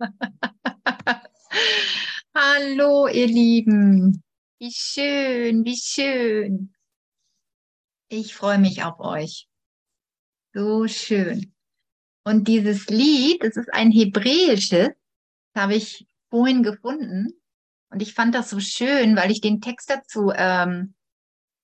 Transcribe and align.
Hallo, 2.34 3.08
ihr 3.08 3.26
Lieben. 3.26 4.22
Wie 4.58 4.72
schön, 4.72 5.64
wie 5.64 5.76
schön. 5.76 6.72
Ich 8.08 8.34
freue 8.34 8.58
mich 8.58 8.84
auf 8.84 9.00
euch. 9.00 9.48
So 10.54 10.86
schön. 10.86 11.52
Und 12.24 12.46
dieses 12.46 12.86
Lied, 12.88 13.42
das 13.42 13.56
ist 13.56 13.72
ein 13.72 13.90
hebräisches, 13.90 14.90
habe 15.54 15.74
ich 15.74 16.06
vorhin 16.30 16.62
gefunden. 16.62 17.40
Und 17.90 18.02
ich 18.02 18.14
fand 18.14 18.34
das 18.34 18.50
so 18.50 18.60
schön, 18.60 19.16
weil 19.16 19.30
ich 19.30 19.40
den 19.40 19.60
Text 19.60 19.90
dazu, 19.90 20.30
ähm, 20.34 20.94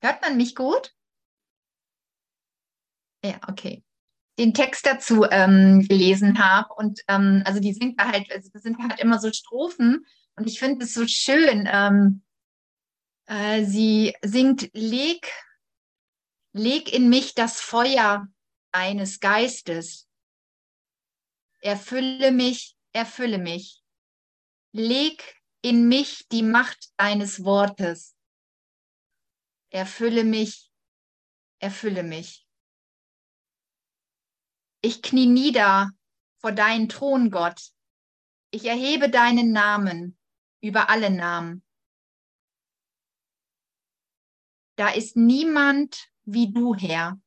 hört 0.00 0.22
man 0.22 0.36
mich 0.36 0.54
gut? 0.54 0.94
Ja, 3.22 3.40
okay. 3.48 3.83
Den 4.38 4.52
Text 4.52 4.86
dazu 4.86 5.24
ähm, 5.30 5.86
gelesen 5.88 6.38
habe. 6.38 6.74
Und 6.74 7.00
ähm, 7.08 7.42
also 7.44 7.60
die 7.60 7.72
sind 7.72 8.00
da 8.00 8.10
halt, 8.10 8.30
also 8.32 8.50
das 8.52 8.62
sind 8.62 8.78
halt 8.78 9.00
immer 9.00 9.18
so 9.18 9.32
Strophen. 9.32 10.04
Und 10.36 10.46
ich 10.48 10.58
finde 10.58 10.84
es 10.84 10.94
so 10.94 11.06
schön. 11.06 11.68
Ähm, 11.70 12.22
äh, 13.26 13.64
sie 13.64 14.14
singt, 14.22 14.70
leg, 14.72 15.30
leg 16.52 16.92
in 16.92 17.08
mich 17.08 17.34
das 17.34 17.60
Feuer 17.60 18.28
eines 18.72 19.20
Geistes. 19.20 20.08
Erfülle 21.60 22.32
mich, 22.32 22.76
erfülle 22.92 23.38
mich. 23.38 23.82
Leg 24.72 25.40
in 25.62 25.88
mich 25.88 26.26
die 26.28 26.42
Macht 26.42 26.90
deines 26.98 27.44
Wortes. 27.44 28.14
Erfülle 29.70 30.24
mich, 30.24 30.70
erfülle 31.58 32.02
mich. 32.02 32.43
Ich 34.84 35.00
knie 35.00 35.24
nieder 35.24 35.92
vor 36.42 36.52
deinen 36.52 36.90
Thron, 36.90 37.30
Gott. 37.30 37.72
Ich 38.50 38.66
erhebe 38.66 39.08
deinen 39.08 39.50
Namen 39.50 40.18
über 40.60 40.90
alle 40.90 41.08
Namen. 41.08 41.64
Da 44.76 44.90
ist 44.90 45.16
niemand 45.16 46.12
wie 46.24 46.52
du, 46.52 46.74
Herr, 46.74 47.18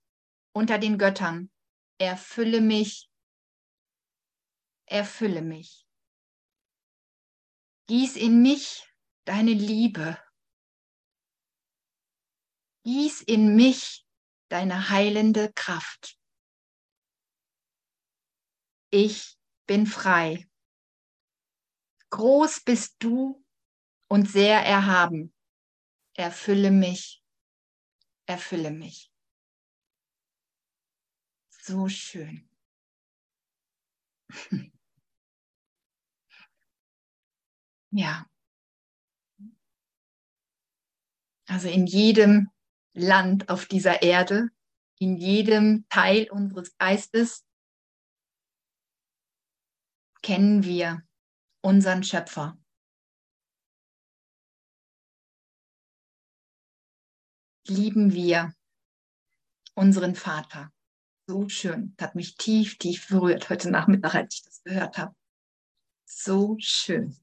unter 0.53 0.77
den 0.77 0.99
Göttern. 0.99 1.49
Erfülle 1.97 2.61
mich, 2.61 3.09
erfülle 4.85 5.41
mich. 5.41 5.87
Gieß 7.87 8.17
in 8.17 8.43
mich 8.43 8.87
deine 9.25 9.53
Liebe. 9.53 10.15
Gieß 12.83 13.23
in 13.23 13.55
mich 13.55 14.05
deine 14.47 14.89
heilende 14.91 15.51
Kraft 15.53 16.19
ich 18.89 19.37
bin 19.67 19.85
frei. 19.85 20.47
Groß 22.09 22.61
bist 22.61 22.95
du 22.99 23.43
und 24.07 24.29
sehr 24.29 24.59
erhaben. 24.65 25.33
Erfülle 26.15 26.71
mich, 26.71 27.21
erfülle 28.25 28.71
mich. 28.71 29.11
So 31.49 31.89
schön. 31.89 32.49
ja. 37.91 38.29
Also 41.45 41.69
in 41.69 41.87
jedem 41.87 42.49
Land 42.93 43.49
auf 43.49 43.65
dieser 43.65 44.01
Erde, 44.01 44.49
in 44.99 45.17
jedem 45.17 45.85
Teil 45.89 46.29
unseres 46.29 46.77
Geistes 46.77 47.46
kennen 50.21 50.63
wir 50.63 51.03
unseren 51.61 52.03
Schöpfer. 52.03 52.57
Lieben 57.67 58.13
wir 58.13 58.53
unseren 59.75 60.15
Vater. 60.15 60.71
So 61.27 61.49
schön. 61.49 61.93
Das 61.97 62.09
hat 62.09 62.15
mich 62.15 62.35
tief, 62.35 62.77
tief 62.77 63.09
berührt 63.09 63.49
heute 63.49 63.69
Nachmittag, 63.69 64.15
als 64.15 64.35
ich 64.35 64.43
das 64.43 64.63
gehört 64.63 64.97
habe. 64.97 65.15
So 66.05 66.55
schön. 66.59 67.17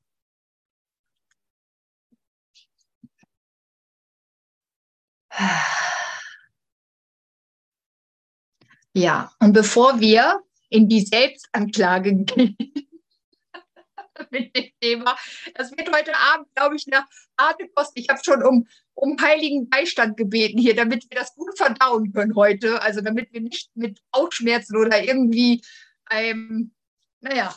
Ja, 8.92 9.32
und 9.40 9.52
bevor 9.52 9.98
wir 9.98 10.40
in 10.74 10.88
die 10.88 11.02
Selbstanklage 11.02 12.16
gehen, 12.16 12.56
mit 14.30 14.56
dem 14.56 14.70
Thema. 14.80 15.16
Das 15.54 15.70
wird 15.70 15.94
heute 15.94 16.16
Abend, 16.16 16.52
glaube 16.56 16.74
ich, 16.74 16.92
eine 16.92 17.06
harte 17.38 17.68
Kost. 17.68 17.92
Ich 17.94 18.08
habe 18.08 18.20
schon 18.24 18.42
um, 18.42 18.66
um 18.94 19.16
heiligen 19.20 19.68
Beistand 19.68 20.16
gebeten 20.16 20.58
hier, 20.58 20.74
damit 20.74 21.08
wir 21.08 21.16
das 21.16 21.32
gut 21.36 21.56
verdauen 21.56 22.12
können 22.12 22.34
heute. 22.34 22.82
Also 22.82 23.02
damit 23.02 23.32
wir 23.32 23.40
nicht 23.40 23.70
mit 23.76 24.00
Bauchschmerzen 24.10 24.76
oder 24.76 25.04
irgendwie 25.04 25.62
einem, 26.06 26.74
naja, 27.20 27.56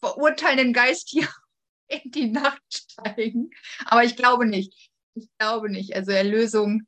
verurteilenden 0.00 0.72
Geist 0.72 1.10
hier 1.10 1.28
in 1.88 2.10
die 2.10 2.30
Nacht 2.30 2.62
steigen. 2.70 3.50
Aber 3.84 4.04
ich 4.04 4.16
glaube 4.16 4.46
nicht. 4.46 4.90
Ich 5.12 5.28
glaube 5.36 5.68
nicht. 5.68 5.94
Also 5.94 6.12
Erlösung 6.12 6.86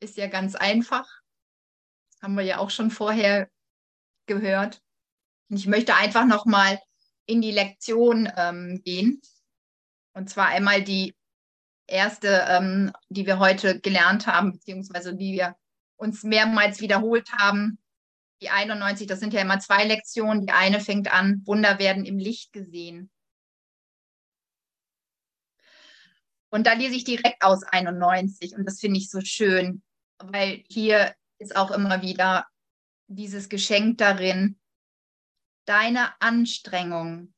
ist 0.00 0.16
ja 0.16 0.26
ganz 0.28 0.54
einfach. 0.54 1.06
Haben 2.22 2.34
wir 2.34 2.44
ja 2.44 2.58
auch 2.58 2.70
schon 2.70 2.90
vorher 2.90 3.50
gehört. 4.26 4.81
Ich 5.54 5.66
möchte 5.66 5.94
einfach 5.94 6.24
nochmal 6.24 6.80
in 7.26 7.42
die 7.42 7.50
Lektion 7.50 8.26
ähm, 8.36 8.80
gehen. 8.84 9.20
Und 10.14 10.30
zwar 10.30 10.46
einmal 10.46 10.82
die 10.82 11.14
erste, 11.86 12.46
ähm, 12.48 12.90
die 13.10 13.26
wir 13.26 13.38
heute 13.38 13.78
gelernt 13.78 14.26
haben, 14.26 14.52
beziehungsweise 14.52 15.14
die 15.14 15.34
wir 15.34 15.54
uns 15.96 16.22
mehrmals 16.22 16.80
wiederholt 16.80 17.30
haben. 17.32 17.78
Die 18.40 18.48
91, 18.48 19.06
das 19.06 19.20
sind 19.20 19.34
ja 19.34 19.42
immer 19.42 19.60
zwei 19.60 19.84
Lektionen. 19.84 20.46
Die 20.46 20.52
eine 20.52 20.80
fängt 20.80 21.12
an, 21.12 21.42
Wunder 21.44 21.78
werden 21.78 22.06
im 22.06 22.16
Licht 22.18 22.54
gesehen. 22.54 23.10
Und 26.48 26.66
da 26.66 26.72
lese 26.72 26.94
ich 26.94 27.04
direkt 27.04 27.44
aus 27.44 27.62
91 27.62 28.54
und 28.56 28.64
das 28.64 28.80
finde 28.80 28.98
ich 28.98 29.10
so 29.10 29.20
schön, 29.20 29.82
weil 30.18 30.64
hier 30.68 31.14
ist 31.38 31.56
auch 31.56 31.70
immer 31.70 32.00
wieder 32.00 32.46
dieses 33.06 33.48
Geschenk 33.48 33.98
darin, 33.98 34.58
deine 35.64 36.20
Anstrengungen, 36.20 37.34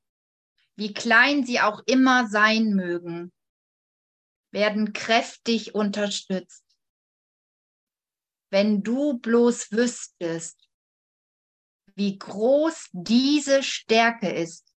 wie 0.76 0.92
klein 0.92 1.44
sie 1.44 1.60
auch 1.60 1.82
immer 1.86 2.28
sein 2.28 2.74
mögen, 2.74 3.32
werden 4.50 4.92
kräftig 4.92 5.74
unterstützt. 5.74 6.64
Wenn 8.50 8.82
du 8.82 9.18
bloß 9.18 9.72
wüsstest, 9.72 10.68
wie 11.96 12.18
groß 12.18 12.90
diese 12.92 13.62
Stärke 13.62 14.30
ist, 14.30 14.74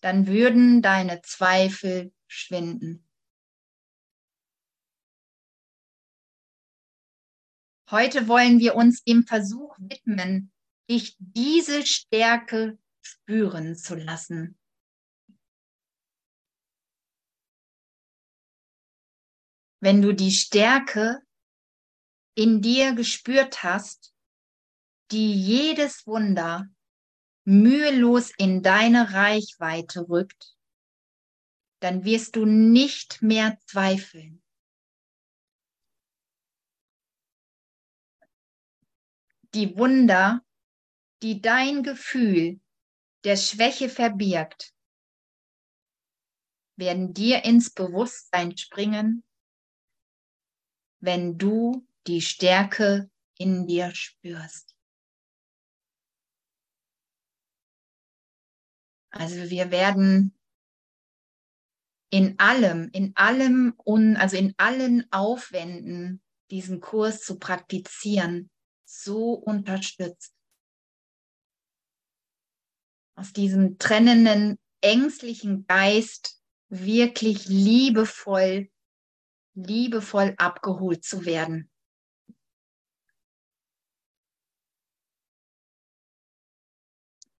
dann 0.00 0.26
würden 0.26 0.82
deine 0.82 1.22
Zweifel 1.22 2.12
schwinden. 2.26 3.08
Heute 7.90 8.28
wollen 8.28 8.58
wir 8.58 8.74
uns 8.74 9.02
dem 9.02 9.24
Versuch 9.24 9.76
widmen, 9.78 10.52
dich 10.88 11.16
diese 11.18 11.86
Stärke 11.86 12.78
spüren 13.02 13.76
zu 13.76 13.94
lassen. 13.94 14.58
Wenn 19.80 20.02
du 20.02 20.12
die 20.12 20.32
Stärke 20.32 21.22
in 22.34 22.60
dir 22.62 22.94
gespürt 22.94 23.62
hast, 23.62 24.14
die 25.10 25.32
jedes 25.32 26.06
Wunder 26.06 26.68
mühelos 27.44 28.30
in 28.36 28.62
deine 28.62 29.12
Reichweite 29.14 30.08
rückt, 30.08 30.56
dann 31.80 32.04
wirst 32.04 32.36
du 32.36 32.44
nicht 32.44 33.22
mehr 33.22 33.58
zweifeln. 33.66 34.42
Die 39.54 39.78
Wunder 39.78 40.44
die 41.22 41.40
dein 41.40 41.82
Gefühl 41.82 42.60
der 43.24 43.36
Schwäche 43.36 43.88
verbirgt, 43.88 44.72
werden 46.76 47.12
dir 47.12 47.44
ins 47.44 47.70
Bewusstsein 47.70 48.56
springen, 48.56 49.24
wenn 51.00 51.36
du 51.36 51.86
die 52.06 52.20
Stärke 52.20 53.10
in 53.36 53.66
dir 53.66 53.94
spürst. 53.94 54.76
Also 59.10 59.50
wir 59.50 59.70
werden 59.70 60.38
in 62.10 62.38
allem, 62.38 62.88
in 62.92 63.12
allem, 63.16 63.74
also 64.16 64.36
in 64.36 64.54
allen 64.56 65.10
Aufwänden, 65.12 66.22
diesen 66.50 66.80
Kurs 66.80 67.20
zu 67.22 67.38
praktizieren, 67.38 68.50
so 68.84 69.32
unterstützt. 69.32 70.37
Aus 73.18 73.32
diesem 73.32 73.78
trennenden, 73.78 74.58
ängstlichen 74.80 75.66
Geist 75.66 76.40
wirklich 76.68 77.48
liebevoll, 77.48 78.70
liebevoll 79.54 80.34
abgeholt 80.36 81.04
zu 81.04 81.24
werden. 81.24 81.68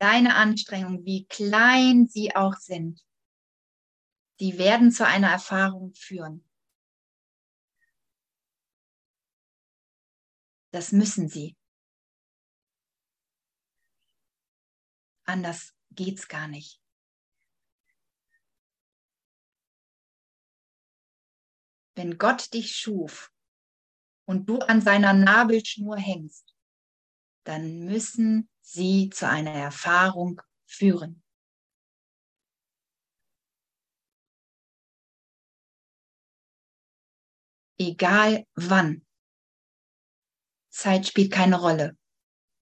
Deine 0.00 0.34
Anstrengungen, 0.34 1.04
wie 1.04 1.26
klein 1.26 2.08
sie 2.08 2.34
auch 2.34 2.54
sind, 2.54 3.04
die 4.40 4.58
werden 4.58 4.90
zu 4.90 5.06
einer 5.06 5.30
Erfahrung 5.30 5.94
führen. 5.94 6.44
Das 10.72 10.92
müssen 10.92 11.28
sie. 11.28 11.57
Anders 15.28 15.75
geht's 15.90 16.26
gar 16.26 16.48
nicht. 16.48 16.80
Wenn 21.94 22.16
Gott 22.16 22.54
dich 22.54 22.75
schuf 22.75 23.30
und 24.25 24.48
du 24.48 24.60
an 24.60 24.80
seiner 24.80 25.12
Nabelschnur 25.12 25.98
hängst, 25.98 26.56
dann 27.44 27.84
müssen 27.84 28.48
sie 28.62 29.10
zu 29.10 29.28
einer 29.28 29.52
Erfahrung 29.52 30.40
führen. 30.64 31.22
Egal 37.76 38.46
wann. 38.54 39.06
Zeit 40.70 41.06
spielt 41.06 41.32
keine 41.32 41.60
Rolle. 41.60 41.97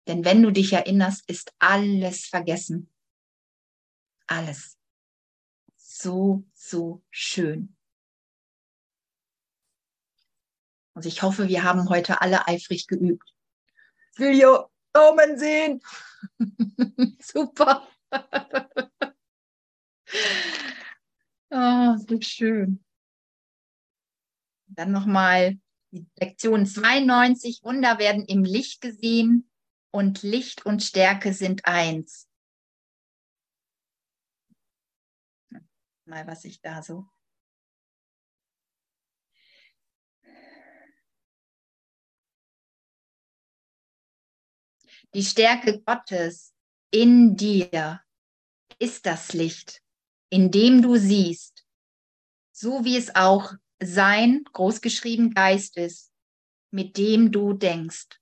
Denn 0.06 0.24
wenn 0.24 0.42
du 0.42 0.50
dich 0.52 0.72
erinnerst, 0.72 1.28
ist 1.28 1.52
alles 1.58 2.26
vergessen. 2.26 2.90
Alles. 4.26 4.78
So, 5.76 6.44
so 6.54 7.02
schön. 7.10 7.76
Also 10.94 11.08
ich 11.08 11.22
hoffe, 11.22 11.48
wir 11.48 11.64
haben 11.64 11.88
heute 11.88 12.20
alle 12.22 12.46
eifrig 12.46 12.86
geübt. 12.86 13.34
Video 14.14 14.70
Daumen 14.92 15.38
sehen. 15.38 15.82
Super. 17.20 17.86
oh, 21.50 21.96
so 22.08 22.20
schön. 22.20 22.82
Dann 24.68 24.92
nochmal 24.92 25.58
die 25.90 26.06
Lektion 26.16 26.64
92. 26.64 27.60
Wunder 27.62 27.98
werden 27.98 28.24
im 28.24 28.44
Licht 28.44 28.80
gesehen 28.80 29.50
und 29.96 30.22
Licht 30.22 30.66
und 30.66 30.82
Stärke 30.82 31.32
sind 31.32 31.64
eins. 31.64 32.28
Mal, 36.04 36.26
was 36.26 36.44
ich 36.44 36.60
da 36.60 36.82
so 36.82 37.08
Die 45.14 45.24
Stärke 45.24 45.80
Gottes 45.80 46.52
in 46.90 47.34
dir 47.36 48.02
ist 48.78 49.06
das 49.06 49.32
Licht, 49.32 49.82
in 50.28 50.50
dem 50.50 50.82
du 50.82 50.96
siehst, 50.96 51.66
so 52.52 52.84
wie 52.84 52.98
es 52.98 53.14
auch 53.14 53.54
sein 53.82 54.44
großgeschrieben 54.52 55.32
Geist 55.32 55.78
ist, 55.78 56.12
mit 56.70 56.98
dem 56.98 57.32
du 57.32 57.54
denkst. 57.54 58.20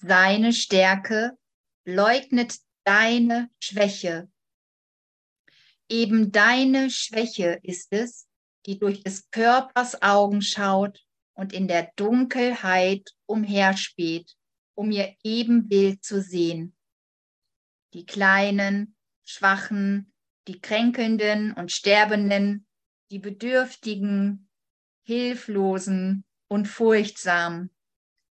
Seine 0.00 0.52
Stärke 0.52 1.36
leugnet 1.84 2.58
deine 2.84 3.50
Schwäche. 3.60 4.30
Eben 5.88 6.32
deine 6.32 6.90
Schwäche 6.90 7.60
ist 7.62 7.92
es, 7.92 8.28
die 8.66 8.78
durch 8.78 9.02
des 9.02 9.30
Körpers 9.30 10.02
Augen 10.02 10.42
schaut 10.42 11.04
und 11.34 11.52
in 11.52 11.68
der 11.68 11.90
Dunkelheit 11.96 13.10
umherspäht 13.26 14.38
um 14.78 14.92
ihr 14.92 15.16
Ebenbild 15.24 16.04
zu 16.04 16.22
sehen. 16.22 16.76
Die 17.94 18.06
Kleinen, 18.06 18.94
Schwachen, 19.24 20.12
die 20.46 20.60
Kränkelnden 20.60 21.52
und 21.52 21.72
Sterbenden, 21.72 22.64
die 23.10 23.18
Bedürftigen, 23.18 24.48
Hilflosen 25.04 26.24
und 26.46 26.68
Furchtsamen, 26.68 27.74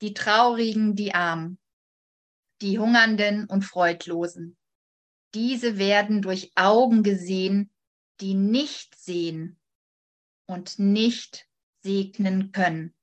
die 0.02 0.14
Traurigen, 0.14 0.96
die 0.96 1.14
Armen, 1.14 1.60
die 2.62 2.80
Hungernden 2.80 3.46
und 3.46 3.64
Freudlosen. 3.64 4.58
Diese 5.34 5.78
werden 5.78 6.22
durch 6.22 6.52
Augen 6.56 7.04
gesehen, 7.04 7.72
die 8.20 8.34
nicht 8.34 8.96
sehen 8.96 9.60
und 10.48 10.80
nicht 10.80 11.48
segnen 11.82 12.52
können. 12.52 12.96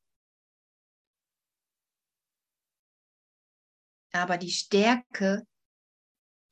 aber 4.16 4.38
die 4.38 4.50
Stärke, 4.50 5.46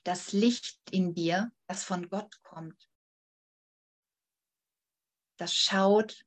das 0.04 0.32
Licht 0.32 0.78
in 0.90 1.14
dir, 1.14 1.50
das 1.66 1.82
von 1.82 2.08
Gott 2.08 2.42
kommt, 2.42 2.90
das 5.38 5.54
schaut 5.54 6.24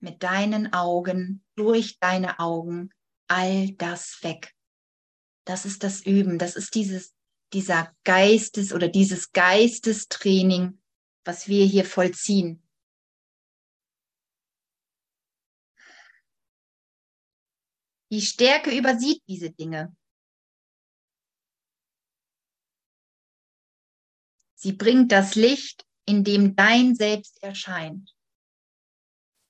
mit 0.00 0.22
deinen 0.22 0.72
Augen, 0.72 1.44
durch 1.56 1.98
deine 1.98 2.38
Augen 2.38 2.90
all 3.28 3.72
das 3.72 4.22
weg. 4.22 4.54
Das 5.44 5.64
ist 5.64 5.82
das 5.82 6.04
Üben, 6.04 6.38
das 6.38 6.56
ist 6.56 6.74
dieses, 6.74 7.14
dieser 7.52 7.94
Geistes 8.04 8.72
oder 8.72 8.88
dieses 8.88 9.32
Geistestraining, 9.32 10.80
was 11.24 11.48
wir 11.48 11.64
hier 11.64 11.84
vollziehen. 11.84 12.62
Die 18.10 18.22
Stärke 18.22 18.76
übersieht 18.76 19.22
diese 19.28 19.50
Dinge. 19.50 19.94
Sie 24.54 24.72
bringt 24.72 25.12
das 25.12 25.34
Licht, 25.34 25.86
in 26.06 26.24
dem 26.24 26.56
dein 26.56 26.94
Selbst 26.94 27.42
erscheint, 27.42 28.16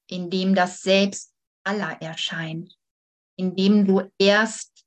in 0.08 0.28
dem 0.28 0.54
das 0.54 0.82
Selbst 0.82 1.32
aller 1.64 2.02
erscheint, 2.02 2.76
in 3.38 3.54
dem 3.54 3.86
du 3.86 4.10
erst 4.18 4.84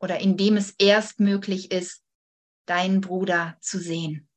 oder 0.00 0.18
in 0.20 0.36
dem 0.36 0.56
es 0.56 0.70
erst 0.78 1.20
möglich 1.20 1.70
ist, 1.70 2.02
deinen 2.66 3.00
Bruder 3.00 3.56
zu 3.60 3.78
sehen. 3.78 4.28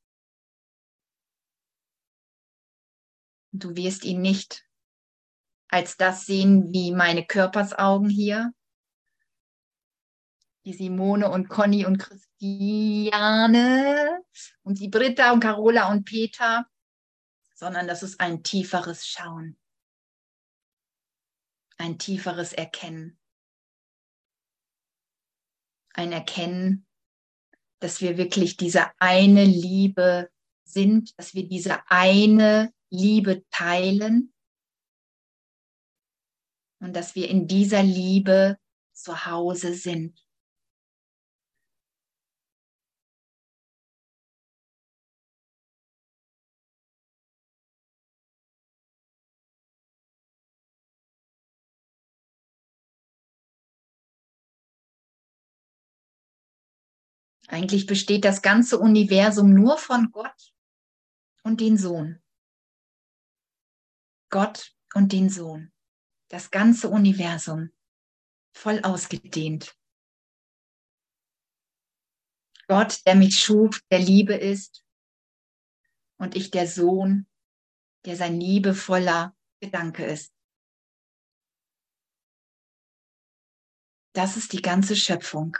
Du 3.51 3.75
wirst 3.75 4.03
ihn 4.05 4.21
nicht 4.21 4.69
als 5.69 5.97
das 5.97 6.25
sehen 6.25 6.73
wie 6.73 6.91
meine 6.91 7.25
Körpersaugen 7.25 8.09
hier, 8.09 8.51
die 10.65 10.73
Simone 10.73 11.29
und 11.29 11.47
Conny 11.47 11.85
und 11.85 11.99
Christiane 11.99 13.39
und 14.63 14.79
die 14.79 14.89
Britta 14.89 15.31
und 15.31 15.39
Carola 15.39 15.91
und 15.91 16.05
Peter, 16.05 16.67
sondern 17.53 17.87
das 17.87 18.03
ist 18.03 18.19
ein 18.19 18.43
tieferes 18.43 19.07
Schauen, 19.07 19.57
ein 21.77 21.97
tieferes 21.97 22.51
Erkennen. 22.53 23.19
Ein 25.93 26.11
Erkennen, 26.11 26.85
dass 27.79 28.01
wir 28.01 28.17
wirklich 28.17 28.57
diese 28.57 28.87
eine 28.99 29.45
Liebe 29.45 30.29
sind, 30.63 31.17
dass 31.17 31.33
wir 31.33 31.47
diese 31.47 31.79
eine 31.89 32.73
Liebe 32.89 33.43
teilen 33.49 34.33
und 36.79 36.95
dass 36.95 37.15
wir 37.15 37.29
in 37.29 37.47
dieser 37.47 37.83
Liebe 37.83 38.57
zu 38.93 39.25
Hause 39.25 39.73
sind. 39.73 40.25
Eigentlich 57.51 57.87
besteht 57.87 58.25
das 58.25 58.43
ganze 58.43 58.77
Universum 58.77 59.51
nur 59.51 59.79
von 59.79 60.11
Gott 60.11 60.53
und 61.41 61.59
den 61.61 61.77
Sohn. 61.77 62.21
Gott 64.29 64.75
und 64.93 65.11
den 65.11 65.31
Sohn. 65.31 65.73
Das 66.29 66.51
ganze 66.51 66.89
Universum 66.89 67.71
voll 68.55 68.79
ausgedehnt. 68.83 69.75
Gott, 72.67 73.03
der 73.07 73.15
mich 73.15 73.39
schuf, 73.39 73.81
der 73.89 73.97
Liebe 73.99 74.35
ist 74.35 74.85
und 76.19 76.35
ich 76.35 76.51
der 76.51 76.67
Sohn, 76.67 77.27
der 78.05 78.15
sein 78.15 78.39
liebevoller 78.39 79.35
Gedanke 79.59 80.05
ist. 80.05 80.31
Das 84.13 84.37
ist 84.37 84.53
die 84.53 84.61
ganze 84.61 84.95
Schöpfung. 84.95 85.57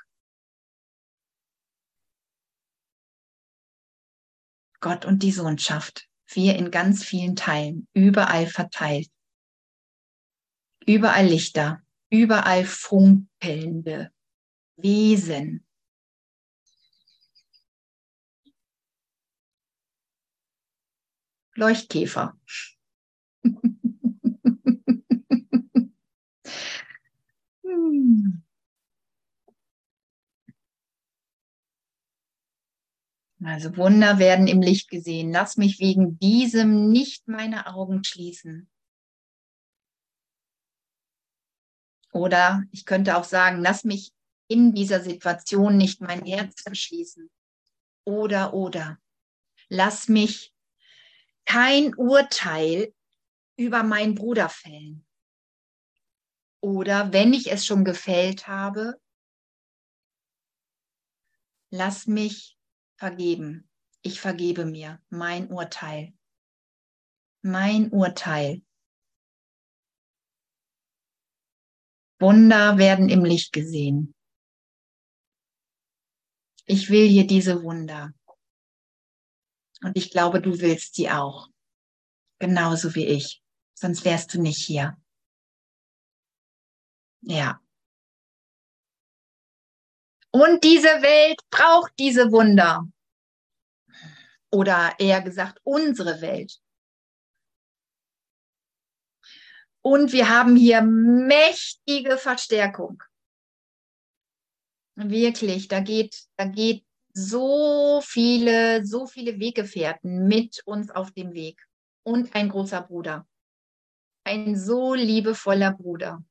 Gott 4.80 5.06
und 5.06 5.24
die 5.24 5.32
Sohnschaft, 5.32 6.08
wir 6.28 6.56
in 6.56 6.72
ganz 6.72 7.04
vielen 7.04 7.36
Teilen, 7.36 7.88
überall 7.94 8.48
verteilt. 8.48 9.10
Überall 10.86 11.28
Lichter, 11.28 11.82
überall 12.10 12.66
funkelnde 12.66 14.12
Wesen. 14.78 15.66
Leuchtkäfer. 21.56 22.38
hm. 27.64 28.44
Also 33.44 33.78
Wunder 33.78 34.20
werden 34.20 34.48
im 34.48 34.62
Licht 34.62 34.90
gesehen. 34.90 35.32
Lass 35.32 35.56
mich 35.56 35.80
wegen 35.80 36.20
diesem 36.20 36.90
nicht 36.90 37.28
meine 37.28 37.68
Augen 37.68 38.04
schließen. 38.04 38.70
Oder 42.12 42.64
ich 42.72 42.86
könnte 42.86 43.16
auch 43.16 43.24
sagen, 43.24 43.62
lass 43.62 43.84
mich 43.86 44.12
in 44.48 44.74
dieser 44.74 45.02
Situation 45.02 45.78
nicht 45.78 46.02
mein 46.02 46.26
Herz 46.26 46.62
verschließen. 46.62 47.30
Oder, 48.04 48.54
oder. 48.54 49.00
Lass 49.70 50.10
mich 50.10 50.54
kein 51.46 51.96
Urteil 51.96 52.94
über 53.56 53.84
meinen 53.84 54.16
Bruder 54.16 54.50
fällen. 54.50 55.06
Oder 56.62 57.14
wenn 57.14 57.34
ich 57.34 57.52
es 57.52 57.66
schon 57.66 57.86
gefällt 57.86 58.48
habe, 58.48 59.00
lass 61.70 62.06
mich 62.08 62.59
vergeben. 63.00 63.70
Ich 64.02 64.20
vergebe 64.20 64.66
mir 64.66 65.02
mein 65.10 65.50
Urteil. 65.50 66.14
Mein 67.42 67.92
Urteil. 67.92 68.62
Wunder 72.20 72.78
werden 72.78 73.08
im 73.08 73.24
Licht 73.24 73.54
gesehen. 73.54 74.14
Ich 76.66 76.90
will 76.90 77.08
hier 77.08 77.26
diese 77.26 77.64
Wunder. 77.64 78.14
Und 79.82 79.96
ich 79.96 80.12
glaube, 80.12 80.42
du 80.42 80.60
willst 80.60 80.96
sie 80.96 81.10
auch. 81.10 81.48
Genauso 82.40 82.94
wie 82.96 83.06
ich. 83.06 83.42
Sonst 83.74 84.04
wärst 84.04 84.34
du 84.34 84.42
nicht 84.42 84.66
hier. 84.66 85.02
Ja. 87.22 87.62
Und 90.32 90.64
diese 90.64 91.02
Welt 91.02 91.42
braucht 91.50 91.94
diese 91.98 92.32
Wunder. 92.32 92.88
Oder 94.52 94.96
eher 95.00 95.22
gesagt, 95.22 95.60
unsere 95.64 96.22
Welt. 96.22 96.60
Und 99.82 100.12
wir 100.12 100.30
haben 100.30 100.56
hier 100.56 100.82
mächtige 100.82 102.18
Verstärkung. 102.18 103.02
Wirklich, 104.96 105.68
da 105.68 105.80
geht, 105.80 106.26
da 106.36 106.46
geht 106.46 106.86
so 107.14 108.02
viele, 108.04 108.86
so 108.86 109.08
viele 109.08 109.40
Weggefährten 109.40 110.28
mit 110.28 110.62
uns 110.66 110.92
auf 110.92 111.12
dem 111.12 111.34
Weg. 111.34 111.66
Und 112.04 112.36
ein 112.36 112.50
großer 112.50 112.82
Bruder. 112.82 113.28
Ein 114.26 114.58
so 114.58 114.94
liebevoller 114.94 115.72
Bruder. 115.72 116.24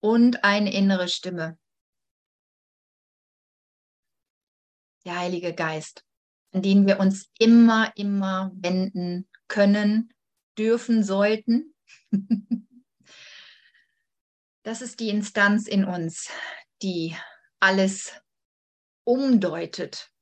Und 0.00 0.44
eine 0.44 0.72
innere 0.72 1.08
Stimme. 1.08 1.58
Der 5.06 5.18
Heilige 5.18 5.54
Geist, 5.54 6.04
an 6.52 6.62
den 6.62 6.86
wir 6.86 7.00
uns 7.00 7.30
immer, 7.38 7.92
immer 7.96 8.50
wenden 8.54 9.28
können, 9.48 10.12
dürfen, 10.58 11.02
sollten. 11.02 11.74
Das 14.62 14.82
ist 14.82 14.98
die 14.98 15.10
Instanz 15.10 15.68
in 15.68 15.84
uns, 15.84 16.28
die 16.82 17.16
alles 17.60 18.20
umdeutet, 19.04 20.12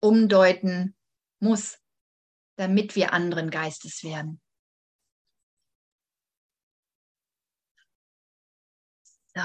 umdeuten 0.00 0.96
muss, 1.38 1.78
damit 2.56 2.96
wir 2.96 3.12
anderen 3.12 3.50
Geistes 3.50 4.02
werden. 4.02 4.40
So. 9.32 9.42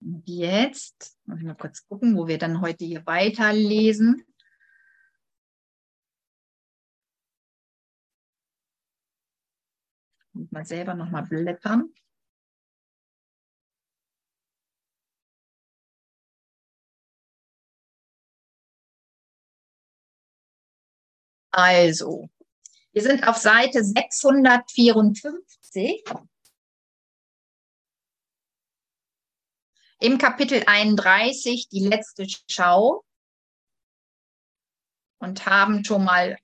Und 0.00 0.22
jetzt, 0.26 1.16
muss 1.26 1.38
ich 1.38 1.44
mal 1.44 1.54
kurz 1.54 1.86
gucken, 1.86 2.16
wo 2.16 2.26
wir 2.26 2.38
dann 2.38 2.60
heute 2.60 2.84
hier 2.84 3.06
weiterlesen. 3.06 4.24
Und 10.32 10.50
mal 10.52 10.64
selber 10.64 10.94
nochmal 10.94 11.26
blättern. 11.26 11.92
Also, 21.52 22.30
wir 22.92 23.02
sind 23.02 23.26
auf 23.26 23.36
Seite 23.36 23.82
654. 23.84 26.04
Im 30.02 30.16
Kapitel 30.16 30.62
31 30.66 31.68
die 31.68 31.86
letzte 31.86 32.26
Schau 32.48 33.04
und 35.18 35.44
haben 35.44 35.84
schon 35.84 36.04
mal 36.04 36.38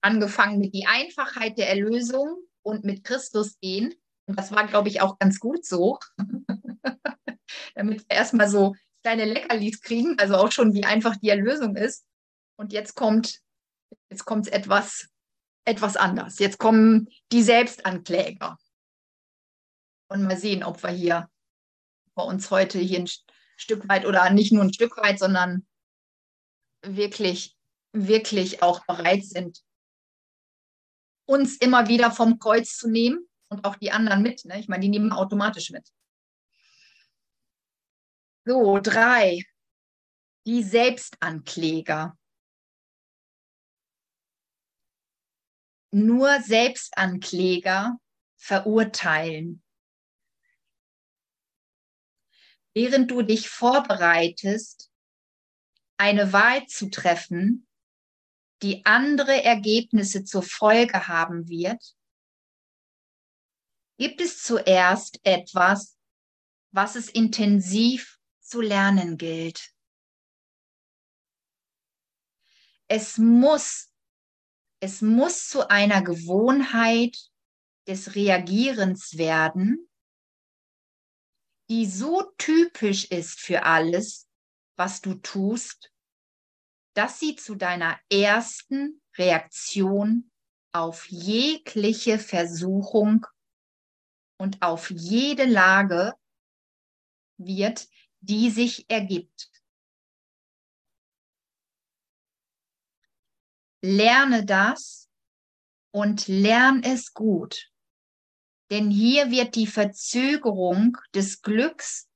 angefangen 0.00 0.60
mit 0.60 0.72
die 0.72 0.86
Einfachheit 0.86 1.58
der 1.58 1.68
Erlösung 1.68 2.36
und 2.62 2.84
mit 2.84 3.02
Christus 3.02 3.58
gehen. 3.58 3.92
Und 4.28 4.38
das 4.38 4.52
war, 4.52 4.68
glaube 4.68 4.88
ich, 4.88 5.00
auch 5.00 5.18
ganz 5.18 5.40
gut 5.40 5.66
so, 5.66 5.98
damit 7.74 8.08
wir 8.08 8.16
erstmal 8.16 8.48
so 8.48 8.76
kleine 9.02 9.24
Leckerlis 9.24 9.80
kriegen, 9.80 10.16
also 10.16 10.36
auch 10.36 10.52
schon, 10.52 10.74
wie 10.74 10.84
einfach 10.84 11.16
die 11.16 11.30
Erlösung 11.30 11.74
ist. 11.74 12.06
Und 12.56 12.72
jetzt 12.72 12.94
kommt, 12.94 13.40
jetzt 14.10 14.24
kommt 14.24 14.46
etwas, 14.46 15.08
etwas 15.64 15.96
anders. 15.96 16.38
Jetzt 16.38 16.58
kommen 16.58 17.08
die 17.32 17.42
Selbstankläger. 17.42 18.56
Und 20.08 20.22
mal 20.22 20.36
sehen, 20.36 20.62
ob 20.62 20.80
wir 20.84 20.90
hier 20.90 21.28
bei 22.18 22.24
uns 22.24 22.50
heute 22.50 22.80
hier 22.80 22.98
ein 22.98 23.08
Stück 23.56 23.88
weit 23.88 24.04
oder 24.04 24.28
nicht 24.30 24.52
nur 24.52 24.64
ein 24.64 24.72
Stück 24.72 24.96
weit, 24.96 25.20
sondern 25.20 25.66
wirklich, 26.82 27.56
wirklich 27.92 28.60
auch 28.60 28.84
bereit 28.86 29.24
sind, 29.24 29.62
uns 31.26 31.56
immer 31.58 31.86
wieder 31.86 32.10
vom 32.10 32.40
Kreuz 32.40 32.76
zu 32.76 32.90
nehmen 32.90 33.28
und 33.48 33.64
auch 33.64 33.76
die 33.76 33.92
anderen 33.92 34.22
mit. 34.22 34.44
Ne? 34.44 34.58
Ich 34.58 34.66
meine, 34.66 34.82
die 34.82 34.88
nehmen 34.88 35.12
automatisch 35.12 35.70
mit. 35.70 35.88
So, 38.44 38.80
drei. 38.80 39.44
Die 40.44 40.64
Selbstankläger. 40.64 42.18
Nur 45.92 46.40
Selbstankläger 46.40 47.96
verurteilen 48.36 49.62
während 52.78 53.10
du 53.10 53.22
dich 53.22 53.48
vorbereitest, 53.48 54.88
eine 55.96 56.32
Wahl 56.32 56.64
zu 56.66 56.90
treffen, 56.90 57.66
die 58.62 58.86
andere 58.86 59.42
Ergebnisse 59.42 60.22
zur 60.22 60.44
Folge 60.44 61.08
haben 61.08 61.48
wird, 61.48 61.96
gibt 63.98 64.20
es 64.20 64.44
zuerst 64.44 65.18
etwas, 65.24 65.98
was 66.70 66.94
es 66.94 67.08
intensiv 67.08 68.20
zu 68.38 68.60
lernen 68.60 69.18
gilt. 69.18 69.74
Es 72.86 73.18
muss, 73.18 73.90
es 74.78 75.02
muss 75.02 75.48
zu 75.48 75.68
einer 75.68 76.02
Gewohnheit 76.02 77.18
des 77.88 78.14
Reagierens 78.14 79.18
werden, 79.18 79.88
die 81.70 81.86
so 81.86 82.22
typisch 82.38 83.04
ist 83.10 83.40
für 83.40 83.64
alles, 83.64 84.28
was 84.76 85.00
du 85.00 85.14
tust, 85.14 85.92
dass 86.94 87.20
sie 87.20 87.36
zu 87.36 87.54
deiner 87.54 87.98
ersten 88.10 89.00
Reaktion 89.16 90.30
auf 90.72 91.06
jegliche 91.08 92.18
Versuchung 92.18 93.26
und 94.38 94.62
auf 94.62 94.90
jede 94.90 95.44
Lage 95.44 96.14
wird, 97.36 97.88
die 98.20 98.50
sich 98.50 98.88
ergibt. 98.90 99.50
Lerne 103.80 104.44
das 104.44 105.08
und 105.92 106.26
lern 106.26 106.82
es 106.82 107.14
gut. 107.14 107.70
Denn 108.70 108.90
hier 108.90 109.30
wird 109.30 109.54
die 109.54 109.66
Verzögerung 109.66 110.98
des 111.14 111.42
Glücks 111.42 112.08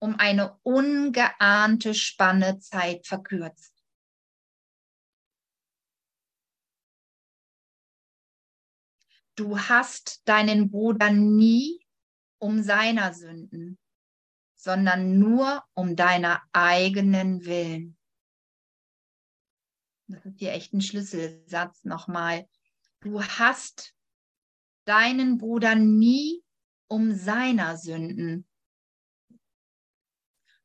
um 0.00 0.14
eine 0.16 0.58
ungeahnte 0.62 1.92
Spanne 1.94 2.58
Zeit 2.60 3.06
verkürzt. 3.06 3.74
Du 9.34 9.58
hast 9.58 10.26
deinen 10.26 10.70
Bruder 10.70 11.10
nie 11.10 11.86
um 12.38 12.62
seiner 12.62 13.12
Sünden, 13.14 13.78
sondern 14.56 15.18
nur 15.18 15.62
um 15.74 15.94
deiner 15.94 16.42
eigenen 16.52 17.44
Willen. 17.44 17.96
Das 20.08 20.24
ist 20.24 20.38
hier 20.38 20.52
echt 20.52 20.72
ein 20.72 20.80
Schlüsselsatz 20.80 21.84
nochmal. 21.84 22.48
Du 23.00 23.22
hast 23.22 23.94
deinen 24.88 25.36
Bruder 25.36 25.74
nie 25.74 26.42
um 26.88 27.14
seiner 27.14 27.76
Sünden, 27.76 28.48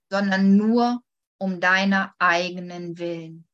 sondern 0.10 0.56
nur 0.56 1.04
um 1.38 1.60
deiner 1.60 2.16
eigenen 2.20 2.98
Willen. 2.98 3.48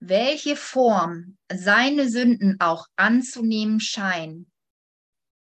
Welche 0.00 0.56
Form 0.56 1.36
seine 1.52 2.08
Sünden 2.08 2.58
auch 2.58 2.86
anzunehmen 2.96 3.78
scheinen, 3.78 4.50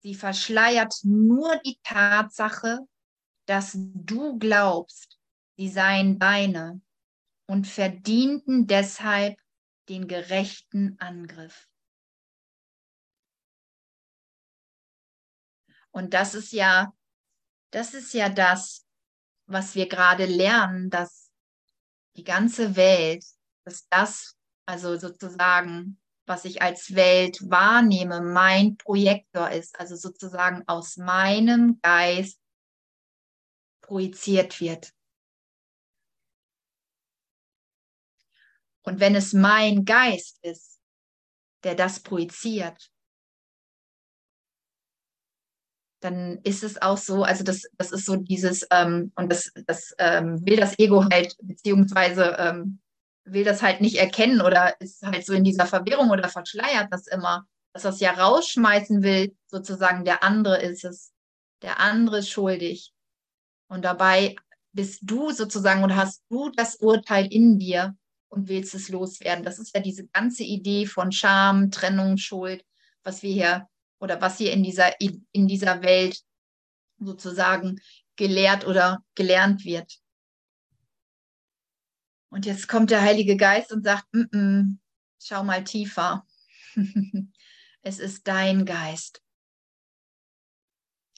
sie 0.02 0.14
verschleiert 0.14 0.94
nur 1.02 1.58
die 1.66 1.78
Tatsache, 1.82 2.86
dass 3.46 3.72
du 3.76 4.38
glaubst, 4.38 5.18
sie 5.56 5.68
seien 5.68 6.18
deine 6.18 6.80
und 7.48 7.66
verdienten 7.66 8.66
deshalb 8.66 9.36
den 9.88 10.08
gerechten 10.08 10.96
Angriff. 10.98 11.68
Und 15.90 16.12
das 16.12 16.34
ist 16.34 16.52
ja, 16.52 16.92
das 17.70 17.94
ist 17.94 18.12
ja 18.12 18.28
das, 18.28 18.84
was 19.46 19.74
wir 19.74 19.88
gerade 19.88 20.26
lernen, 20.26 20.90
dass 20.90 21.30
die 22.16 22.24
ganze 22.24 22.76
Welt, 22.76 23.24
dass 23.64 23.88
das, 23.88 24.36
also 24.66 24.98
sozusagen, 24.98 25.98
was 26.26 26.44
ich 26.44 26.60
als 26.60 26.94
Welt 26.94 27.38
wahrnehme, 27.48 28.20
mein 28.20 28.76
Projektor 28.76 29.50
ist, 29.50 29.78
also 29.78 29.96
sozusagen 29.96 30.64
aus 30.66 30.96
meinem 30.96 31.78
Geist 31.80 32.40
projiziert 33.80 34.60
wird. 34.60 34.92
Und 38.86 39.00
wenn 39.00 39.16
es 39.16 39.32
mein 39.32 39.84
Geist 39.84 40.38
ist, 40.42 40.78
der 41.64 41.74
das 41.74 42.00
projiziert, 42.00 42.90
dann 46.00 46.38
ist 46.44 46.62
es 46.62 46.80
auch 46.80 46.96
so, 46.96 47.24
also 47.24 47.42
das, 47.42 47.62
das 47.76 47.90
ist 47.90 48.06
so 48.06 48.14
dieses, 48.14 48.64
ähm, 48.70 49.12
und 49.16 49.32
das, 49.32 49.50
das 49.66 49.92
ähm, 49.98 50.46
will 50.46 50.56
das 50.56 50.78
Ego 50.78 51.04
halt, 51.10 51.36
beziehungsweise 51.42 52.36
ähm, 52.38 52.80
will 53.24 53.42
das 53.42 53.60
halt 53.60 53.80
nicht 53.80 53.96
erkennen 53.96 54.40
oder 54.40 54.80
ist 54.80 55.02
halt 55.02 55.26
so 55.26 55.32
in 55.32 55.42
dieser 55.42 55.66
Verwirrung 55.66 56.10
oder 56.10 56.28
verschleiert 56.28 56.86
das 56.92 57.08
immer, 57.08 57.44
dass 57.72 57.82
das 57.82 57.98
ja 57.98 58.12
rausschmeißen 58.12 59.02
will, 59.02 59.36
sozusagen 59.48 60.04
der 60.04 60.22
andere 60.22 60.62
ist 60.62 60.84
es, 60.84 61.12
der 61.62 61.80
andere 61.80 62.18
ist 62.18 62.30
schuldig. 62.30 62.92
Und 63.68 63.84
dabei 63.84 64.36
bist 64.72 65.00
du 65.02 65.32
sozusagen 65.32 65.82
und 65.82 65.96
hast 65.96 66.22
du 66.28 66.50
das 66.50 66.76
Urteil 66.76 67.26
in 67.26 67.58
dir 67.58 67.96
und 68.28 68.48
willst 68.48 68.74
es 68.74 68.88
loswerden. 68.88 69.44
Das 69.44 69.58
ist 69.58 69.74
ja 69.74 69.80
diese 69.80 70.06
ganze 70.08 70.44
Idee 70.44 70.86
von 70.86 71.12
Scham, 71.12 71.70
Trennung, 71.70 72.16
Schuld, 72.16 72.64
was 73.02 73.22
wir 73.22 73.32
hier 73.32 73.68
oder 73.98 74.20
was 74.20 74.38
hier 74.38 74.52
in 74.52 74.62
dieser, 74.62 75.00
in 75.00 75.48
dieser 75.48 75.82
Welt 75.82 76.20
sozusagen 76.98 77.80
gelehrt 78.16 78.66
oder 78.66 79.04
gelernt 79.14 79.64
wird. 79.64 80.00
Und 82.30 82.46
jetzt 82.46 82.68
kommt 82.68 82.90
der 82.90 83.02
Heilige 83.02 83.36
Geist 83.36 83.72
und 83.72 83.84
sagt, 83.84 84.06
mm 84.12 84.20
-mm, 84.32 84.76
schau 85.22 85.44
mal 85.44 85.64
tiefer. 85.64 86.26
es 87.82 87.98
ist 87.98 88.26
dein 88.26 88.64
Geist. 88.64 89.22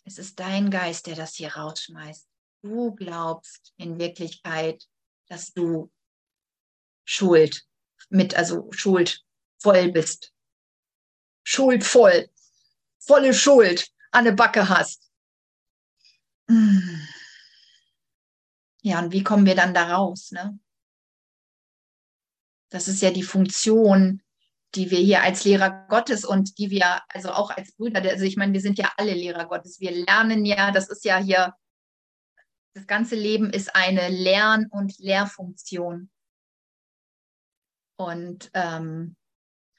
Es 0.05 0.19
ist 0.19 0.39
dein 0.41 0.71
Geist, 0.71 1.07
der 1.07 1.17
das 1.17 1.35
hier 1.35 1.55
rausschmeißt. 1.55 2.29
Du 2.63 2.95
glaubst 2.95 3.73
in 3.77 3.99
Wirklichkeit, 3.99 4.85
dass 5.29 5.53
du 5.53 5.91
Schuld 7.11 7.65
mit, 8.11 8.35
also 8.35 8.69
Schuld 8.73 9.25
voll 9.59 9.91
bist. 9.91 10.33
Schuld 11.43 11.85
voll 11.85 12.29
volle 13.09 13.33
Schuld 13.33 13.89
an 14.13 14.25
der 14.25 14.33
Backe 14.33 14.69
hast. 14.69 15.11
Ja, 18.83 19.01
und 19.01 19.13
wie 19.13 19.25
kommen 19.25 19.47
wir 19.47 19.57
dann 19.57 19.75
da 19.75 19.97
raus? 19.97 20.31
Ne? 20.31 20.59
Das 22.71 22.87
ist 22.87 23.03
ja 23.03 23.11
die 23.11 23.23
Funktion, 23.23 24.23
die 24.75 24.91
wir 24.91 24.99
hier 24.99 25.23
als 25.23 25.45
Lehrer 25.45 25.87
Gottes 25.89 26.25
und 26.25 26.59
die 26.59 26.71
wir 26.71 27.03
also 27.09 27.33
auch 27.33 27.51
als 27.51 27.73
Brüder, 27.73 28.03
also 28.03 28.25
ich 28.25 28.37
meine, 28.37 28.53
wir 28.53 28.61
sind 28.61 28.79
ja 28.79 28.93
alle 28.97 29.15
Lehrer 29.15 29.47
Gottes. 29.47 29.81
Wir 29.81 29.91
lernen 29.91 30.45
ja, 30.45 30.71
das 30.71 30.89
ist 30.89 31.05
ja 31.05 31.19
hier, 31.19 31.55
das 32.75 32.87
ganze 32.87 33.17
Leben 33.17 33.51
ist 33.51 33.75
eine 33.75 34.09
Lern- 34.09 34.69
und 34.71 34.99
Lehrfunktion. 34.99 36.11
Und 37.99 38.51
ähm, 38.55 39.17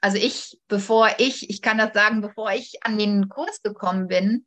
also 0.02 0.18
ich, 0.18 0.60
bevor 0.68 1.10
ich, 1.20 1.50
ich 1.50 1.62
kann 1.62 1.78
das 1.78 1.94
sagen, 1.94 2.22
bevor 2.22 2.52
ich 2.52 2.84
an 2.84 2.98
den 2.98 3.30
Kurs 3.30 3.62
gekommen 3.62 4.08
bin, 4.08 4.46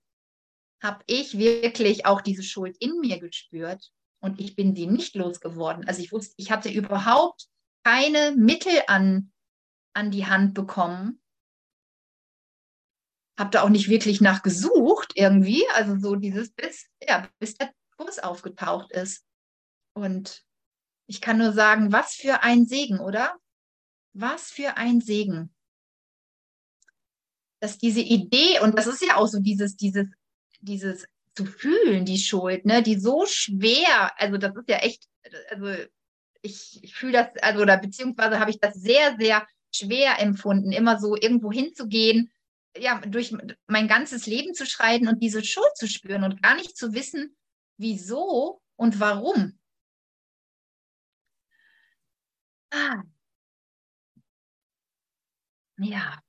habe 0.82 1.02
ich 1.06 1.38
wirklich 1.38 2.06
auch 2.06 2.20
diese 2.20 2.42
Schuld 2.42 2.76
in 2.78 2.98
mir 3.00 3.18
gespürt 3.18 3.90
und 4.20 4.40
ich 4.40 4.56
bin 4.56 4.74
sie 4.74 4.86
nicht 4.86 5.14
losgeworden. 5.14 5.86
Also 5.86 6.02
ich 6.02 6.12
wusste, 6.12 6.34
ich 6.36 6.50
hatte 6.50 6.70
überhaupt 6.70 7.46
keine 7.84 8.32
Mittel 8.32 8.82
an, 8.88 9.32
an 9.94 10.10
die 10.10 10.26
Hand 10.26 10.54
bekommen. 10.54 11.22
Habe 13.38 13.50
da 13.50 13.62
auch 13.62 13.70
nicht 13.70 13.88
wirklich 13.88 14.20
nachgesucht 14.20 15.12
irgendwie, 15.14 15.64
also 15.74 15.98
so 15.98 16.16
dieses 16.16 16.52
bis, 16.52 16.88
ja, 17.02 17.28
bis 17.38 17.54
der 17.54 17.72
Kurs 17.96 18.18
aufgetaucht 18.18 18.92
ist. 18.92 19.24
Und 19.94 20.44
ich 21.06 21.20
kann 21.20 21.38
nur 21.38 21.52
sagen, 21.52 21.92
was 21.92 22.14
für 22.14 22.42
ein 22.42 22.66
Segen, 22.66 23.00
oder? 23.00 23.38
Was 24.14 24.50
für 24.50 24.76
ein 24.76 25.00
Segen. 25.00 25.54
Dass 27.60 27.78
diese 27.78 28.00
Idee, 28.00 28.60
und 28.60 28.78
das 28.78 28.86
ist 28.86 29.02
ja 29.02 29.16
auch 29.16 29.26
so 29.26 29.38
dieses, 29.38 29.76
dieses, 29.76 30.06
dieses 30.60 31.06
zu 31.34 31.46
fühlen, 31.46 32.04
die 32.04 32.18
Schuld, 32.18 32.66
ne, 32.66 32.82
die 32.82 32.98
so 32.98 33.24
schwer, 33.26 34.12
also 34.20 34.36
das 34.36 34.54
ist 34.54 34.68
ja 34.68 34.78
echt, 34.78 35.08
also 35.50 35.84
ich, 36.42 36.80
ich 36.82 36.94
fühle 36.94 37.12
das, 37.12 37.42
also 37.42 37.62
oder 37.62 37.78
beziehungsweise 37.78 38.38
habe 38.38 38.50
ich 38.50 38.58
das 38.60 38.74
sehr, 38.74 39.16
sehr 39.18 39.46
schwer 39.74 40.20
empfunden, 40.20 40.72
immer 40.72 40.98
so 40.98 41.16
irgendwo 41.16 41.50
hinzugehen, 41.50 42.30
ja, 42.76 43.00
durch 43.00 43.34
mein 43.66 43.88
ganzes 43.88 44.26
Leben 44.26 44.54
zu 44.54 44.66
schreiten 44.66 45.08
und 45.08 45.22
diese 45.22 45.44
Schuld 45.44 45.76
zu 45.76 45.86
spüren 45.86 46.24
und 46.24 46.42
gar 46.42 46.56
nicht 46.56 46.76
zu 46.76 46.92
wissen, 46.92 47.36
wieso 47.78 48.60
und 48.76 49.00
warum. 49.00 49.58
Ah, 52.70 53.02
ja, 55.78 56.20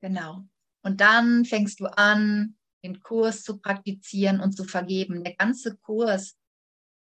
genau. 0.00 0.46
Und 0.82 1.00
dann 1.00 1.44
fängst 1.44 1.80
du 1.80 1.86
an, 1.86 2.56
den 2.84 3.00
Kurs 3.00 3.42
zu 3.42 3.58
praktizieren 3.58 4.40
und 4.40 4.52
zu 4.52 4.64
vergeben. 4.64 5.24
Der 5.24 5.34
ganze 5.34 5.76
Kurs 5.76 6.36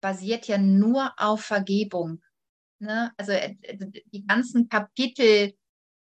basiert 0.00 0.46
ja 0.46 0.58
nur 0.58 1.12
auf 1.16 1.42
Vergebung. 1.42 2.22
Ne? 2.78 3.12
Also 3.16 3.32
äh, 3.32 3.56
die 4.12 4.26
ganzen 4.26 4.68
Kapitel 4.68 5.54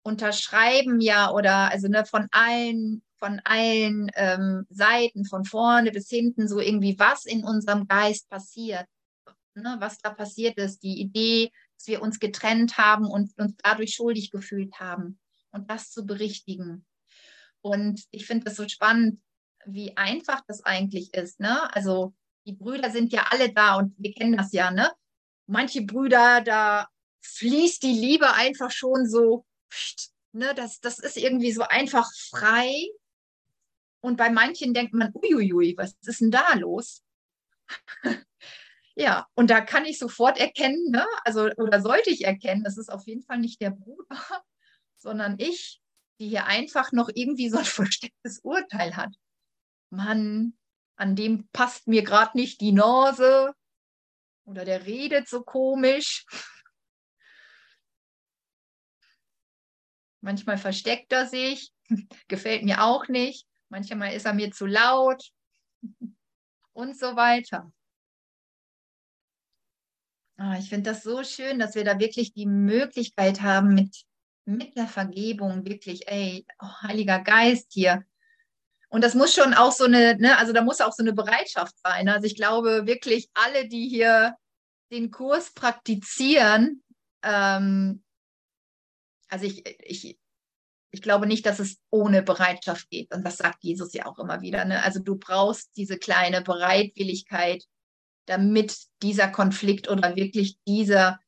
unterschreiben 0.03 1.01
ja 1.01 1.31
oder 1.31 1.71
also 1.71 1.89
ne, 1.89 2.05
von 2.05 2.27
allen 2.31 3.03
von 3.19 3.41
allen 3.45 4.11
ähm, 4.17 4.67
Seiten, 4.69 5.25
von 5.25 5.47
vorne 5.47 5.93
bis 5.93 6.11
hinten, 6.11 6.47
so 6.47 6.61
irgendwie, 6.61 6.99
was 6.99 7.25
in 7.25 7.43
unserem 7.43 7.89
Geist 7.89 8.29
passiert, 8.29 8.87
ne, 9.55 9.77
was 9.79 9.99
da 9.99 10.11
passiert 10.11 10.59
ist, 10.59 10.83
die 10.83 11.01
Idee, 11.01 11.51
dass 11.77 11.87
wir 11.87 12.03
uns 12.03 12.19
getrennt 12.21 12.79
haben 12.79 13.07
und 13.07 13.37
uns 13.39 13.55
dadurch 13.63 13.95
schuldig 13.95 14.31
gefühlt 14.31 14.79
haben 14.79 15.19
und 15.51 15.71
das 15.71 15.91
zu 15.91 16.07
berichtigen. 16.07 16.85
Und 17.61 18.03
ich 18.11 18.27
finde 18.27 18.45
das 18.45 18.57
so 18.57 18.69
spannend, 18.69 19.21
wie 19.67 19.97
einfach 19.97 20.43
das 20.47 20.63
eigentlich 20.65 21.15
ist. 21.15 21.41
Ne? 21.41 21.75
Also 21.75 22.15
die 22.45 22.53
Brüder 22.53 22.91
sind 22.91 23.13
ja 23.13 23.29
alle 23.31 23.53
da 23.53 23.77
und 23.77 23.95
wir 23.99 24.13
kennen 24.13 24.37
das 24.37 24.53
ja. 24.53 24.71
Ne? 24.71 24.91
Manche 25.47 25.83
Brüder, 25.83 26.43
da 26.43 26.89
fließt 27.23 27.83
die 27.83 27.93
Liebe 27.93 28.33
einfach 28.35 28.71
schon 28.71 29.09
so, 29.09 29.47
ne? 30.33 30.55
das, 30.55 30.81
das 30.81 30.99
ist 30.99 31.17
irgendwie 31.17 31.53
so 31.53 31.63
einfach 31.63 32.11
frei. 32.31 32.71
Und 34.01 34.17
bei 34.17 34.29
manchen 34.29 34.75
denkt 34.75 34.93
man, 34.93 35.13
uiuiui, 35.15 35.75
was 35.79 35.97
ist 36.05 36.21
denn 36.21 36.31
da 36.31 36.55
los? 36.55 37.03
ja, 38.97 39.27
und 39.35 39.51
da 39.51 39.61
kann 39.61 39.85
ich 39.85 39.99
sofort 39.99 40.39
erkennen, 40.39 40.91
ne? 40.91 41.07
also 41.25 41.51
oder 41.57 41.81
sollte 41.81 42.11
ich 42.11 42.25
erkennen, 42.25 42.63
das 42.63 42.79
ist 42.79 42.91
auf 42.91 43.07
jeden 43.07 43.23
Fall 43.23 43.39
nicht 43.39 43.61
der 43.61 43.71
Bruder, 43.71 44.07
sondern 44.97 45.37
ich, 45.39 45.81
die 46.21 46.29
hier 46.29 46.47
einfach 46.47 46.93
noch 46.93 47.11
irgendwie 47.13 47.49
so 47.49 47.59
ein 47.59 47.65
verstecktes 47.65 48.41
Urteil 48.41 48.97
hat. 48.97 49.13
Mann, 49.91 50.57
an 50.97 51.17
dem 51.17 51.49
passt 51.49 51.89
mir 51.89 52.03
gerade 52.03 52.37
nicht 52.37 52.61
die 52.61 52.73
Nase 52.73 53.53
oder 54.45 54.65
der 54.65 54.87
redet 54.87 55.29
so 55.29 55.43
komisch. 55.43 56.25
Manchmal 60.21 60.57
versteckt 60.57 61.13
er 61.13 61.27
sich, 61.27 61.73
gefällt 62.29 62.63
mir 62.63 62.83
auch 62.85 63.09
nicht. 63.09 63.47
Manchmal 63.69 64.15
ist 64.15 64.25
er 64.25 64.35
mir 64.35 64.53
zu 64.53 64.67
laut 64.67 65.33
und 66.73 66.97
so 66.97 67.17
weiter. 67.17 67.73
Ah, 70.37 70.59
ich 70.59 70.69
finde 70.69 70.91
das 70.91 71.03
so 71.03 71.23
schön, 71.23 71.59
dass 71.59 71.75
wir 71.75 71.85
da 71.85 71.99
wirklich 71.99 72.33
die 72.33 72.47
Möglichkeit 72.47 73.41
haben, 73.41 73.75
mit, 73.75 74.05
mit 74.45 74.77
der 74.77 74.89
Vergebung 74.89 75.65
wirklich, 75.65 76.09
ey, 76.09 76.45
oh, 76.61 76.83
Heiliger 76.83 77.21
Geist 77.21 77.69
hier. 77.73 78.05
Und 78.89 79.03
das 79.03 79.15
muss 79.15 79.35
schon 79.35 79.55
auch 79.55 79.73
so 79.73 79.85
eine, 79.85 80.17
ne, 80.19 80.39
also 80.39 80.53
da 80.53 80.63
muss 80.63 80.81
auch 80.81 80.93
so 80.93 81.03
eine 81.03 81.13
Bereitschaft 81.13 81.75
sein. 81.83 82.09
Also 82.09 82.27
ich 82.27 82.37
glaube 82.37 82.87
wirklich, 82.87 83.29
alle, 83.35 83.69
die 83.69 83.89
hier 83.89 84.37
den 84.91 85.11
Kurs 85.11 85.53
praktizieren, 85.53 86.83
ähm, 87.23 88.05
also 89.29 89.47
ich, 89.47 89.65
ich, 89.81 90.19
ich 90.93 91.03
glaube 91.03 91.27
nicht, 91.27 91.47
dass 91.47 91.59
es 91.59 91.79
ohne 91.91 92.23
Bereitschaft 92.23 92.89
geht. 92.91 93.13
Und 93.13 93.25
das 93.25 93.37
sagt 93.37 93.65
Jesus 93.65 93.93
ja 93.95 94.07
auch 94.07 94.19
immer 94.19 94.43
wieder. 94.43 94.65
Ne? 94.65 94.83
Also 94.83 95.01
du 95.01 95.17
brauchst 95.17 95.77
diese 95.77 95.99
kleine 95.99 96.43
Bereitwilligkeit, 96.43 97.65
damit 98.27 98.77
dieser 99.03 99.29
Konflikt 99.29 99.89
oder 99.89 100.17
wirklich 100.17 100.59
dieser, 100.67 101.21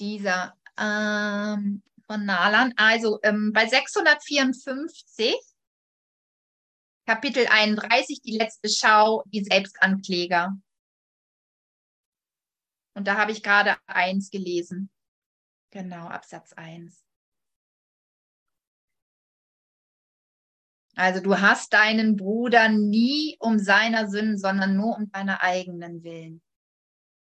dieser 0.00 0.56
ähm, 0.78 1.82
von 2.06 2.24
Nalan, 2.24 2.74
also 2.76 3.20
ähm, 3.22 3.52
bei 3.52 3.66
654, 3.66 5.34
Kapitel 7.06 7.46
31, 7.48 8.22
die 8.22 8.36
letzte 8.36 8.68
Schau, 8.68 9.22
die 9.26 9.44
Selbstankläger. 9.44 10.56
Und 12.94 13.08
da 13.08 13.16
habe 13.16 13.32
ich 13.32 13.42
gerade 13.42 13.76
eins 13.86 14.30
gelesen. 14.30 14.90
Genau, 15.70 16.06
Absatz 16.06 16.52
1. 16.52 17.02
Also 21.02 21.20
du 21.20 21.40
hast 21.40 21.72
deinen 21.72 22.14
Bruder 22.14 22.68
nie 22.68 23.36
um 23.40 23.58
seiner 23.58 24.08
Sünden, 24.08 24.38
sondern 24.38 24.76
nur 24.76 24.96
um 24.96 25.10
deiner 25.10 25.42
eigenen 25.42 26.04
Willen. 26.04 26.40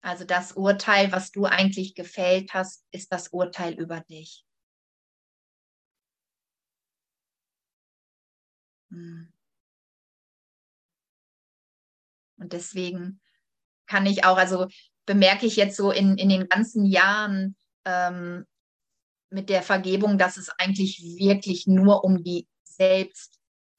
Also 0.02 0.26
das 0.26 0.52
Urteil, 0.52 1.14
was 1.14 1.32
du 1.32 1.46
eigentlich 1.46 1.96
gefällt 1.96 2.54
hast, 2.54 2.84
ist 2.92 3.10
das 3.14 3.30
Urteil 3.30 3.76
über 3.76 4.02
dich. 4.02 4.44
Hm. 8.92 9.32
Und 12.36 12.52
deswegen 12.52 13.22
kann 13.88 14.06
ich 14.06 14.26
auch, 14.26 14.36
also 14.36 14.68
bemerke 15.06 15.46
ich 15.46 15.56
jetzt 15.56 15.78
so 15.78 15.92
in, 15.92 16.18
in 16.18 16.28
den 16.28 16.50
ganzen 16.50 16.84
Jahren 16.84 17.56
ähm, 17.86 18.46
mit 19.30 19.48
der 19.48 19.64
Vergebung, 19.64 20.18
dass 20.18 20.36
es 20.36 20.50
eigentlich 20.50 21.02
wirklich 21.18 21.66
nur 21.66 22.04
um 22.04 22.22
die 22.26 22.46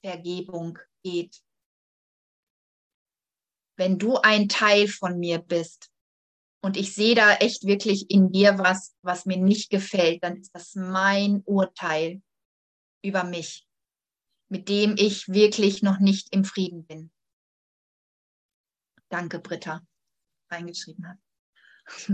Selbstvergebung 0.02 0.78
geht. 1.02 1.42
Wenn 3.76 3.98
du 3.98 4.16
ein 4.16 4.48
Teil 4.48 4.88
von 4.88 5.18
mir 5.18 5.38
bist 5.38 5.90
und 6.62 6.76
ich 6.76 6.94
sehe 6.94 7.14
da 7.14 7.34
echt 7.36 7.64
wirklich 7.64 8.10
in 8.10 8.30
dir 8.30 8.58
was, 8.58 8.94
was 9.02 9.24
mir 9.24 9.38
nicht 9.38 9.70
gefällt, 9.70 10.22
dann 10.22 10.36
ist 10.36 10.54
das 10.54 10.74
mein 10.74 11.42
Urteil 11.44 12.22
über 13.02 13.24
mich, 13.24 13.66
mit 14.50 14.68
dem 14.68 14.96
ich 14.98 15.28
wirklich 15.28 15.82
noch 15.82 15.98
nicht 15.98 16.34
im 16.34 16.44
Frieden 16.44 16.84
bin. 16.86 17.10
Danke, 19.08 19.38
Britta, 19.38 19.80
reingeschrieben 20.50 21.08
hat. 21.08 21.18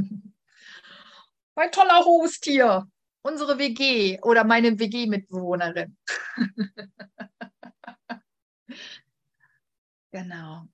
mein 1.56 1.72
toller 1.72 2.04
Host 2.04 2.44
hier, 2.44 2.88
unsere 3.22 3.58
WG 3.58 4.20
oder 4.22 4.44
meine 4.44 4.78
WG-Mitbewohnerin. 4.78 5.96
genau. 10.12 10.68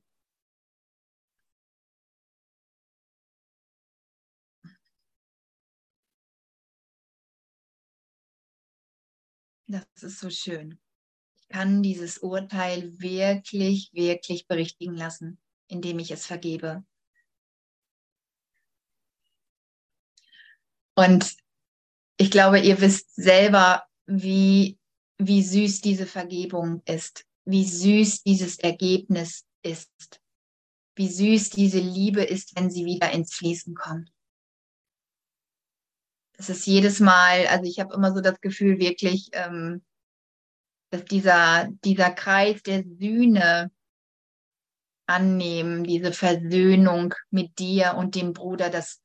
Das 9.67 10.03
ist 10.03 10.21
so 10.21 10.29
schön. 10.29 10.79
Ich 11.41 11.49
kann 11.49 11.83
dieses 11.83 12.19
Urteil 12.19 12.99
wirklich, 13.01 13.91
wirklich 13.95 14.47
berichtigen 14.47 14.95
lassen, 14.95 15.39
indem 15.67 15.99
ich 15.99 16.11
es 16.11 16.27
vergebe. 16.27 16.85
Und 20.95 21.37
ich 22.19 22.31
glaube, 22.31 22.61
ihr 22.61 22.81
wisst 22.81 23.15
selber, 23.15 23.87
wie, 24.07 24.79
wie 25.19 25.43
süß 25.43 25.81
diese 25.81 26.07
Vergebung 26.07 26.83
ist, 26.85 27.25
wie 27.45 27.65
süß 27.65 28.23
dieses 28.23 28.59
Ergebnis 28.59 29.45
ist, 29.63 30.21
wie 30.95 31.09
süß 31.09 31.51
diese 31.51 31.81
Liebe 31.81 32.23
ist, 32.23 32.57
wenn 32.57 32.71
sie 32.71 32.85
wieder 32.85 33.11
ins 33.13 33.35
Fließen 33.35 33.75
kommt. 33.75 34.13
Das 36.37 36.49
ist 36.49 36.67
jedes 36.67 37.01
Mal, 37.01 37.47
also 37.47 37.65
ich 37.65 37.79
habe 37.79 37.95
immer 37.95 38.13
so 38.13 38.21
das 38.21 38.41
Gefühl 38.41 38.79
wirklich, 38.79 39.31
ähm, 39.33 39.85
dass 40.91 41.05
dieser, 41.05 41.69
dieser 41.85 42.11
Kreis 42.11 42.63
der 42.63 42.85
Sühne 42.85 43.71
annehmen, 45.07 45.85
diese 45.85 46.13
Versöhnung 46.13 47.15
mit 47.31 47.59
dir 47.59 47.95
und 47.97 48.15
dem 48.15 48.33
Bruder, 48.33 48.71
das 48.71 49.03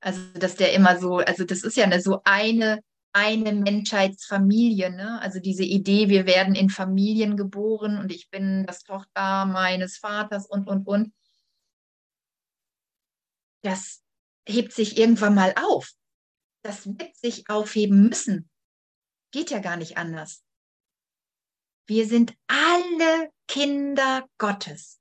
also, 0.00 0.20
dass 0.34 0.56
der 0.56 0.72
immer 0.72 0.98
so, 0.98 1.16
also 1.16 1.44
das 1.44 1.62
ist 1.62 1.76
ja 1.76 1.84
eine, 1.84 2.00
so 2.00 2.20
eine, 2.24 2.80
eine 3.16 3.54
Menschheitsfamilie, 3.54 4.90
ne? 4.90 5.18
Also 5.22 5.40
diese 5.40 5.64
Idee, 5.64 6.10
wir 6.10 6.26
werden 6.26 6.54
in 6.54 6.68
Familien 6.68 7.38
geboren 7.38 7.96
und 7.96 8.12
ich 8.12 8.28
bin 8.28 8.66
das 8.66 8.84
Tochter 8.84 9.46
meines 9.46 9.96
Vaters 9.96 10.46
und, 10.46 10.68
und, 10.68 10.86
und. 10.86 11.14
Das 13.62 14.04
hebt 14.46 14.74
sich 14.74 14.98
irgendwann 14.98 15.34
mal 15.34 15.54
auf. 15.56 15.92
Das 16.62 16.86
wird 16.86 17.16
sich 17.16 17.48
aufheben 17.48 18.02
müssen. 18.06 18.50
Geht 19.30 19.50
ja 19.50 19.60
gar 19.60 19.78
nicht 19.78 19.96
anders. 19.96 20.44
Wir 21.86 22.06
sind 22.06 22.34
alle 22.48 23.30
Kinder 23.48 24.28
Gottes. 24.36 25.00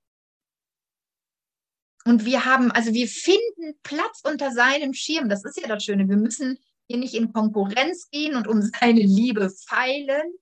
Und 2.06 2.24
wir 2.24 2.46
haben, 2.46 2.72
also 2.72 2.94
wir 2.94 3.10
finden 3.10 3.78
Platz 3.84 4.22
unter 4.24 4.54
seinem 4.54 4.94
Schirm. 4.94 5.28
Das 5.28 5.44
ist 5.44 5.60
ja 5.60 5.68
das 5.68 5.84
Schöne. 5.84 6.08
Wir 6.08 6.18
müssen 6.18 6.58
hier 6.88 6.98
nicht 6.98 7.14
in 7.14 7.34
Konkurrenz 7.34 8.10
gehen 8.10 8.36
und 8.36 8.48
um 8.48 8.62
seine 8.62 9.02
Liebe 9.02 9.50
feilen 9.50 10.34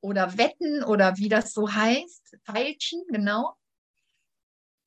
oder 0.00 0.36
wetten 0.36 0.82
oder 0.84 1.16
wie 1.16 1.28
das 1.28 1.52
so 1.52 1.72
heißt, 1.72 2.36
feilschen, 2.44 3.02
genau. 3.08 3.54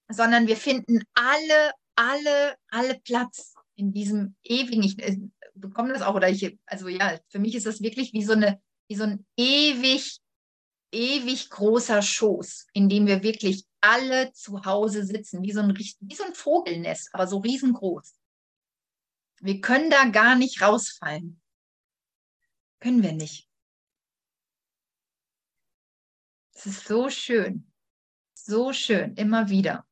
Sondern 0.09 0.47
wir 0.47 0.57
finden 0.57 1.03
alle, 1.13 1.71
alle, 1.95 2.55
alle 2.69 2.99
Platz 2.99 3.55
in 3.75 3.91
diesem 3.91 4.35
ewigen, 4.43 4.83
ich 4.83 4.99
äh, 4.99 5.17
bekomme 5.55 5.93
das 5.93 6.01
auch, 6.01 6.15
oder 6.15 6.29
ich, 6.29 6.57
also 6.65 6.87
ja, 6.87 7.17
für 7.29 7.39
mich 7.39 7.55
ist 7.55 7.65
das 7.65 7.81
wirklich 7.81 8.13
wie 8.13 8.23
so 8.23 8.33
eine, 8.33 8.61
wie 8.87 8.95
so 8.95 9.03
ein 9.03 9.25
ewig, 9.37 10.19
ewig 10.91 11.49
großer 11.49 12.01
Schoß, 12.01 12.67
in 12.73 12.87
dem 12.87 13.07
wir 13.07 13.23
wirklich 13.23 13.65
alle 13.81 14.31
zu 14.33 14.63
Hause 14.65 15.05
sitzen, 15.05 15.43
wie 15.43 15.51
so 15.51 15.61
ein, 15.61 15.75
wie 15.75 16.15
so 16.15 16.23
ein 16.23 16.33
Vogelnest, 16.33 17.09
aber 17.13 17.27
so 17.27 17.37
riesengroß. 17.39 18.13
Wir 19.41 19.61
können 19.61 19.89
da 19.89 20.05
gar 20.05 20.35
nicht 20.35 20.61
rausfallen. 20.61 21.41
Können 22.79 23.03
wir 23.03 23.13
nicht. 23.13 23.49
Es 26.53 26.65
ist 26.65 26.85
so 26.85 27.09
schön. 27.09 27.71
So 28.33 28.73
schön, 28.73 29.15
immer 29.15 29.49
wieder. 29.49 29.87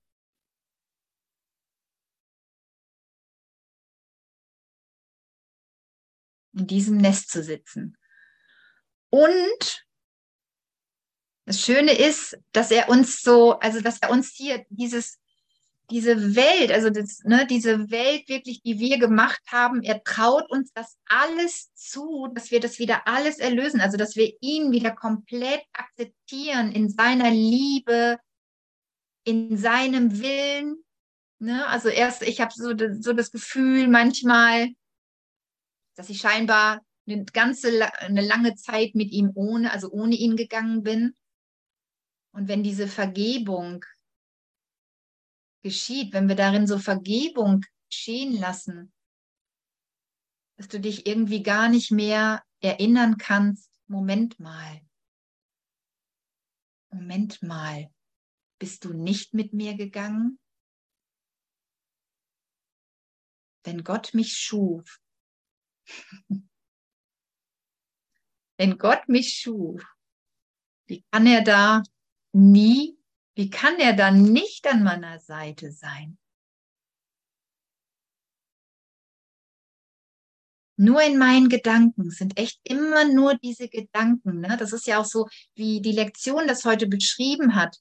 In 6.53 6.67
diesem 6.67 6.97
Nest 6.97 7.29
zu 7.29 7.43
sitzen. 7.43 7.97
Und 9.09 9.85
das 11.45 11.59
Schöne 11.59 11.93
ist, 11.93 12.37
dass 12.51 12.71
er 12.71 12.89
uns 12.89 13.21
so, 13.21 13.59
also 13.59 13.81
dass 13.81 13.99
er 14.01 14.11
uns 14.11 14.31
hier 14.31 14.65
dieses, 14.69 15.19
diese 15.89 16.35
Welt, 16.35 16.71
also 16.71 16.89
das, 16.89 17.23
ne, 17.23 17.45
diese 17.45 17.91
Welt 17.91 18.27
wirklich, 18.29 18.61
die 18.61 18.79
wir 18.79 18.97
gemacht 18.99 19.41
haben, 19.47 19.81
er 19.83 20.03
traut 20.03 20.49
uns 20.49 20.71
das 20.73 20.97
alles 21.05 21.73
zu, 21.73 22.29
dass 22.33 22.51
wir 22.51 22.59
das 22.59 22.79
wieder 22.79 23.07
alles 23.07 23.39
erlösen, 23.39 23.81
also 23.81 23.97
dass 23.97 24.15
wir 24.15 24.33
ihn 24.39 24.71
wieder 24.71 24.91
komplett 24.91 25.61
akzeptieren 25.73 26.71
in 26.71 26.89
seiner 26.89 27.31
Liebe, 27.31 28.17
in 29.25 29.57
seinem 29.57 30.21
Willen. 30.21 30.83
Ne? 31.39 31.67
Also 31.67 31.89
erst, 31.89 32.23
ich 32.23 32.39
habe 32.39 32.53
so, 32.55 32.73
so 32.99 33.13
das 33.13 33.31
Gefühl 33.31 33.87
manchmal, 33.87 34.69
dass 35.95 36.09
ich 36.09 36.19
scheinbar 36.19 36.81
eine 37.05 37.25
ganze 37.25 37.91
eine 37.99 38.21
lange 38.21 38.55
Zeit 38.55 38.95
mit 38.95 39.11
ihm 39.11 39.31
ohne, 39.35 39.71
also 39.71 39.91
ohne 39.91 40.15
ihn 40.15 40.37
gegangen 40.37 40.83
bin. 40.83 41.15
Und 42.31 42.47
wenn 42.47 42.63
diese 42.63 42.87
Vergebung 42.87 43.85
geschieht, 45.63 46.13
wenn 46.13 46.27
wir 46.27 46.35
darin 46.35 46.67
so 46.67 46.77
Vergebung 46.77 47.65
geschehen 47.89 48.37
lassen, 48.37 48.93
dass 50.57 50.67
du 50.67 50.79
dich 50.79 51.07
irgendwie 51.07 51.41
gar 51.41 51.69
nicht 51.69 51.91
mehr 51.91 52.43
erinnern 52.59 53.17
kannst, 53.17 53.71
Moment 53.87 54.39
mal. 54.39 54.81
Moment 56.91 57.41
mal. 57.41 57.91
Bist 58.59 58.85
du 58.85 58.93
nicht 58.93 59.33
mit 59.33 59.53
mir 59.53 59.73
gegangen? 59.75 60.39
Wenn 63.63 63.83
Gott 63.83 64.13
mich 64.13 64.37
schuf, 64.37 64.99
wenn 68.57 68.77
Gott 68.77 69.07
mich 69.07 69.39
schuf, 69.39 69.83
wie 70.85 71.03
kann 71.11 71.25
er 71.27 71.43
da 71.43 71.81
nie, 72.33 72.97
wie 73.35 73.49
kann 73.49 73.77
er 73.79 73.93
da 73.93 74.11
nicht 74.11 74.67
an 74.67 74.83
meiner 74.83 75.19
Seite 75.19 75.71
sein? 75.71 76.17
Nur 80.75 81.01
in 81.03 81.17
meinen 81.17 81.49
Gedanken 81.49 82.09
sind 82.09 82.37
echt 82.37 82.59
immer 82.63 83.05
nur 83.05 83.35
diese 83.35 83.69
Gedanken. 83.69 84.41
Ne? 84.41 84.57
Das 84.57 84.73
ist 84.73 84.87
ja 84.87 84.99
auch 84.99 85.05
so, 85.05 85.27
wie 85.55 85.81
die 85.81 85.91
Lektion 85.91 86.47
das 86.47 86.65
heute 86.65 86.87
beschrieben 86.87 87.55
hat. 87.55 87.77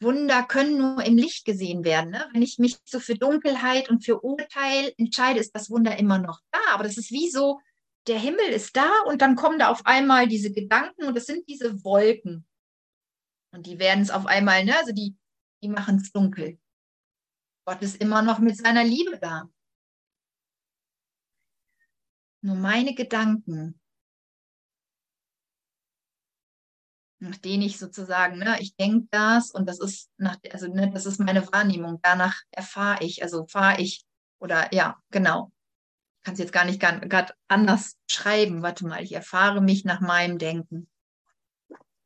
Wunder 0.00 0.42
können 0.42 0.76
nur 0.76 1.02
im 1.02 1.16
Licht 1.16 1.46
gesehen 1.46 1.82
werden. 1.84 2.10
Ne? 2.10 2.28
Wenn 2.32 2.42
ich 2.42 2.58
mich 2.58 2.76
so 2.84 3.00
für 3.00 3.14
Dunkelheit 3.14 3.88
und 3.88 4.04
für 4.04 4.22
Urteil 4.22 4.92
entscheide, 4.98 5.40
ist 5.40 5.54
das 5.54 5.70
Wunder 5.70 5.96
immer 5.96 6.18
noch 6.18 6.40
da. 6.50 6.58
Aber 6.72 6.84
das 6.84 6.98
ist 6.98 7.10
wie 7.10 7.30
so, 7.30 7.60
der 8.06 8.18
Himmel 8.18 8.48
ist 8.48 8.76
da 8.76 8.90
und 9.06 9.22
dann 9.22 9.34
kommen 9.34 9.58
da 9.58 9.68
auf 9.68 9.86
einmal 9.86 10.28
diese 10.28 10.52
Gedanken 10.52 11.04
und 11.04 11.16
es 11.16 11.24
sind 11.24 11.48
diese 11.48 11.82
Wolken. 11.82 12.46
Und 13.54 13.66
die 13.66 13.78
werden 13.78 14.02
es 14.02 14.10
auf 14.10 14.26
einmal, 14.26 14.64
ne? 14.64 14.76
also 14.76 14.92
die, 14.92 15.16
die 15.62 15.68
machen 15.68 15.96
es 15.96 16.10
dunkel. 16.10 16.58
Gott 17.64 17.80
ist 17.82 18.00
immer 18.00 18.20
noch 18.20 18.40
mit 18.40 18.56
seiner 18.56 18.82
Liebe 18.82 19.16
da. 19.20 19.48
Nur 22.42 22.56
meine 22.56 22.94
Gedanken, 22.96 23.80
nach 27.20 27.36
denen 27.36 27.62
ich 27.62 27.78
sozusagen, 27.78 28.38
ne, 28.38 28.60
ich 28.60 28.74
denke 28.74 29.06
das 29.12 29.52
und 29.52 29.66
das 29.66 29.78
ist 29.78 30.10
nach, 30.18 30.36
also 30.50 30.66
ne, 30.66 30.90
das 30.90 31.06
ist 31.06 31.20
meine 31.20 31.46
Wahrnehmung. 31.52 32.00
Danach 32.02 32.42
erfahre 32.50 33.04
ich, 33.04 33.22
also 33.22 33.46
fahre 33.46 33.80
ich 33.80 34.04
oder 34.40 34.74
ja, 34.74 35.00
genau. 35.10 35.52
Ich 36.18 36.24
kann 36.24 36.34
es 36.34 36.40
jetzt 36.40 36.52
gar 36.52 36.64
nicht 36.64 36.80
gerade 36.80 37.34
anders 37.46 37.96
schreiben. 38.10 38.62
Warte 38.62 38.84
mal, 38.84 39.02
ich 39.02 39.12
erfahre 39.12 39.62
mich 39.62 39.84
nach 39.84 40.00
meinem 40.00 40.38
Denken. 40.38 40.90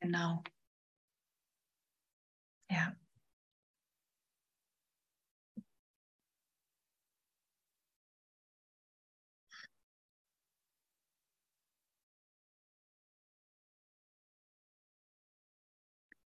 Genau. 0.01 0.43
Ja. 2.71 2.99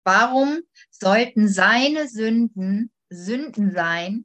Warum 0.07 0.63
sollten 0.91 1.49
seine 1.49 2.09
Sünden 2.09 2.91
Sünden 3.09 3.73
sein, 3.73 4.25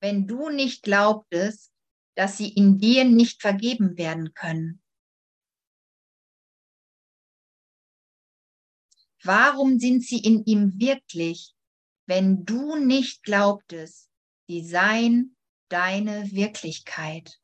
wenn 0.00 0.26
du 0.28 0.50
nicht 0.50 0.82
glaubtest, 0.84 1.72
dass 2.16 2.38
sie 2.38 2.50
in 2.50 2.78
dir 2.78 3.04
nicht 3.04 3.42
vergeben 3.42 3.98
werden 3.98 4.34
können? 4.34 4.80
Warum 9.28 9.78
sind 9.78 10.02
sie 10.02 10.20
in 10.20 10.46
ihm 10.46 10.80
wirklich, 10.80 11.54
wenn 12.06 12.46
du 12.46 12.76
nicht 12.76 13.22
glaubtest, 13.24 14.08
sie 14.46 14.64
seien 14.64 15.36
deine 15.68 16.32
Wirklichkeit? 16.32 17.38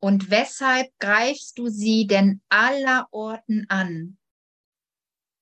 Und 0.00 0.30
weshalb 0.30 0.98
greifst 1.00 1.58
du 1.58 1.68
sie 1.68 2.06
denn 2.06 2.40
allerorten 2.48 3.66
an, 3.68 4.16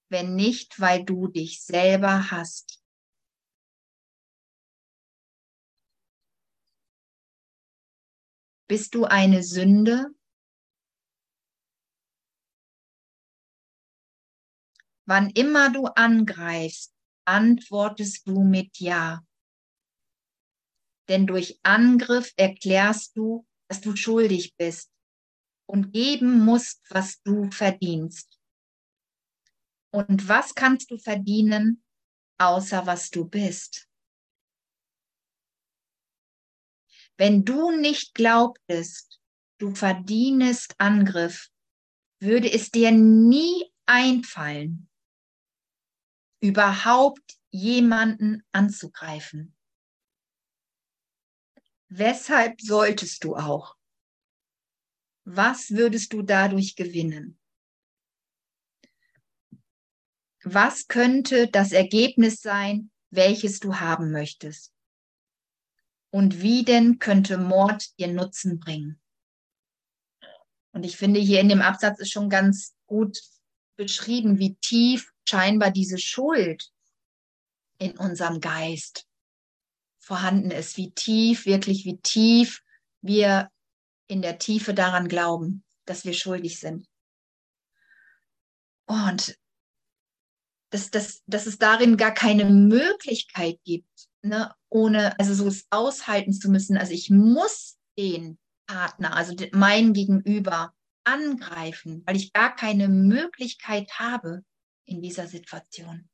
wenn 0.08 0.34
nicht, 0.34 0.80
weil 0.80 1.04
du 1.04 1.28
dich 1.28 1.62
selber 1.62 2.32
hast? 2.32 2.82
Bist 8.66 8.96
du 8.96 9.04
eine 9.04 9.44
Sünde? 9.44 10.12
Wann 15.10 15.30
immer 15.30 15.72
du 15.72 15.86
angreifst, 15.86 16.94
antwortest 17.24 18.28
du 18.28 18.44
mit 18.44 18.78
Ja. 18.78 19.26
Denn 21.08 21.26
durch 21.26 21.58
Angriff 21.64 22.32
erklärst 22.36 23.16
du, 23.16 23.44
dass 23.66 23.80
du 23.80 23.96
schuldig 23.96 24.54
bist 24.56 24.88
und 25.66 25.92
geben 25.92 26.44
musst, 26.44 26.88
was 26.90 27.20
du 27.22 27.50
verdienst. 27.50 28.38
Und 29.92 30.28
was 30.28 30.54
kannst 30.54 30.92
du 30.92 30.96
verdienen, 30.96 31.82
außer 32.38 32.86
was 32.86 33.10
du 33.10 33.28
bist? 33.28 33.88
Wenn 37.16 37.44
du 37.44 37.72
nicht 37.72 38.14
glaubtest, 38.14 39.20
du 39.58 39.74
verdienest 39.74 40.76
Angriff, 40.78 41.50
würde 42.20 42.48
es 42.52 42.70
dir 42.70 42.92
nie 42.92 43.72
einfallen, 43.86 44.86
überhaupt 46.40 47.38
jemanden 47.50 48.42
anzugreifen. 48.52 49.54
Weshalb 51.88 52.60
solltest 52.60 53.24
du 53.24 53.36
auch? 53.36 53.76
Was 55.24 55.70
würdest 55.70 56.12
du 56.12 56.22
dadurch 56.22 56.76
gewinnen? 56.76 57.38
Was 60.42 60.88
könnte 60.88 61.48
das 61.48 61.72
Ergebnis 61.72 62.40
sein, 62.40 62.90
welches 63.10 63.60
du 63.60 63.76
haben 63.76 64.10
möchtest? 64.10 64.72
Und 66.10 66.40
wie 66.42 66.64
denn 66.64 66.98
könnte 66.98 67.36
Mord 67.38 67.98
dir 67.98 68.08
Nutzen 68.08 68.58
bringen? 68.58 69.00
Und 70.72 70.84
ich 70.84 70.96
finde, 70.96 71.20
hier 71.20 71.40
in 71.40 71.48
dem 71.48 71.60
Absatz 71.60 72.00
ist 72.00 72.12
schon 72.12 72.30
ganz 72.30 72.74
gut 72.86 73.20
beschrieben, 73.76 74.38
wie 74.38 74.54
tief 74.56 75.12
scheinbar 75.30 75.70
diese 75.70 75.98
Schuld 75.98 76.70
in 77.78 77.96
unserem 77.96 78.40
Geist 78.40 79.06
vorhanden 79.98 80.50
ist, 80.50 80.76
wie 80.76 80.90
tief, 80.90 81.46
wirklich 81.46 81.84
wie 81.84 81.98
tief 81.98 82.62
wir 83.00 83.48
in 84.08 84.22
der 84.22 84.38
Tiefe 84.38 84.74
daran 84.74 85.08
glauben, 85.08 85.62
dass 85.86 86.04
wir 86.04 86.14
schuldig 86.14 86.58
sind. 86.58 86.86
Und 88.86 89.38
dass, 90.70 90.90
dass, 90.90 91.22
dass 91.26 91.46
es 91.46 91.58
darin 91.58 91.96
gar 91.96 92.12
keine 92.12 92.44
Möglichkeit 92.44 93.60
gibt, 93.64 94.08
ne, 94.22 94.52
ohne, 94.68 95.18
also 95.18 95.32
so 95.32 95.46
es 95.46 95.66
aushalten 95.70 96.32
zu 96.32 96.50
müssen. 96.50 96.76
Also 96.76 96.92
ich 96.92 97.08
muss 97.08 97.78
den 97.96 98.38
Partner, 98.66 99.14
also 99.14 99.34
mein 99.52 99.92
Gegenüber, 99.92 100.74
angreifen, 101.04 102.02
weil 102.04 102.16
ich 102.16 102.32
gar 102.32 102.54
keine 102.54 102.88
Möglichkeit 102.88 103.98
habe 103.98 104.44
in 104.90 105.00
dieser 105.00 105.26
Situation. 105.26 106.08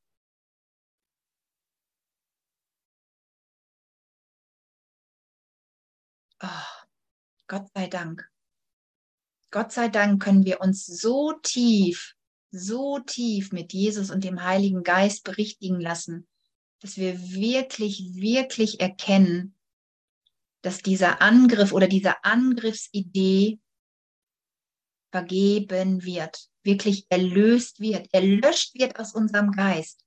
Oh, 6.42 6.84
Gott 7.48 7.68
sei 7.74 7.86
Dank. 7.86 8.30
Gott 9.50 9.72
sei 9.72 9.88
Dank 9.88 10.22
können 10.22 10.44
wir 10.44 10.60
uns 10.60 10.84
so 10.84 11.32
tief, 11.42 12.14
so 12.50 12.98
tief 12.98 13.52
mit 13.52 13.72
Jesus 13.72 14.10
und 14.10 14.22
dem 14.24 14.42
Heiligen 14.42 14.82
Geist 14.82 15.24
berichtigen 15.24 15.80
lassen, 15.80 16.28
dass 16.80 16.98
wir 16.98 17.18
wirklich, 17.32 18.14
wirklich 18.14 18.80
erkennen, 18.80 19.54
dass 20.60 20.82
dieser 20.82 21.22
Angriff 21.22 21.72
oder 21.72 21.88
diese 21.88 22.22
Angriffsidee 22.24 23.58
vergeben 25.10 26.04
wird, 26.04 26.50
wirklich 26.66 27.07
erlöst 27.09 27.81
wird, 27.81 28.12
erlöscht 28.12 28.74
wird 28.74 28.98
aus 28.98 29.14
unserem 29.14 29.52
Geist 29.52 30.07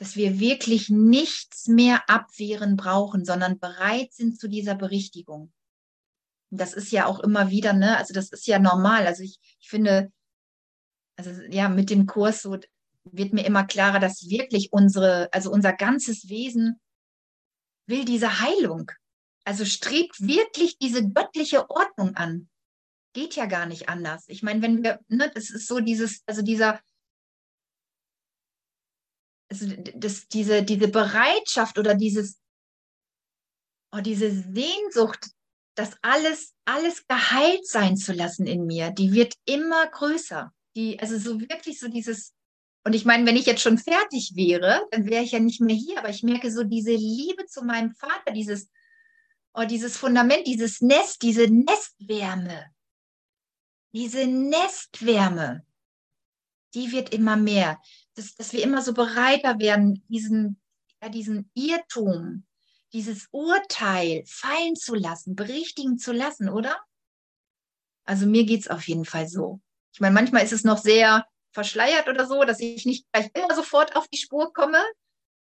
dass 0.00 0.16
wir 0.16 0.40
wirklich 0.40 0.88
nichts 0.88 1.68
mehr 1.68 2.08
abwehren 2.08 2.78
brauchen, 2.78 3.26
sondern 3.26 3.58
bereit 3.58 4.14
sind 4.14 4.40
zu 4.40 4.48
dieser 4.48 4.74
Berichtigung. 4.74 5.52
Und 6.50 6.58
das 6.58 6.72
ist 6.72 6.90
ja 6.90 7.04
auch 7.04 7.20
immer 7.20 7.50
wieder, 7.50 7.74
ne, 7.74 7.98
also 7.98 8.14
das 8.14 8.30
ist 8.30 8.46
ja 8.46 8.58
normal. 8.58 9.06
Also 9.06 9.22
ich, 9.22 9.38
ich 9.60 9.68
finde, 9.68 10.10
also 11.16 11.30
ja, 11.50 11.68
mit 11.68 11.90
dem 11.90 12.06
Kurs 12.06 12.40
so 12.40 12.56
wird 13.04 13.34
mir 13.34 13.44
immer 13.44 13.64
klarer, 13.64 14.00
dass 14.00 14.26
wirklich 14.30 14.72
unsere, 14.72 15.30
also 15.34 15.50
unser 15.52 15.74
ganzes 15.74 16.30
Wesen 16.30 16.80
will 17.86 18.06
diese 18.06 18.40
Heilung. 18.40 18.90
Also 19.44 19.66
strebt 19.66 20.18
wirklich 20.18 20.78
diese 20.78 21.06
göttliche 21.06 21.68
Ordnung 21.68 22.16
an. 22.16 22.48
Geht 23.12 23.36
ja 23.36 23.46
gar 23.46 23.66
nicht 23.66 23.88
anders. 23.88 24.24
Ich 24.28 24.42
meine, 24.42 24.62
wenn 24.62 24.82
wir, 24.82 25.00
ne, 25.08 25.30
das 25.34 25.50
ist 25.50 25.66
so 25.66 25.80
dieses, 25.80 26.22
also 26.26 26.42
dieser, 26.42 26.80
also 29.50 29.66
das, 29.94 30.28
diese, 30.28 30.62
diese 30.62 30.88
Bereitschaft 30.88 31.78
oder 31.78 31.94
dieses, 31.94 32.40
oh, 33.92 34.00
diese 34.00 34.30
Sehnsucht 34.30 35.30
das 35.80 35.96
alles, 36.02 36.54
alles 36.64 37.06
geheilt 37.06 37.66
sein 37.66 37.96
zu 37.96 38.12
lassen 38.12 38.46
in 38.46 38.66
mir, 38.66 38.90
die 38.90 39.12
wird 39.12 39.34
immer 39.46 39.86
größer. 39.86 40.52
Die, 40.76 41.00
also 41.00 41.18
so 41.18 41.40
wirklich 41.40 41.80
so 41.80 41.88
dieses, 41.88 42.34
und 42.84 42.94
ich 42.94 43.04
meine, 43.04 43.26
wenn 43.26 43.36
ich 43.36 43.46
jetzt 43.46 43.62
schon 43.62 43.78
fertig 43.78 44.32
wäre, 44.34 44.86
dann 44.90 45.06
wäre 45.06 45.24
ich 45.24 45.32
ja 45.32 45.40
nicht 45.40 45.60
mehr 45.60 45.74
hier, 45.74 45.98
aber 45.98 46.10
ich 46.10 46.22
merke 46.22 46.50
so 46.50 46.64
diese 46.64 46.92
Liebe 46.92 47.46
zu 47.46 47.64
meinem 47.64 47.92
Vater, 47.92 48.32
dieses, 48.32 48.68
oh, 49.54 49.64
dieses 49.64 49.96
Fundament, 49.96 50.46
dieses 50.46 50.80
Nest, 50.80 51.22
diese 51.22 51.48
Nestwärme, 51.48 52.66
diese 53.92 54.26
Nestwärme, 54.26 55.64
die 56.74 56.92
wird 56.92 57.12
immer 57.12 57.36
mehr, 57.36 57.80
dass, 58.14 58.34
dass 58.34 58.52
wir 58.52 58.62
immer 58.62 58.82
so 58.82 58.94
bereiter 58.94 59.58
werden, 59.58 60.04
diesen, 60.08 60.60
ja, 61.02 61.08
diesen 61.08 61.50
Irrtum, 61.54 62.46
dieses 62.92 63.28
Urteil 63.30 64.24
fallen 64.26 64.76
zu 64.76 64.94
lassen, 64.94 65.34
berichtigen 65.34 65.98
zu 65.98 66.12
lassen, 66.12 66.48
oder? 66.48 66.76
Also 68.04 68.26
mir 68.26 68.44
geht 68.44 68.60
es 68.60 68.68
auf 68.68 68.86
jeden 68.88 69.04
Fall 69.04 69.28
so. 69.28 69.60
Ich 69.92 70.00
meine, 70.00 70.14
manchmal 70.14 70.44
ist 70.44 70.52
es 70.52 70.64
noch 70.64 70.78
sehr 70.78 71.26
verschleiert 71.52 72.08
oder 72.08 72.26
so, 72.26 72.44
dass 72.44 72.60
ich 72.60 72.86
nicht 72.86 73.10
gleich 73.12 73.30
immer 73.34 73.54
sofort 73.54 73.96
auf 73.96 74.08
die 74.08 74.18
Spur 74.18 74.52
komme. 74.52 74.82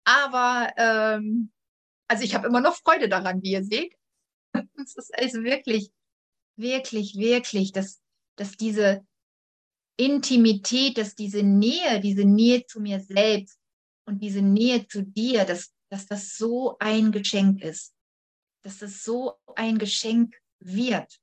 Aber 0.04 0.72
ähm, 0.78 1.52
also 2.08 2.24
ich 2.24 2.34
habe 2.34 2.48
immer 2.48 2.62
noch 2.62 2.78
Freude 2.78 3.10
daran, 3.10 3.42
wie 3.42 3.52
ihr 3.52 3.64
seht. 3.64 3.94
Es 4.84 4.96
ist 4.96 5.14
also 5.18 5.44
wirklich, 5.44 5.92
wirklich, 6.56 7.16
wirklich, 7.16 7.72
dass, 7.74 8.02
dass 8.38 8.56
diese 8.56 9.06
Intimität, 9.98 10.98
dass 10.98 11.16
diese 11.16 11.44
Nähe, 11.44 12.00
diese 12.00 12.24
Nähe 12.24 12.66
zu 12.66 12.80
mir 12.80 13.00
selbst 13.00 13.60
und 14.06 14.20
diese 14.20 14.42
Nähe 14.42 14.88
zu 14.88 15.04
dir, 15.04 15.44
dass, 15.44 15.74
dass 15.90 16.06
das 16.06 16.38
so 16.38 16.78
ein 16.80 17.12
Geschenk 17.12 17.62
ist. 17.62 17.94
Dass 18.64 18.80
das 18.80 19.04
so 19.04 19.36
ein 19.56 19.78
Geschenk 19.78 20.36
wird. 20.60 21.20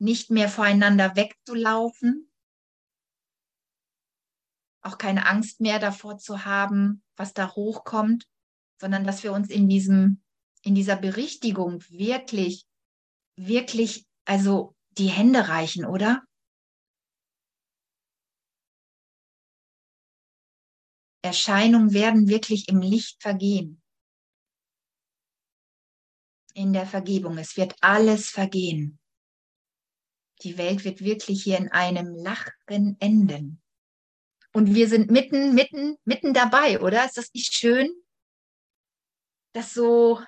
Nicht 0.00 0.30
mehr 0.30 0.48
voreinander 0.48 1.16
wegzulaufen, 1.16 2.30
auch 4.82 4.98
keine 4.98 5.26
Angst 5.26 5.60
mehr 5.60 5.78
davor 5.78 6.18
zu 6.18 6.44
haben, 6.44 7.02
was 7.16 7.34
da 7.34 7.54
hochkommt, 7.54 8.26
sondern 8.80 9.04
dass 9.04 9.22
wir 9.22 9.32
uns 9.32 9.50
in 9.50 9.68
diesem, 9.68 10.22
in 10.62 10.74
dieser 10.74 10.96
Berichtigung 10.96 11.82
wirklich, 11.90 12.66
wirklich, 13.36 14.06
also 14.24 14.76
die 14.98 15.08
Hände 15.08 15.48
reichen, 15.48 15.84
oder? 15.84 16.22
Erscheinungen 21.22 21.92
werden 21.92 22.28
wirklich 22.28 22.68
im 22.68 22.80
Licht 22.80 23.20
vergehen. 23.22 23.82
In 26.54 26.72
der 26.72 26.86
Vergebung. 26.86 27.38
Es 27.38 27.56
wird 27.56 27.76
alles 27.80 28.30
vergehen. 28.30 28.98
Die 30.42 30.56
Welt 30.56 30.84
wird 30.84 31.00
wirklich 31.02 31.42
hier 31.42 31.58
in 31.58 31.70
einem 31.70 32.14
Lachen 32.14 32.96
enden. 33.00 33.60
Und 34.52 34.74
wir 34.74 34.88
sind 34.88 35.10
mitten, 35.10 35.54
mitten, 35.54 35.96
mitten 36.04 36.32
dabei, 36.32 36.80
oder? 36.80 37.04
Ist 37.04 37.18
das 37.18 37.32
nicht 37.34 37.52
schön? 37.52 37.92
Das 39.52 39.74
so 39.74 40.20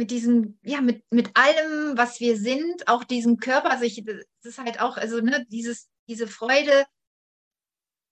mit 0.00 0.10
diesem, 0.10 0.58
ja, 0.62 0.80
mit, 0.80 1.04
mit 1.10 1.36
allem, 1.36 1.98
was 1.98 2.20
wir 2.20 2.38
sind, 2.38 2.88
auch 2.88 3.04
diesem 3.04 3.36
Körper, 3.36 3.70
also 3.70 3.84
das 3.84 4.24
ist 4.42 4.58
halt 4.58 4.80
auch, 4.80 4.96
also, 4.96 5.20
ne, 5.20 5.44
dieses, 5.50 5.90
diese 6.08 6.26
Freude, 6.26 6.86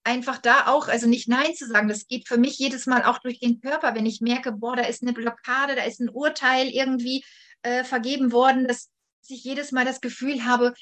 einfach 0.04 0.36
da 0.36 0.66
auch, 0.66 0.88
also 0.88 1.06
nicht 1.06 1.28
Nein 1.28 1.54
zu 1.54 1.66
sagen, 1.66 1.88
das 1.88 2.06
geht 2.06 2.28
für 2.28 2.36
mich 2.36 2.58
jedes 2.58 2.84
Mal 2.84 3.04
auch 3.04 3.20
durch 3.20 3.40
den 3.40 3.62
Körper, 3.62 3.94
wenn 3.94 4.04
ich 4.04 4.20
merke, 4.20 4.52
boah, 4.52 4.76
da 4.76 4.82
ist 4.82 5.00
eine 5.00 5.14
Blockade, 5.14 5.76
da 5.76 5.84
ist 5.84 5.98
ein 5.98 6.10
Urteil 6.10 6.68
irgendwie 6.68 7.24
äh, 7.62 7.84
vergeben 7.84 8.32
worden, 8.32 8.68
dass 8.68 8.90
ich 9.26 9.42
jedes 9.42 9.72
Mal 9.72 9.86
das 9.86 10.02
Gefühl 10.02 10.44
habe, 10.44 10.74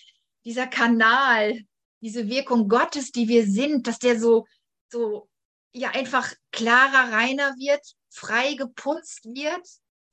dieser 0.45 0.67
Kanal, 0.67 1.61
diese 2.01 2.29
Wirkung 2.29 2.69
Gottes, 2.69 3.13
die 3.13 3.29
wir 3.29 3.47
sind, 3.47 3.87
dass 3.87 4.01
der 4.01 4.19
so, 4.19 4.45
so 4.91 5.29
ja 5.73 5.91
einfach 5.91 6.33
klarer, 6.51 7.13
reiner 7.13 7.55
wird, 7.59 7.95
frei 8.11 8.55
geputzt 8.55 9.25
wird 9.27 9.65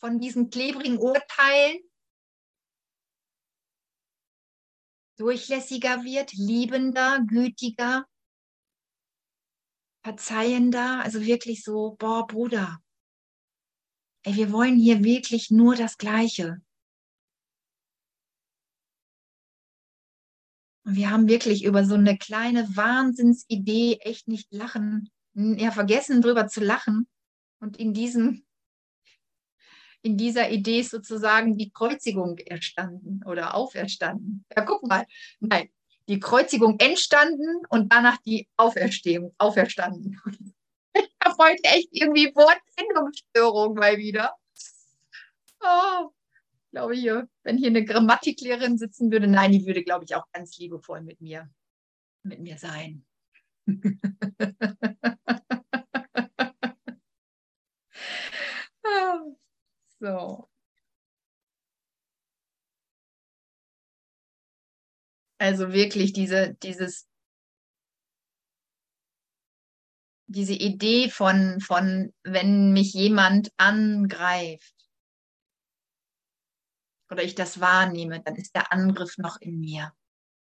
von 0.04 0.20
diesen 0.20 0.50
klebrigen 0.50 0.98
Urteilen, 0.98 1.80
durchlässiger 5.18 6.04
wird, 6.04 6.34
liebender, 6.34 7.22
gütiger, 7.26 8.06
verzeihender, 10.04 11.00
also 11.02 11.22
wirklich 11.22 11.64
so, 11.64 11.96
boah, 11.98 12.28
Bruder, 12.28 12.84
ey, 14.26 14.36
wir 14.36 14.52
wollen 14.52 14.76
hier 14.76 15.06
wirklich 15.06 15.52
nur 15.52 15.74
das 15.74 15.98
Gleiche. 15.98 16.62
Und 20.86 20.98
wir 20.98 21.12
haben 21.12 21.30
wirklich 21.30 21.64
über 21.64 21.86
so 21.86 21.96
eine 21.96 22.18
kleine 22.18 22.76
Wahnsinnsidee 22.76 24.00
echt 24.02 24.28
nicht 24.28 24.52
lachen, 24.52 25.10
ja, 25.34 25.72
vergessen 25.72 26.22
drüber 26.22 26.50
zu 26.50 26.60
lachen. 26.60 27.08
Und 27.62 27.78
in 27.78 27.94
diesem, 27.94 28.43
in 30.04 30.18
dieser 30.18 30.52
Idee 30.52 30.82
ist 30.82 30.92
sozusagen 30.92 31.58
die 31.58 31.72
Kreuzigung 31.72 32.38
erstanden 32.38 33.22
oder 33.26 33.56
auferstanden. 33.56 34.46
Ja, 34.56 34.64
guck 34.64 34.86
mal. 34.86 35.06
Nein, 35.40 35.70
die 36.08 36.20
Kreuzigung 36.20 36.78
entstanden 36.80 37.66
und 37.70 37.92
danach 37.92 38.18
die 38.26 38.48
Auferstehung, 38.58 39.34
auferstanden. 39.38 40.20
Ich 40.96 41.10
habe 41.24 41.36
heute 41.40 41.64
echt 41.64 41.88
irgendwie 41.90 42.32
Wortfindungsstörung 42.36 43.74
mal 43.74 43.98
wieder. 43.98 44.36
Oh, 45.60 46.12
glaube 46.74 46.96
hier, 46.96 47.30
wenn 47.44 47.58
hier 47.58 47.70
eine 47.70 47.86
Grammatiklehrerin 47.86 48.78
sitzen 48.78 49.12
würde, 49.12 49.28
nein, 49.28 49.54
die 49.54 49.66
würde, 49.66 49.84
glaube 49.84 50.06
ich, 50.06 50.16
auch 50.16 50.26
ganz 50.32 50.58
liebevoll 50.58 51.02
mit 51.02 51.22
mir, 51.22 51.50
mit 52.24 52.40
mir 52.42 52.60
sein. 52.60 53.06
so. 60.04 60.50
Also 65.40 65.72
wirklich 65.74 66.14
diese, 66.14 66.56
dieses, 66.56 67.08
diese 70.28 70.54
Idee 70.54 71.10
von, 71.10 71.60
von, 71.62 72.14
wenn 72.24 72.74
mich 72.74 72.94
jemand 72.94 73.52
angreift, 73.58 74.74
oder 77.10 77.24
ich 77.24 77.36
das 77.36 77.60
wahrnehme, 77.60 78.22
dann 78.24 78.36
ist 78.36 78.56
der 78.56 78.72
Angriff 78.72 79.18
noch 79.18 79.40
in 79.40 79.60
mir. 79.60 79.94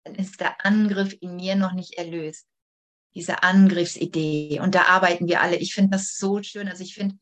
Dann 0.03 0.15
ist 0.15 0.39
der 0.39 0.65
Angriff 0.65 1.15
in 1.21 1.35
mir 1.35 1.55
noch 1.55 1.73
nicht 1.73 1.93
erlöst. 1.93 2.47
Diese 3.13 3.43
Angriffsidee. 3.43 4.59
Und 4.59 4.75
da 4.75 4.87
arbeiten 4.87 5.27
wir 5.27 5.41
alle. 5.41 5.57
Ich 5.57 5.75
finde 5.75 5.91
das 5.91 6.17
so 6.17 6.41
schön. 6.41 6.67
Also 6.67 6.83
ich 6.83 6.95
finde, 6.95 7.17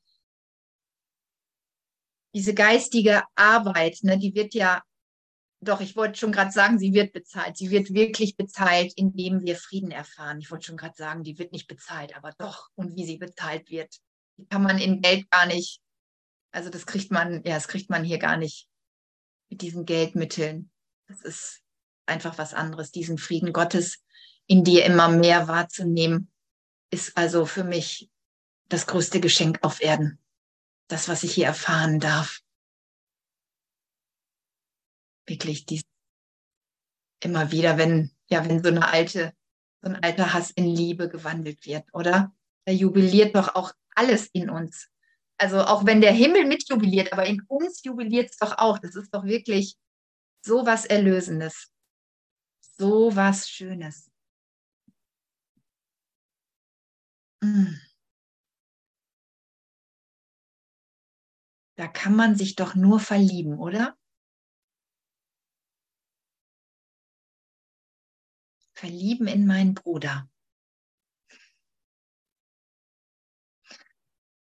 diese 2.34 2.54
geistige 2.54 3.24
Arbeit, 3.36 4.00
ne, 4.04 4.17
die 4.17 4.34
wird 4.36 4.54
ja, 4.54 4.82
doch, 5.62 5.82
ich 5.82 5.96
wollte 5.96 6.19
schon 6.19 6.32
gerade 6.32 6.52
sagen, 6.52 6.78
sie 6.78 6.93
wird 6.93 7.13
bezahlt. 7.13 7.58
Sie 7.58 7.69
wird 7.69 7.93
wirklich 7.93 8.36
bezahlt, 8.36 8.93
indem 8.96 9.43
wir 9.43 9.56
Frieden 9.56 9.91
erfahren. 9.91 10.39
Ich 10.39 10.52
wollte 10.52 10.65
schon 10.65 10.78
gerade 10.78 10.96
sagen, 10.96 11.24
die 11.24 11.39
wird 11.39 11.54
nicht 11.54 11.67
bezahlt, 11.67 12.17
aber 12.17 12.34
doch, 12.38 12.69
und 12.76 12.96
wie 12.96 13.06
sie 13.06 13.17
bezahlt 13.17 13.69
wird, 13.69 13.96
die 14.38 14.46
kann 14.48 14.63
man 14.63 14.78
in 14.78 15.02
Geld 15.02 15.30
gar 15.32 15.46
nicht, 15.46 15.82
also 16.52 16.69
das 16.69 16.86
kriegt 16.86 17.12
man, 17.12 17.43
ja, 17.46 17.56
das 17.56 17.67
kriegt 17.67 17.89
man 17.89 18.04
hier 18.04 18.17
gar 18.17 18.38
nicht 18.38 18.67
mit 19.50 19.62
diesen 19.62 19.86
Geldmitteln. 19.86 20.71
Das 21.08 21.21
ist 21.21 21.62
einfach 22.06 22.38
was 22.38 22.54
anderes. 22.54 22.92
Diesen 22.92 23.17
Frieden 23.17 23.54
Gottes 23.54 24.04
in 24.48 24.63
dir 24.63 24.86
immer 24.86 25.08
mehr 25.08 25.48
wahrzunehmen, 25.48 26.31
ist 26.90 27.15
also 27.17 27.46
für 27.46 27.63
mich 27.63 28.10
das 28.69 28.88
größte 28.88 29.19
Geschenk 29.19 29.60
auf 29.62 29.81
Erden. 29.81 30.19
Das, 30.88 31.08
was 31.08 31.23
ich 31.23 31.34
hier 31.34 31.48
erfahren 31.48 32.00
darf. 32.00 32.42
Wirklich 35.25 35.65
dies 35.65 35.84
immer 37.23 37.52
wieder, 37.52 37.77
wenn, 37.77 38.12
ja, 38.29 38.48
wenn 38.48 38.62
so 38.62 38.69
eine 38.69 38.88
alte, 38.90 39.34
so 39.81 39.90
ein 39.90 40.04
alter 40.04 40.34
Hass 40.34 40.52
in 40.52 40.65
Liebe 40.65 41.10
gewandelt 41.10 41.65
wird, 41.65 41.86
oder? 41.94 42.34
Da 42.65 42.73
jubiliert 42.73 43.36
doch 43.36 43.56
auch 43.56 43.73
alles 43.96 44.27
in 44.34 44.50
uns. 44.50 44.90
Also 45.38 45.62
auch 45.62 45.86
wenn 45.86 46.02
der 46.02 46.13
Himmel 46.13 46.46
mitjubiliert, 46.46 47.12
aber 47.12 47.25
in 47.25 47.42
uns 47.48 47.84
jubiliert 47.84 48.31
es 48.31 48.38
doch 48.38 48.58
auch. 48.58 48.79
Das 48.79 48.96
ist 48.96 49.13
doch 49.13 49.25
wirklich 49.25 49.75
so 50.46 50.65
was 50.65 50.86
Erlösendes. 50.86 51.71
So 52.77 53.15
was 53.15 53.50
Schönes. 53.50 54.10
Mm. 57.44 57.92
Da 61.76 61.88
kann 61.88 62.15
man 62.15 62.36
sich 62.36 62.56
doch 62.56 62.76
nur 62.76 63.00
verlieben, 63.00 63.60
oder? 63.60 63.96
Verlieben 68.76 69.28
in 69.28 69.48
meinen 69.48 69.74
Bruder. 69.74 70.30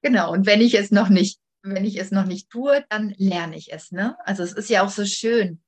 Genau, 0.02 0.32
und 0.32 0.46
wenn 0.46 0.60
ich 0.60 0.74
es 0.74 0.90
noch 0.90 1.08
nicht, 1.08 1.40
wenn 1.62 1.84
ich 1.84 1.96
es 1.98 2.10
noch 2.10 2.26
nicht 2.26 2.50
tue, 2.50 2.84
dann 2.90 3.14
lerne 3.16 3.56
ich 3.56 3.72
es. 3.72 3.90
Ne? 3.90 4.16
Also 4.26 4.42
es 4.42 4.52
ist 4.52 4.68
ja 4.68 4.84
auch 4.84 4.90
so 4.90 5.06
schön. 5.06 5.62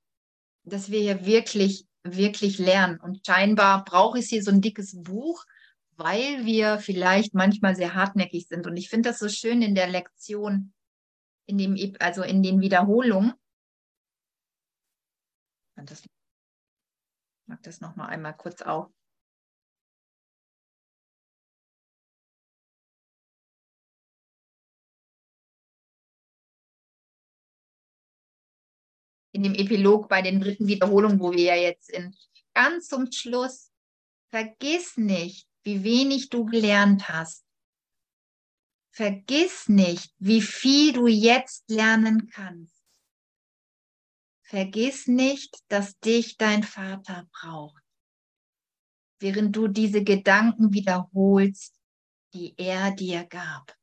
dass 0.65 0.91
wir 0.91 1.01
hier 1.01 1.25
wirklich, 1.27 1.87
wirklich 2.05 2.59
lernen. 2.59 3.01
Und 3.01 3.25
scheinbar 3.27 3.85
brauche 3.85 4.19
ich 4.19 4.29
hier 4.29 4.43
so 4.43 4.51
ein 4.51 4.61
dickes 4.61 5.03
Buch, 5.03 5.45
weil 5.97 6.45
wir 6.45 6.79
vielleicht 6.79 7.35
manchmal 7.35 7.77
sehr 7.77 7.95
hartnäckig 7.95 8.49
sind. 8.49 8.67
Und 8.67 8.77
ich 8.77 8.89
finde 8.91 9.11
das 9.11 9.19
so 9.19 9.29
schön 9.29 9.63
in 9.63 9.75
der 9.75 9.89
Lektion, 9.89 10.75
in 11.47 11.59
dem, 11.59 11.97
also 12.01 12.22
in 12.22 12.42
den 12.42 12.61
Wiederholungen. 12.61 13.34
Das, 15.76 16.01
ich 16.01 16.11
mag 17.47 17.62
das 17.62 17.80
nochmal 17.80 18.09
einmal 18.09 18.36
kurz 18.36 18.62
auf. 18.62 18.90
in 29.36 29.42
dem 29.42 29.55
Epilog 29.55 30.09
bei 30.09 30.22
den 30.22 30.40
dritten 30.40 30.66
Wiederholungen, 30.66 31.20
wo 31.20 31.30
wir 31.30 31.44
ja 31.44 31.55
jetzt 31.55 31.88
sind. 31.88 32.16
Ganz 32.55 32.88
zum 32.88 33.12
Schluss, 33.12 33.70
vergiss 34.30 34.97
nicht, 34.97 35.47
wie 35.62 35.84
wenig 35.84 36.30
du 36.30 36.47
gelernt 36.47 37.07
hast. 37.11 37.45
Vergiss 38.97 39.68
nicht, 39.68 40.14
wie 40.18 40.40
viel 40.40 40.94
du 40.94 41.07
jetzt 41.07 41.68
lernen 41.68 42.30
kannst. 42.30 42.82
Vergiss 44.40 45.07
nicht, 45.07 45.55
dass 45.68 45.99
dich 45.99 46.38
dein 46.38 46.62
Vater 46.62 47.28
braucht, 47.30 47.82
während 49.18 49.55
du 49.55 49.68
diese 49.68 50.03
Gedanken 50.03 50.72
wiederholst, 50.72 51.78
die 52.32 52.55
er 52.57 52.90
dir 52.90 53.26
gab. 53.26 53.76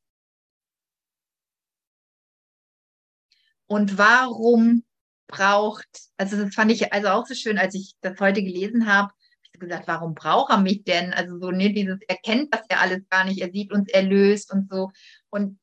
Und 3.66 3.96
warum 3.96 4.82
braucht, 5.28 6.10
also 6.16 6.42
das 6.42 6.52
fand 6.52 6.72
ich 6.72 6.92
also 6.92 7.10
auch 7.10 7.26
so 7.28 7.34
schön, 7.34 7.58
als 7.58 7.76
ich 7.76 7.94
das 8.00 8.18
heute 8.18 8.42
gelesen 8.42 8.92
habe, 8.92 9.14
gesagt, 9.58 9.86
warum 9.86 10.14
braucht 10.14 10.50
er 10.50 10.58
mich 10.58 10.84
denn? 10.84 11.12
Also 11.12 11.38
so, 11.38 11.50
ne, 11.50 11.72
dieses, 11.72 11.98
er 12.06 12.16
kennt 12.16 12.52
das 12.54 12.62
ja 12.70 12.78
alles 12.78 13.08
gar 13.08 13.24
nicht, 13.24 13.40
er 13.40 13.50
sieht 13.50 13.72
uns 13.72 13.88
erlöst 13.90 14.52
und 14.52 14.70
so. 14.70 14.90
Und 15.30 15.58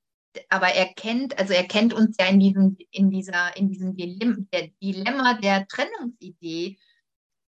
aber 0.50 0.68
er 0.68 0.94
kennt, 0.94 1.38
also 1.38 1.54
er 1.54 1.68
kennt 1.68 1.94
uns 1.94 2.16
ja 2.20 2.28
in 2.28 2.40
diesem, 2.40 2.78
in 2.92 3.10
dieser, 3.10 3.56
in 3.58 3.70
diesem 3.70 3.96
Dilemma 3.96 4.38
der, 4.54 4.70
Dilemma 4.82 5.34
der 5.36 5.68
Trennungsidee. 5.68 6.78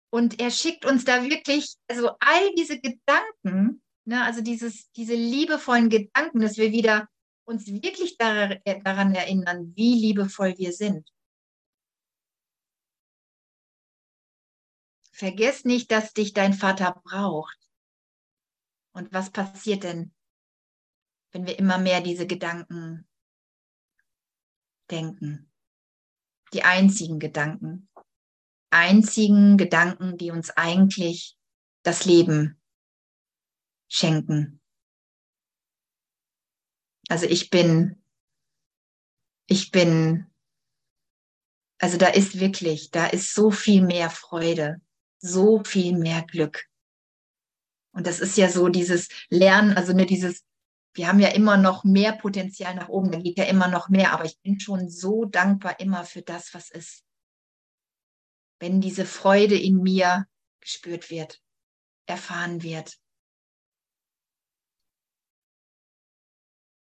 Und 0.09 0.39
er 0.39 0.51
schickt 0.51 0.85
uns 0.85 1.05
da 1.05 1.23
wirklich, 1.23 1.75
also 1.87 2.11
all 2.19 2.53
diese 2.57 2.79
Gedanken, 2.79 3.81
ne, 4.05 4.23
also 4.23 4.41
dieses, 4.41 4.91
diese 4.91 5.15
liebevollen 5.15 5.89
Gedanken, 5.89 6.41
dass 6.41 6.57
wir 6.57 6.71
wieder 6.71 7.07
uns 7.45 7.67
wirklich 7.67 8.17
daran 8.17 9.15
erinnern, 9.15 9.73
wie 9.75 9.93
liebevoll 9.93 10.55
wir 10.57 10.71
sind. 10.71 11.09
Vergiss 15.17 15.63
nicht, 15.63 15.91
dass 15.91 16.11
dich 16.11 16.33
dein 16.33 16.53
Vater 16.53 17.01
braucht. 17.05 17.57
Und 18.91 19.13
was 19.13 19.29
passiert 19.29 19.85
denn, 19.85 20.13
wenn 21.31 21.47
wir 21.47 21.57
immer 21.57 21.77
mehr 21.77 22.01
diese 22.01 22.27
Gedanken 22.27 23.07
denken? 24.91 25.49
Die 26.51 26.63
einzigen 26.63 27.19
Gedanken. 27.19 27.89
Einzigen 28.71 29.55
Gedanken, 29.55 30.17
die 30.17 30.31
uns 30.31 30.49
eigentlich 30.49 31.37
das 31.83 32.03
Leben 32.03 32.61
schenken. 33.87 34.59
Also 37.07 37.25
ich 37.25 37.49
bin, 37.49 38.03
ich 39.45 39.71
bin, 39.71 40.29
also 41.77 41.97
da 41.97 42.07
ist 42.07 42.37
wirklich, 42.41 42.91
da 42.91 43.07
ist 43.07 43.33
so 43.33 43.49
viel 43.49 43.81
mehr 43.81 44.09
Freude, 44.09 44.81
so 45.25 45.63
viel 45.63 45.97
mehr 45.97 46.23
Glück. 46.23 46.65
Und 47.93 48.07
das 48.07 48.19
ist 48.19 48.37
ja 48.37 48.49
so 48.49 48.69
dieses 48.69 49.09
Lernen, 49.29 49.75
also 49.75 49.93
ne, 49.93 50.05
dieses, 50.05 50.43
wir 50.93 51.07
haben 51.07 51.19
ja 51.19 51.29
immer 51.29 51.57
noch 51.57 51.83
mehr 51.83 52.13
Potenzial 52.13 52.75
nach 52.75 52.89
oben, 52.89 53.11
da 53.11 53.19
geht 53.19 53.37
ja 53.37 53.45
immer 53.45 53.67
noch 53.67 53.89
mehr, 53.89 54.13
aber 54.13 54.25
ich 54.25 54.39
bin 54.41 54.59
schon 54.59 54.89
so 54.89 55.25
dankbar 55.25 55.79
immer 55.79 56.03
für 56.03 56.21
das, 56.21 56.53
was 56.53 56.69
ist. 56.69 57.03
Wenn 58.59 58.81
diese 58.81 59.05
Freude 59.05 59.57
in 59.57 59.81
mir 59.81 60.27
gespürt 60.61 61.09
wird, 61.09 61.41
erfahren 62.05 62.63
wird. 62.63 62.97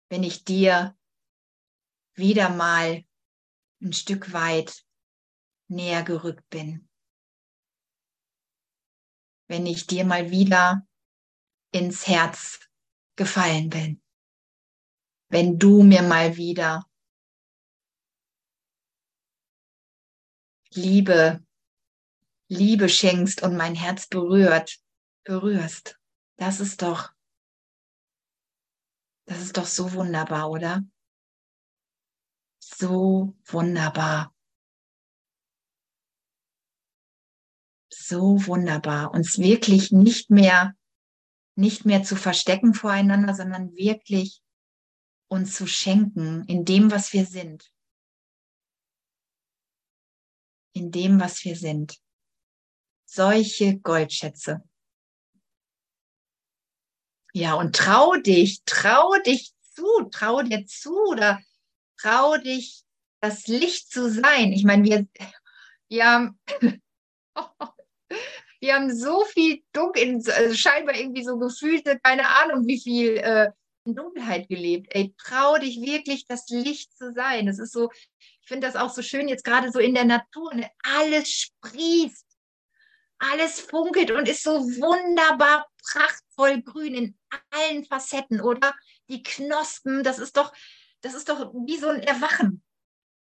Wenn 0.09 0.23
ich 0.23 0.43
dir 0.43 0.97
wieder 2.15 2.49
mal 2.49 3.03
ein 3.81 3.93
Stück 3.93 4.31
weit 4.31 4.83
näher 5.67 6.03
gerückt 6.03 6.47
bin 6.49 6.87
wenn 9.53 9.67
ich 9.67 9.85
dir 9.85 10.03
mal 10.03 10.31
wieder 10.31 10.83
ins 11.71 12.07
Herz 12.07 12.59
gefallen 13.15 13.69
bin. 13.69 14.01
Wenn 15.29 15.59
du 15.59 15.83
mir 15.83 16.01
mal 16.01 16.37
wieder 16.37 16.89
Liebe, 20.71 21.45
Liebe 22.47 22.89
schenkst 22.89 23.43
und 23.43 23.55
mein 23.55 23.75
Herz 23.75 24.07
berührt, 24.07 24.79
berührst. 25.23 25.99
Das 26.37 26.59
ist 26.59 26.81
doch, 26.81 27.13
das 29.25 29.39
ist 29.39 29.57
doch 29.57 29.67
so 29.67 29.93
wunderbar, 29.93 30.49
oder? 30.49 30.83
So 32.59 33.37
wunderbar. 33.45 34.32
So 38.07 38.45
wunderbar, 38.47 39.13
uns 39.13 39.37
wirklich 39.37 39.91
nicht 39.91 40.29
mehr, 40.29 40.75
nicht 41.55 41.85
mehr 41.85 42.03
zu 42.03 42.15
verstecken 42.15 42.73
voreinander, 42.73 43.33
sondern 43.33 43.75
wirklich 43.75 44.41
uns 45.27 45.55
zu 45.55 45.67
schenken 45.67 46.43
in 46.45 46.65
dem, 46.65 46.91
was 46.91 47.13
wir 47.13 47.25
sind. 47.25 47.71
In 50.73 50.91
dem, 50.91 51.19
was 51.19 51.43
wir 51.43 51.55
sind. 51.55 51.97
Solche 53.05 53.79
Goldschätze. 53.79 54.63
Ja, 57.33 57.55
und 57.55 57.75
trau 57.75 58.15
dich, 58.15 58.63
trau 58.65 59.13
dich 59.25 59.53
zu, 59.73 60.03
trau 60.11 60.43
dir 60.43 60.65
zu 60.65 60.95
oder 61.07 61.41
trau 61.97 62.37
dich, 62.37 62.83
das 63.21 63.47
Licht 63.47 63.91
zu 63.91 64.11
sein. 64.11 64.51
Ich 64.51 64.63
meine, 64.63 64.83
wir, 64.83 65.07
wir 65.87 66.05
haben, 66.05 66.39
wir 68.63 68.75
haben 68.75 68.95
so 68.95 69.25
viel 69.25 69.61
Dunkel, 69.73 70.21
also 70.31 70.55
scheinbar 70.55 70.95
irgendwie 70.95 71.25
so 71.25 71.37
gefühlte, 71.37 71.99
keine 71.99 72.29
Ahnung, 72.29 72.65
wie 72.65 72.79
viel 72.79 73.17
äh, 73.17 73.51
in 73.83 73.93
Dunkelheit 73.93 74.47
gelebt. 74.47 74.87
Ey, 74.95 75.13
trau 75.17 75.57
dich 75.57 75.81
wirklich, 75.81 76.25
das 76.27 76.47
Licht 76.47 76.97
zu 76.97 77.11
sein. 77.11 77.45
Das 77.45 77.59
ist 77.59 77.73
so, 77.73 77.91
ich 77.91 78.47
finde 78.47 78.65
das 78.65 78.77
auch 78.77 78.89
so 78.89 79.01
schön 79.01 79.27
jetzt 79.27 79.43
gerade 79.43 79.69
so 79.69 79.79
in 79.79 79.93
der 79.93 80.05
Natur. 80.05 80.53
Ne? 80.53 80.71
Alles 80.81 81.29
sprießt, 81.29 82.25
alles 83.19 83.59
funkelt 83.59 84.11
und 84.11 84.29
ist 84.29 84.43
so 84.43 84.61
wunderbar 84.61 85.67
prachtvoll 85.91 86.61
grün 86.61 86.93
in 86.93 87.17
allen 87.49 87.83
Facetten, 87.83 88.39
oder? 88.39 88.73
Die 89.09 89.23
Knospen, 89.23 90.03
das 90.03 90.19
ist 90.19 90.37
doch, 90.37 90.53
das 91.01 91.15
ist 91.15 91.27
doch 91.27 91.53
wie 91.53 91.77
so 91.77 91.89
ein 91.89 92.01
Erwachen. 92.01 92.63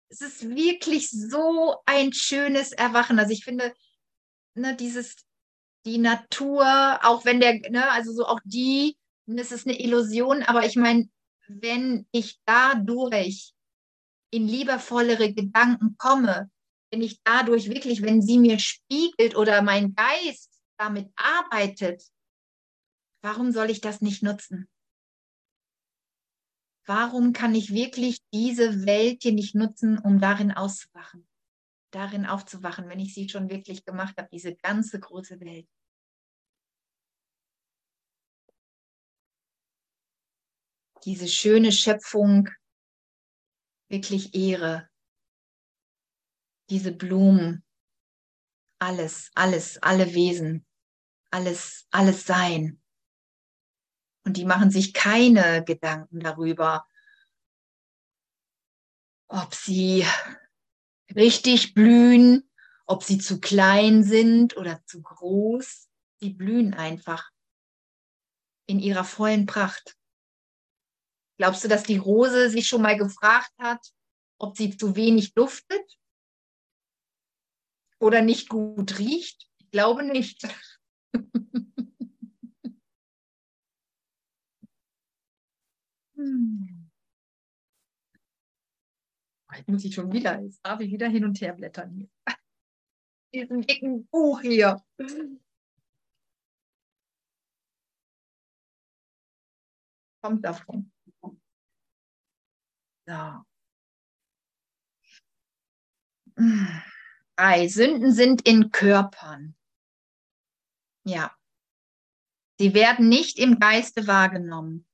Es 0.09 0.20
ist 0.20 0.49
wirklich 0.49 1.11
so 1.11 1.79
ein 1.85 2.12
schönes 2.12 2.70
Erwachen. 2.70 3.18
Also 3.18 3.33
ich 3.33 3.43
finde, 3.43 3.74
ne, 4.57 4.74
dieses, 4.76 5.16
die 5.84 5.98
Natur, 5.98 6.64
auch 7.02 7.24
wenn 7.24 7.40
der, 7.40 7.54
ne, 7.70 7.90
also 7.90 8.12
so 8.12 8.26
auch 8.26 8.40
die, 8.44 8.96
das 9.26 9.52
ist 9.52 9.66
eine 9.66 9.80
Illusion, 9.80 10.42
aber 10.42 10.66
ich 10.66 10.76
meine, 10.76 11.09
wenn 11.48 12.07
ich 12.12 12.38
dadurch 12.44 13.52
in 14.30 14.48
liebevollere 14.48 15.32
Gedanken 15.32 15.96
komme, 15.96 16.50
wenn 16.90 17.02
ich 17.02 17.20
dadurch 17.22 17.68
wirklich, 17.68 18.02
wenn 18.02 18.22
sie 18.22 18.38
mir 18.38 18.59
spiegelt 18.59 19.36
oder 19.36 19.62
mein 19.62 19.94
Geist 19.94 20.50
damit 20.78 21.11
arbeitet, 21.16 22.02
warum 23.22 23.52
soll 23.52 23.70
ich 23.70 23.80
das 23.80 24.00
nicht 24.00 24.22
nutzen? 24.22 24.68
Warum 26.84 27.32
kann 27.32 27.54
ich 27.54 27.72
wirklich 27.72 28.20
diese 28.32 28.86
Welt 28.86 29.22
hier 29.22 29.32
nicht 29.32 29.57
nutzen, 29.57 29.98
um 29.98 30.20
darin 30.20 30.52
auszuwachen? 30.52 31.26
Darin 31.97 32.26
aufzuwachen, 32.26 32.90
wenn 32.90 33.01
ich 33.01 33.14
sie 33.14 33.26
schon 33.28 33.49
wirklich 33.49 33.84
gemacht 33.86 34.18
habe, 34.18 34.28
diese 34.30 34.55
ganze 34.55 35.01
große 35.01 35.40
Welt. 35.40 35.66
Diese 41.05 41.26
schöne 41.26 41.72
Schöpfung 41.72 42.51
wirklich 43.88 44.34
ehre. 44.34 44.90
Diese 46.68 46.92
Blumen, 46.92 47.64
alles, 48.78 49.30
alles, 49.34 49.78
alle 49.82 50.12
Wesen, 50.12 50.66
alles, 51.30 51.86
alles 51.90 52.26
Sein. 52.26 52.82
Und 54.24 54.36
die 54.36 54.44
machen 54.44 54.70
sich 54.70 54.92
keine 54.92 55.64
Gedanken 55.64 56.20
darüber, 56.20 56.86
ob 59.28 59.55
sie 59.55 60.05
richtig 61.14 61.74
blühen 61.74 62.46
ob 62.86 63.02
sie 63.02 63.18
zu 63.18 63.40
klein 63.40 64.04
sind 64.04 64.57
oder 64.57 64.82
zu 64.86 65.02
groß. 65.02 65.88
Sie 66.20 66.30
blühen 66.30 66.72
einfach 66.74 67.30
in 68.66 68.78
ihrer 68.80 69.04
vollen 69.04 69.46
Pracht. 69.46 69.96
Glaubst 71.38 71.62
du, 71.64 71.68
dass 71.68 71.82
die 71.82 71.98
Rose 71.98 72.48
sich 72.48 72.66
schon 72.66 72.80
mal 72.82 72.96
gefragt 72.96 73.52
hat, 73.59 73.92
ob 74.38 74.57
sie 74.57 74.74
zu 74.76 74.96
wenig 74.96 75.34
duftet 75.34 75.98
oder 77.98 78.22
nicht 78.22 78.48
gut 78.48 78.98
riecht? 78.98 79.50
Ich 79.59 79.70
glaube 79.70 80.02
nicht. 80.04 80.48
hm. 86.16 86.76
Muss 89.66 89.84
ich 89.84 89.94
schon 89.94 90.12
wieder, 90.12 90.40
jetzt 90.40 90.64
darf 90.64 90.80
ich 90.80 90.92
wieder 90.92 91.08
hin 91.08 91.24
und 91.24 91.40
her 91.40 91.52
blättern 91.52 91.90
hier. 91.90 92.08
Diesen 93.34 93.62
dicken 93.62 94.06
Buch 94.06 94.40
hier. 94.40 94.82
Kommt 100.22 100.44
davon. 100.44 100.92
So. 103.06 103.44
Drei 107.36 107.68
Sünden 107.68 108.12
sind 108.12 108.42
in 108.42 108.70
Körpern. 108.70 109.56
Ja. 111.04 111.36
Sie 112.58 112.72
werden 112.72 113.08
nicht 113.08 113.38
im 113.38 113.58
Geiste 113.58 114.06
wahrgenommen. 114.06 114.86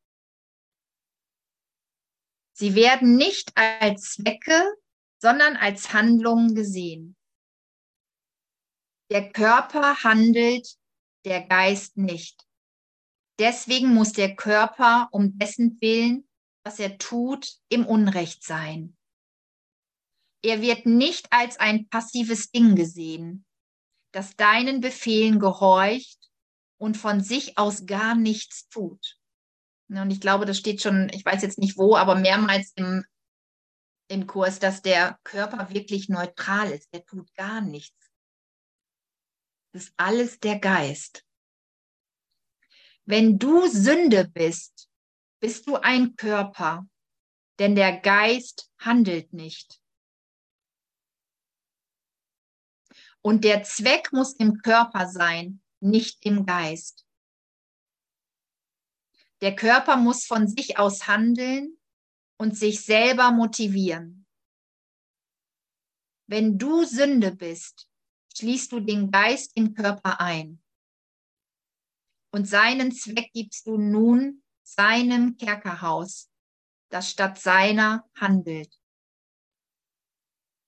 Sie 2.62 2.76
werden 2.76 3.16
nicht 3.16 3.50
als 3.56 4.12
Zwecke, 4.12 4.76
sondern 5.20 5.56
als 5.56 5.92
Handlungen 5.92 6.54
gesehen. 6.54 7.16
Der 9.10 9.32
Körper 9.32 10.04
handelt, 10.04 10.76
der 11.24 11.44
Geist 11.44 11.96
nicht. 11.96 12.46
Deswegen 13.40 13.92
muss 13.92 14.12
der 14.12 14.36
Körper 14.36 15.08
um 15.10 15.36
dessen 15.40 15.80
Willen, 15.80 16.28
was 16.64 16.78
er 16.78 16.98
tut, 16.98 17.52
im 17.68 17.84
Unrecht 17.84 18.44
sein. 18.44 18.96
Er 20.44 20.62
wird 20.62 20.86
nicht 20.86 21.32
als 21.32 21.58
ein 21.58 21.88
passives 21.88 22.52
Ding 22.52 22.76
gesehen, 22.76 23.44
das 24.12 24.36
deinen 24.36 24.80
Befehlen 24.80 25.40
gehorcht 25.40 26.30
und 26.78 26.96
von 26.96 27.24
sich 27.24 27.58
aus 27.58 27.86
gar 27.86 28.14
nichts 28.14 28.68
tut. 28.68 29.18
Und 30.00 30.10
ich 30.10 30.20
glaube, 30.20 30.46
das 30.46 30.58
steht 30.58 30.80
schon, 30.80 31.10
ich 31.12 31.24
weiß 31.24 31.42
jetzt 31.42 31.58
nicht 31.58 31.76
wo, 31.76 31.96
aber 31.96 32.14
mehrmals 32.14 32.72
im, 32.76 33.04
im 34.08 34.26
Kurs, 34.26 34.58
dass 34.58 34.82
der 34.82 35.18
Körper 35.24 35.68
wirklich 35.70 36.08
neutral 36.08 36.70
ist. 36.70 36.92
Der 36.94 37.04
tut 37.04 37.32
gar 37.34 37.60
nichts. 37.60 38.10
Das 39.72 39.84
ist 39.84 39.94
alles 39.96 40.40
der 40.40 40.58
Geist. 40.58 41.24
Wenn 43.04 43.38
du 43.38 43.66
Sünde 43.68 44.28
bist, 44.28 44.88
bist 45.40 45.66
du 45.66 45.76
ein 45.76 46.16
Körper, 46.16 46.86
denn 47.58 47.74
der 47.74 47.98
Geist 48.00 48.70
handelt 48.78 49.32
nicht. 49.32 49.80
Und 53.22 53.44
der 53.44 53.62
Zweck 53.62 54.12
muss 54.12 54.34
im 54.34 54.58
Körper 54.58 55.08
sein, 55.08 55.62
nicht 55.80 56.24
im 56.24 56.44
Geist. 56.46 57.06
Der 59.42 59.56
Körper 59.56 59.96
muss 59.96 60.24
von 60.24 60.46
sich 60.46 60.78
aus 60.78 61.08
handeln 61.08 61.76
und 62.38 62.56
sich 62.56 62.84
selber 62.84 63.32
motivieren. 63.32 64.24
Wenn 66.28 66.58
du 66.58 66.84
Sünde 66.84 67.34
bist, 67.34 67.88
schließt 68.36 68.70
du 68.70 68.78
den 68.78 69.10
Geist 69.10 69.50
im 69.56 69.74
Körper 69.74 70.20
ein. 70.20 70.62
Und 72.30 72.48
seinen 72.48 72.92
Zweck 72.92 73.32
gibst 73.32 73.66
du 73.66 73.76
nun 73.76 74.44
seinem 74.62 75.36
Kerkerhaus, 75.36 76.30
das 76.88 77.10
statt 77.10 77.38
seiner 77.38 78.08
handelt. 78.14 78.72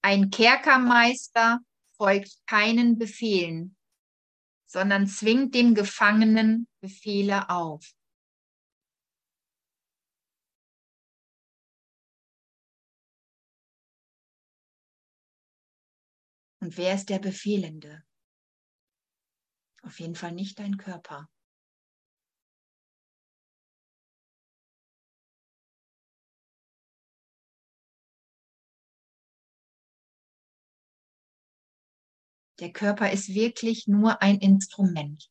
Ein 0.02 0.30
Kerkermeister 0.30 1.60
folgt 1.96 2.44
keinen 2.46 2.98
Befehlen, 2.98 3.76
sondern 4.66 5.06
zwingt 5.06 5.54
dem 5.54 5.76
Gefangenen 5.76 6.66
Befehle 6.80 7.48
auf. 7.48 7.94
Und 16.64 16.78
wer 16.78 16.94
ist 16.94 17.10
der 17.10 17.18
Befehlende? 17.18 18.02
Auf 19.82 20.00
jeden 20.00 20.14
Fall 20.14 20.32
nicht 20.32 20.58
dein 20.58 20.78
Körper. 20.78 21.28
Der 32.60 32.72
Körper 32.72 33.12
ist 33.12 33.34
wirklich 33.34 33.86
nur 33.86 34.22
ein 34.22 34.38
Instrument. 34.38 35.30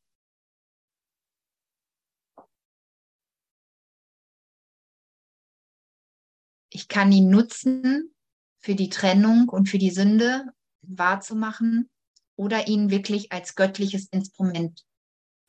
Ich 6.70 6.88
kann 6.88 7.12
ihn 7.12 7.32
nutzen 7.32 8.14
für 8.60 8.76
die 8.76 8.90
Trennung 8.90 9.50
und 9.50 9.68
für 9.68 9.80
die 9.80 9.90
Sünde 9.90 10.54
wahrzumachen 10.88 11.90
oder 12.36 12.68
ihn 12.68 12.90
wirklich 12.90 13.32
als 13.32 13.56
göttliches 13.56 14.08
Instrument 14.10 14.86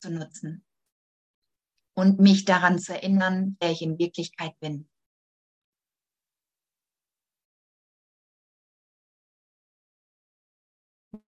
zu 0.01 0.11
nutzen 0.11 0.64
und 1.97 2.20
mich 2.20 2.45
daran 2.45 2.78
zu 2.78 2.95
erinnern, 2.95 3.57
wer 3.61 3.70
ich 3.70 3.82
in 3.82 3.99
Wirklichkeit 3.99 4.59
bin. 4.61 4.89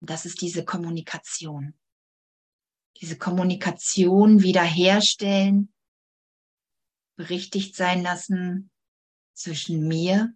Das 0.00 0.26
ist 0.26 0.40
diese 0.40 0.64
Kommunikation. 0.64 1.74
Diese 3.00 3.18
Kommunikation 3.18 4.42
wiederherstellen, 4.42 5.72
berichtigt 7.16 7.74
sein 7.74 8.02
lassen 8.02 8.70
zwischen 9.34 9.86
mir 9.86 10.34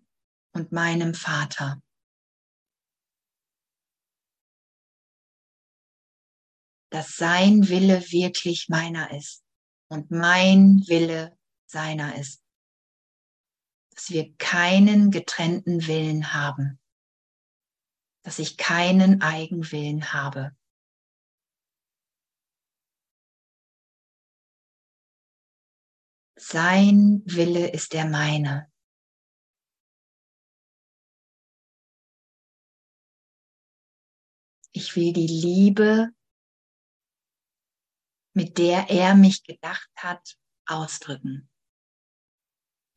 und 0.53 0.73
meinem 0.73 1.15
Vater. 1.15 1.83
Dass 6.91 7.17
sein 7.17 7.69
Wille 7.69 8.01
wirklich 8.11 8.69
meiner 8.69 9.11
ist 9.13 9.43
und 9.89 10.11
mein 10.11 10.85
Wille 10.89 11.37
seiner 11.67 12.19
ist. 12.19 12.43
Dass 13.95 14.11
wir 14.11 14.35
keinen 14.37 15.11
getrennten 15.11 15.87
Willen 15.87 16.33
haben 16.33 16.81
dass 18.23 18.39
ich 18.39 18.57
keinen 18.57 19.23
Eigenwillen 19.23 20.13
habe. 20.13 20.57
Sein 26.37 27.23
Wille 27.27 27.71
ist 27.71 27.93
der 27.93 28.07
meine. 28.07 28.71
Ich 34.73 34.97
will 34.97 35.13
die 35.13 35.27
Liebe, 35.27 36.13
mit 38.41 38.57
der 38.57 38.89
er 38.89 39.15
mich 39.15 39.45
gedacht 39.45 39.91
hat, 39.97 40.39
ausdrücken. 40.65 41.51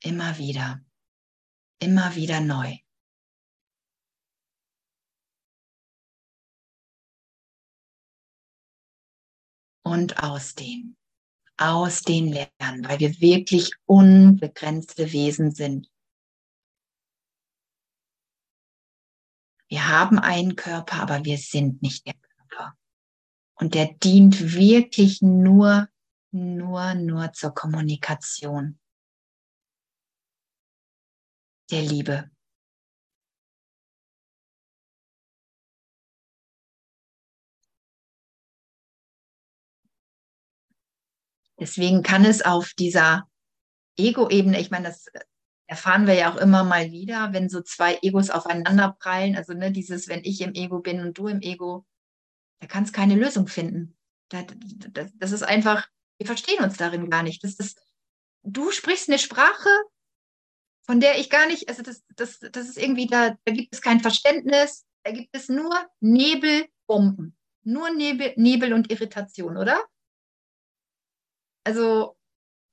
Immer 0.01 0.37
wieder, 0.37 0.79
immer 1.79 2.15
wieder 2.15 2.39
neu. 2.39 2.77
und 9.85 10.23
ausdehnen. 10.23 10.97
Ausdehnen 11.57 12.31
lernen, 12.31 12.87
weil 12.87 12.99
wir 12.99 13.19
wirklich 13.19 13.73
unbegrenzte 13.85 15.11
Wesen 15.11 15.51
sind. 15.51 15.91
Wir 19.67 19.89
haben 19.89 20.19
einen 20.19 20.55
Körper, 20.55 21.01
aber 21.01 21.25
wir 21.25 21.37
sind 21.37 21.81
nicht 21.81 22.07
der 22.07 22.15
Körper. 22.15 22.77
Und 23.63 23.75
der 23.75 23.93
dient 23.93 24.55
wirklich 24.55 25.21
nur, 25.21 25.87
nur, 26.31 26.95
nur 26.95 27.31
zur 27.31 27.53
Kommunikation 27.53 28.77
der 31.71 31.81
Liebe. 31.81 32.29
Deswegen 41.57 42.03
kann 42.03 42.25
es 42.25 42.41
auf 42.41 42.73
dieser 42.77 43.29
Ego-Ebene, 43.95 44.59
ich 44.59 44.71
meine, 44.71 44.89
das 44.89 45.05
erfahren 45.67 46.05
wir 46.05 46.15
ja 46.15 46.33
auch 46.33 46.37
immer 46.37 46.65
mal 46.65 46.91
wieder, 46.91 47.31
wenn 47.31 47.47
so 47.47 47.61
zwei 47.61 47.97
Egos 48.01 48.29
aufeinander 48.29 48.97
prallen, 48.99 49.37
also 49.37 49.53
ne, 49.53 49.71
dieses, 49.71 50.09
wenn 50.09 50.25
ich 50.25 50.41
im 50.41 50.53
Ego 50.53 50.81
bin 50.81 50.99
und 50.99 51.17
du 51.17 51.29
im 51.29 51.39
Ego, 51.39 51.85
da 52.63 52.67
kann 52.67 52.85
es 52.85 52.93
keine 52.93 53.15
Lösung 53.15 53.47
finden. 53.47 53.93
Das, 54.29 54.45
das, 54.93 55.11
das, 55.15 55.31
ist 55.33 55.43
einfach, 55.43 55.85
wir 56.17 56.25
verstehen 56.25 56.63
uns 56.63 56.77
darin 56.77 57.09
gar 57.09 57.21
nicht. 57.21 57.43
Das 57.43 57.55
ist, 57.55 57.77
du 58.41 58.71
sprichst 58.71 59.09
eine 59.09 59.19
Sprache, 59.19 59.69
von 60.85 61.01
der 61.01 61.19
ich 61.19 61.29
gar 61.29 61.45
nicht, 61.45 61.67
also 61.67 61.83
das, 61.83 62.05
das, 62.15 62.39
das 62.39 62.69
ist 62.69 62.77
irgendwie, 62.77 63.07
da, 63.07 63.37
da 63.43 63.51
gibt 63.51 63.73
es 63.73 63.81
kein 63.81 63.99
Verständnis, 63.99 64.85
da 65.03 65.11
gibt 65.11 65.35
es 65.35 65.49
nur 65.49 65.73
Nebelbomben. 65.99 67.35
Nur 67.63 67.89
Nebel, 67.89 68.33
Nebel 68.37 68.71
und 68.71 68.89
Irritation, 68.89 69.57
oder? 69.57 69.83
Also, 71.65 72.15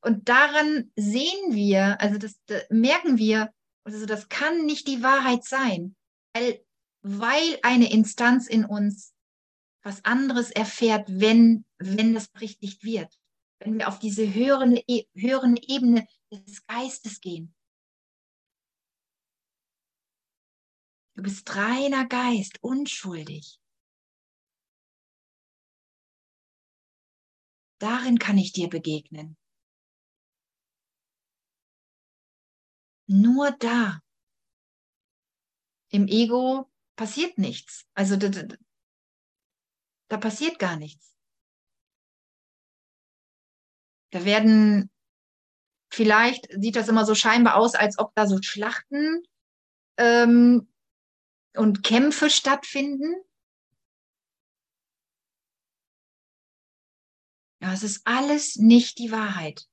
und 0.02 0.28
daran 0.28 0.92
sehen 0.94 1.52
wir, 1.52 2.00
also 2.00 2.16
das, 2.16 2.40
das 2.46 2.62
merken 2.70 3.18
wir, 3.18 3.52
also 3.82 4.06
das 4.06 4.28
kann 4.28 4.66
nicht 4.66 4.86
die 4.86 5.02
Wahrheit 5.02 5.42
sein, 5.42 5.96
weil, 6.32 6.64
weil 7.02 7.58
eine 7.62 7.92
Instanz 7.92 8.46
in 8.46 8.64
uns 8.64 9.14
was 9.82 10.04
anderes 10.04 10.50
erfährt, 10.50 11.08
wenn, 11.08 11.64
wenn 11.78 12.14
das 12.14 12.28
berichtigt 12.28 12.84
wird. 12.84 13.18
Wenn 13.58 13.78
wir 13.78 13.88
auf 13.88 13.98
diese 13.98 14.32
höheren, 14.32 14.78
e, 14.86 15.04
höheren 15.14 15.56
Ebene 15.56 16.06
des 16.30 16.66
Geistes 16.66 17.20
gehen. 17.20 17.54
Du 21.14 21.22
bist 21.22 21.54
reiner 21.54 22.06
Geist, 22.06 22.62
unschuldig. 22.62 23.60
Darin 27.78 28.18
kann 28.18 28.38
ich 28.38 28.52
dir 28.52 28.68
begegnen. 28.68 29.36
Nur 33.06 33.50
da. 33.52 34.00
Im 35.88 36.06
Ego 36.06 36.70
passiert 36.96 37.38
nichts. 37.38 37.84
Also 37.94 38.16
da, 40.10 40.16
passiert 40.16 40.58
gar 40.58 40.76
nichts. 40.76 41.16
Da 44.10 44.24
werden, 44.24 44.90
vielleicht 45.92 46.48
sieht 46.60 46.74
das 46.76 46.88
immer 46.88 47.06
so 47.06 47.14
scheinbar 47.14 47.56
aus, 47.56 47.74
als 47.74 47.98
ob 47.98 48.12
da 48.16 48.26
so 48.26 48.38
Schlachten 48.42 49.22
ähm, 49.96 50.68
und 51.54 51.84
Kämpfe 51.84 52.28
stattfinden. 52.28 53.14
Ja, 57.62 57.72
es 57.72 57.84
ist 57.84 58.00
alles 58.04 58.56
nicht 58.56 58.98
die 58.98 59.12
Wahrheit. 59.12 59.66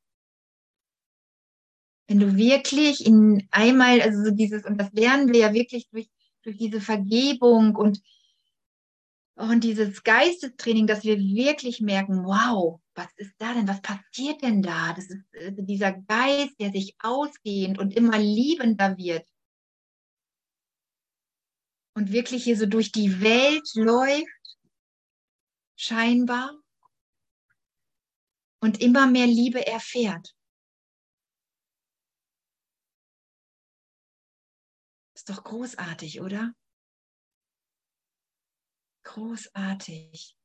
Wenn 2.08 2.20
du 2.20 2.36
wirklich 2.36 3.06
in 3.06 3.48
einmal, 3.50 4.02
also 4.02 4.24
so 4.24 4.32
dieses, 4.32 4.66
und 4.66 4.78
das 4.78 4.92
lernen 4.94 5.34
wir 5.34 5.40
ja 5.40 5.54
wirklich 5.54 5.90
durch, 5.90 6.10
durch 6.44 6.58
diese 6.58 6.80
Vergebung 6.80 7.76
und, 7.76 8.02
und 9.38 9.64
dieses 9.64 10.04
Geistestraining, 10.04 10.88
dass 10.88 11.04
wir 11.04 11.20
wirklich 11.20 11.80
merken, 11.80 12.26
wow, 12.26 12.82
was 12.96 13.08
ist 13.18 13.36
da 13.38 13.54
denn? 13.54 13.68
Was 13.68 13.82
passiert 13.82 14.42
denn 14.42 14.64
da? 14.64 14.94
Das 14.94 15.06
ist 15.06 15.24
also 15.40 15.62
dieser 15.62 15.94
Geist, 15.94 16.60
der 16.60 16.72
sich 16.72 16.96
ausgehend 17.00 17.78
und 17.78 17.96
immer 17.96 18.18
liebender 18.18 18.98
wird. 18.98 19.28
Und 21.94 22.12
wirklich 22.12 22.44
hier 22.44 22.58
so 22.58 22.66
durch 22.66 22.92
die 22.92 23.22
Welt 23.22 23.70
läuft, 23.76 24.58
scheinbar, 25.76 26.60
und 28.60 28.82
immer 28.82 29.06
mehr 29.06 29.28
Liebe 29.28 29.66
erfährt. 29.68 30.36
Ist 35.14 35.30
doch 35.30 35.44
großartig, 35.44 36.22
oder? 36.22 36.54
Großartig. 39.08 40.38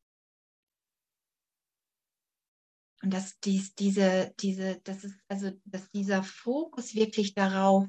Und 3.03 3.11
dass 3.13 3.41
dies, 3.41 3.75
diese, 3.75 4.33
diese, 4.39 4.81
das 4.83 5.03
ist, 5.03 5.19
also, 5.27 5.51
dass 5.65 5.91
dieser 5.91 6.23
Fokus 6.23 6.95
wirklich 6.95 7.35
darauf 7.35 7.89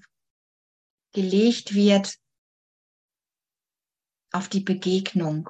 gelegt 1.13 1.75
wird, 1.75 2.17
auf 4.31 4.49
die 4.49 4.61
Begegnung, 4.61 5.49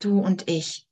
du 0.00 0.18
und 0.18 0.48
ich. 0.48 0.88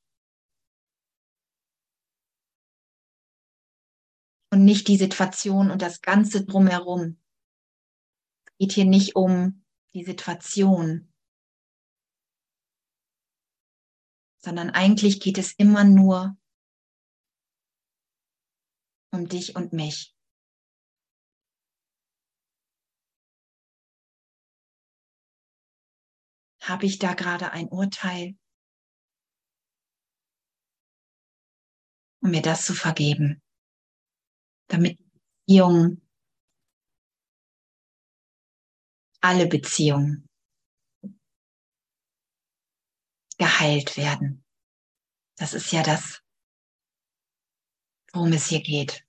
und 4.51 4.65
nicht 4.65 4.87
die 4.87 4.99
Situation 4.99 5.73
und 5.73 5.83
das 5.83 6.01
Ganze 6.01 6.45
drumherum. 6.45 7.19
Es 8.47 8.53
geht 8.59 8.73
hier 8.73 8.85
nicht 8.85 9.17
um 9.17 9.65
die 9.95 10.05
Situation, 10.05 11.13
sondern 14.45 14.71
eigentlich 14.71 15.21
geht 15.21 15.39
es 15.39 15.53
immer 15.53 15.85
nur 15.85 16.37
um 19.11 19.29
dich 19.29 19.57
und 19.57 19.73
mich. 19.73 20.15
Habe 26.61 26.87
ich 26.87 26.99
da 26.99 27.15
gerade 27.15 27.53
ein 27.53 27.69
Urteil? 27.69 28.37
Um 32.23 32.31
mir 32.31 32.43
das 32.43 32.65
zu 32.65 32.75
vergeben 32.75 33.43
damit 34.69 34.99
Beziehungen, 35.47 36.01
alle 39.21 39.47
Beziehungen 39.47 40.29
geheilt 43.39 43.97
werden. 43.97 44.45
Das 45.37 45.55
ist 45.55 45.73
ja 45.73 45.83
das, 45.83 46.23
worum 48.13 48.33
es 48.33 48.47
hier 48.47 48.63
geht. 48.63 49.07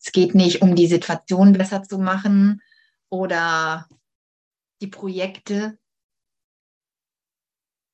Es 0.00 0.12
geht 0.12 0.34
nicht 0.34 0.62
um 0.62 0.76
die 0.76 0.86
Situation 0.86 1.52
besser 1.52 1.82
zu 1.82 1.98
machen 1.98 2.62
oder 3.08 3.88
die 4.80 4.88
Projekte. 4.88 5.78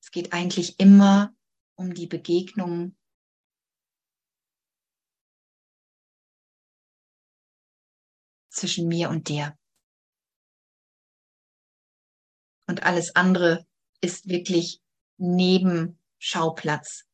Es 0.01 0.11
geht 0.11 0.33
eigentlich 0.33 0.79
immer 0.79 1.35
um 1.75 1.93
die 1.93 2.07
Begegnung 2.07 2.95
zwischen 8.49 8.87
mir 8.87 9.09
und 9.09 9.29
dir. 9.29 9.57
Und 12.67 12.83
alles 12.83 13.15
andere 13.15 13.67
ist 14.01 14.29
wirklich 14.29 14.81
Nebenschauplatz. 15.17 17.05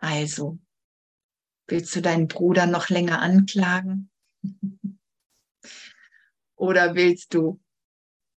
Also, 0.00 0.58
willst 1.66 1.94
du 1.96 2.00
deinen 2.00 2.28
Bruder 2.28 2.66
noch 2.66 2.88
länger 2.88 3.20
anklagen? 3.20 4.10
Oder 6.56 6.94
willst 6.94 7.34
du 7.34 7.60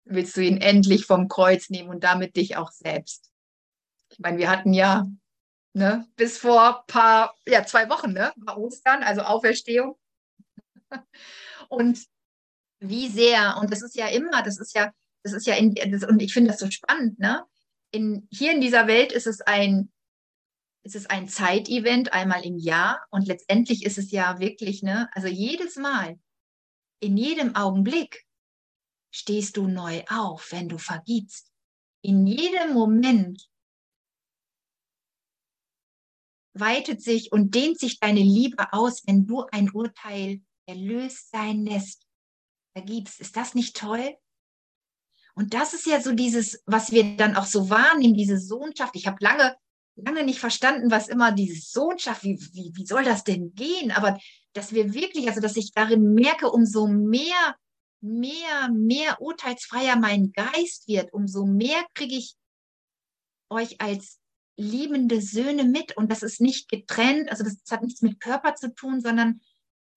willst 0.10 0.36
du 0.36 0.42
ihn 0.42 0.58
endlich 0.58 1.06
vom 1.06 1.28
Kreuz 1.28 1.70
nehmen 1.70 1.90
und 1.90 2.04
damit 2.04 2.36
dich 2.36 2.58
auch 2.58 2.72
selbst. 2.72 3.32
Ich 4.10 4.20
meine, 4.20 4.38
wir 4.38 4.50
hatten 4.50 4.74
ja 4.74 5.08
ne, 5.80 6.08
bis 6.16 6.38
vor 6.38 6.84
paar, 6.88 7.36
ja, 7.48 7.66
zwei 7.66 7.90
Wochen, 7.90 8.14
ne, 8.14 8.32
war 8.36 8.58
Ostern, 8.60 9.02
also 9.02 9.22
Auferstehung. 9.22 9.98
Und 11.70 12.06
wie 12.80 13.08
sehr, 13.10 13.58
und 13.60 13.72
das 13.72 13.82
ist 13.82 13.96
ja 13.96 14.08
immer, 14.08 14.42
das 14.42 14.58
ist 14.58 14.74
ja, 14.74 14.92
das 15.24 15.34
ist 15.34 15.46
ja 15.46 15.56
in, 15.56 15.76
das, 15.76 16.04
und 16.06 16.22
ich 16.22 16.32
finde 16.32 16.52
das 16.52 16.60
so 16.62 16.72
spannend, 16.72 17.20
ne? 17.20 17.46
In, 17.92 18.26
hier 18.32 18.54
in 18.54 18.62
dieser 18.62 18.88
Welt 18.88 19.12
ist 19.12 19.28
es 19.28 19.42
ein, 19.42 19.92
ist 20.84 20.96
es 20.96 21.08
ein 21.08 21.28
Zeitevent 21.28 22.14
einmal 22.14 22.46
im 22.46 22.58
Jahr 22.58 23.06
und 23.10 23.28
letztendlich 23.28 23.86
ist 23.86 23.98
es 23.98 24.12
ja 24.12 24.40
wirklich, 24.40 24.82
ne, 24.82 25.10
also 25.12 25.28
jedes 25.28 25.76
Mal, 25.76 26.18
in 27.02 27.18
jedem 27.18 27.56
Augenblick 27.56 28.26
stehst 29.12 29.58
du 29.58 29.68
neu 29.68 30.04
auf, 30.10 30.52
wenn 30.52 30.70
du 30.70 30.78
vergibst. 30.78 31.52
In 32.02 32.26
jedem 32.26 32.74
Moment 32.74 33.50
weitet 36.60 37.02
sich 37.02 37.32
und 37.32 37.56
dehnt 37.56 37.80
sich 37.80 38.00
deine 38.00 38.22
Liebe 38.22 38.72
aus, 38.72 39.04
wenn 39.08 39.26
du 39.26 39.46
ein 39.52 39.72
Urteil 39.72 40.42
erlöst 40.66 41.32
sein 41.32 41.66
lässt, 41.66 42.06
vergibst. 42.74 43.20
Ist 43.20 43.36
das 43.36 43.56
nicht 43.56 43.76
toll? 43.76 44.16
Und 45.36 45.54
das 45.54 45.74
ist 45.74 45.86
ja 45.86 46.02
so 46.02 46.14
dieses, 46.14 46.62
was 46.66 46.92
wir 46.92 47.16
dann 47.16 47.36
auch 47.36 47.46
so 47.46 47.70
wahrnehmen, 47.70 48.14
diese 48.14 48.40
Sohnschaft. 48.40 48.96
Ich 48.96 49.08
habe 49.08 49.18
lange, 49.22 49.56
lange 49.96 50.24
nicht 50.24 50.40
verstanden, 50.40 50.92
was 50.92 51.08
immer 51.08 51.32
diese 51.32 51.62
Sohnschaft, 51.62 52.24
wie, 52.24 52.40
wie, 52.54 52.72
wie 52.76 52.86
soll 52.86 53.04
das 53.04 53.24
denn 53.24 53.54
gehen? 53.56 53.92
Aber 53.92 54.20
dass 54.54 54.74
wir 54.74 54.94
wirklich, 54.94 55.28
also 55.28 55.40
dass 55.40 55.56
ich 55.56 55.72
darin 55.72 56.14
merke, 56.14 56.52
umso 56.52 56.88
mehr 56.88 57.56
mehr, 58.02 58.70
mehr 58.72 59.22
urteilsfreier 59.22 59.98
mein 59.98 60.32
Geist 60.32 60.88
wird, 60.88 61.14
umso 61.14 61.46
mehr 61.46 61.86
kriege 61.94 62.16
ich 62.16 62.36
euch 63.50 63.82
als 63.82 64.19
liebende 64.60 65.22
Söhne 65.22 65.64
mit 65.64 65.96
und 65.96 66.12
das 66.12 66.22
ist 66.22 66.42
nicht 66.42 66.70
getrennt, 66.70 67.30
also 67.30 67.44
das, 67.44 67.58
das 67.64 67.72
hat 67.72 67.84
nichts 67.84 68.02
mit 68.02 68.20
Körper 68.20 68.56
zu 68.56 68.74
tun, 68.74 69.02
sondern 69.02 69.42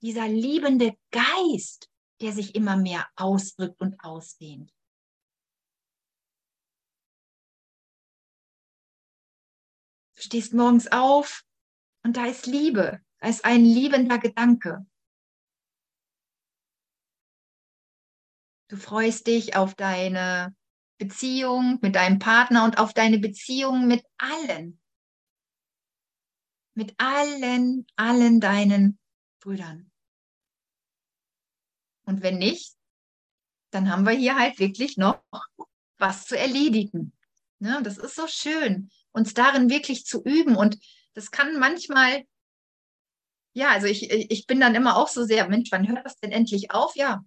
dieser 0.01 0.29
liebende 0.29 0.97
Geist, 1.11 1.91
der 2.21 2.33
sich 2.33 2.55
immer 2.55 2.77
mehr 2.77 3.09
ausdrückt 3.17 3.81
und 3.81 3.99
ausdehnt. 4.03 4.73
Du 10.17 10.23
stehst 10.23 10.55
morgens 10.55 10.91
auf 10.93 11.45
und 12.05 12.17
da 12.17 12.27
ist 12.27 12.47
Liebe, 12.47 13.01
da 13.19 13.29
ist 13.29 13.45
ein 13.45 13.65
liebender 13.65 14.19
Gedanke. 14.19 14.87
Du 18.69 18.77
freust 18.77 19.27
dich 19.27 19.57
auf 19.57 19.75
deine 19.75 20.55
Beziehung 21.05 21.79
mit 21.83 21.97
deinem 21.97 22.19
Partner 22.19 22.65
und 22.65 22.79
auf 22.79 22.95
deine 22.95 23.19
Beziehung 23.19 23.87
mit 23.89 24.05
allen. 24.19 24.81
Mit 26.75 26.95
allen, 26.99 27.87
allen 27.97 28.41
deinen 28.41 28.99
Brüdern. 29.41 29.91
Und 32.05 32.23
wenn 32.23 32.39
nicht, 32.39 32.77
dann 33.71 33.91
haben 33.91 34.05
wir 34.05 34.13
hier 34.13 34.37
halt 34.37 34.59
wirklich 34.59 34.97
noch 34.97 35.23
was 35.99 36.27
zu 36.27 36.39
erledigen. 36.39 37.13
Ja, 37.59 37.81
das 37.81 37.99
ist 37.99 38.15
so 38.15 38.27
schön, 38.27 38.91
uns 39.13 39.35
darin 39.35 39.71
wirklich 39.71 40.05
zu 40.05 40.23
üben. 40.23 40.57
Und 40.57 40.79
das 41.15 41.31
kann 41.31 41.59
manchmal, 41.59 42.25
ja, 43.55 43.71
also 43.71 43.87
ich, 43.87 44.11
ich 44.11 44.47
bin 44.47 44.61
dann 44.61 44.75
immer 44.75 44.97
auch 44.97 45.09
so 45.09 45.25
sehr, 45.25 45.49
Mensch, 45.49 45.71
wann 45.73 45.89
hört 45.89 46.05
das 46.05 46.17
denn 46.17 46.33
endlich 46.33 46.71
auf? 46.71 46.97
Ja, 46.97 47.25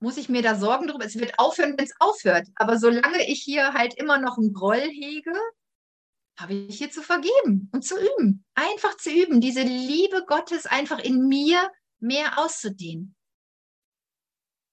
muss 0.00 0.16
ich 0.16 0.28
mir 0.28 0.42
da 0.42 0.56
Sorgen 0.56 0.86
drüber? 0.86 1.04
Es 1.04 1.16
wird 1.16 1.38
aufhören, 1.38 1.74
wenn 1.76 1.84
es 1.84 1.94
aufhört. 2.00 2.48
Aber 2.56 2.78
solange 2.78 3.28
ich 3.28 3.42
hier 3.42 3.74
halt 3.74 3.94
immer 3.94 4.18
noch 4.18 4.38
einen 4.38 4.54
Groll 4.54 4.80
hege, 4.80 5.34
habe 6.38 6.54
ich 6.54 6.78
hier 6.78 6.90
zu 6.90 7.02
vergeben 7.02 7.68
und 7.72 7.84
zu 7.84 7.96
üben. 7.98 8.44
Einfach 8.54 8.96
zu 8.96 9.10
üben, 9.10 9.42
diese 9.42 9.62
Liebe 9.62 10.24
Gottes 10.26 10.66
einfach 10.66 10.98
in 10.98 11.28
mir 11.28 11.70
mehr 11.98 12.38
auszudehnen. 12.38 13.14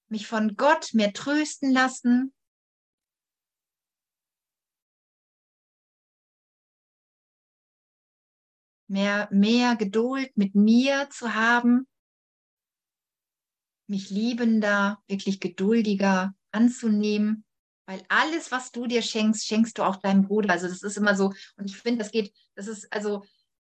Mich 0.10 0.28
von 0.28 0.56
Gott 0.56 0.94
mehr 0.94 1.12
trösten 1.12 1.72
lassen. 1.72 2.34
Mehr, 8.90 9.28
mehr 9.32 9.76
Geduld 9.76 10.32
mit 10.38 10.56
mir 10.56 11.10
zu 11.10 11.36
haben 11.36 11.86
mich 13.88 14.10
liebender, 14.10 15.00
wirklich 15.08 15.40
geduldiger 15.40 16.34
anzunehmen, 16.52 17.46
weil 17.88 18.04
alles, 18.10 18.52
was 18.52 18.72
du 18.72 18.86
dir 18.86 19.02
schenkst, 19.02 19.48
schenkst 19.48 19.78
du 19.78 19.84
auch 19.84 19.96
deinem 19.98 20.28
Bruder. 20.28 20.52
Also 20.52 20.68
das 20.68 20.84
ist 20.84 20.98
immer 20.98 21.16
so, 21.16 21.34
und 21.56 21.66
ich 21.66 21.78
finde, 21.78 22.00
das 22.00 22.12
geht, 22.12 22.34
das 22.56 22.68
ist 22.68 22.92
also, 22.92 23.24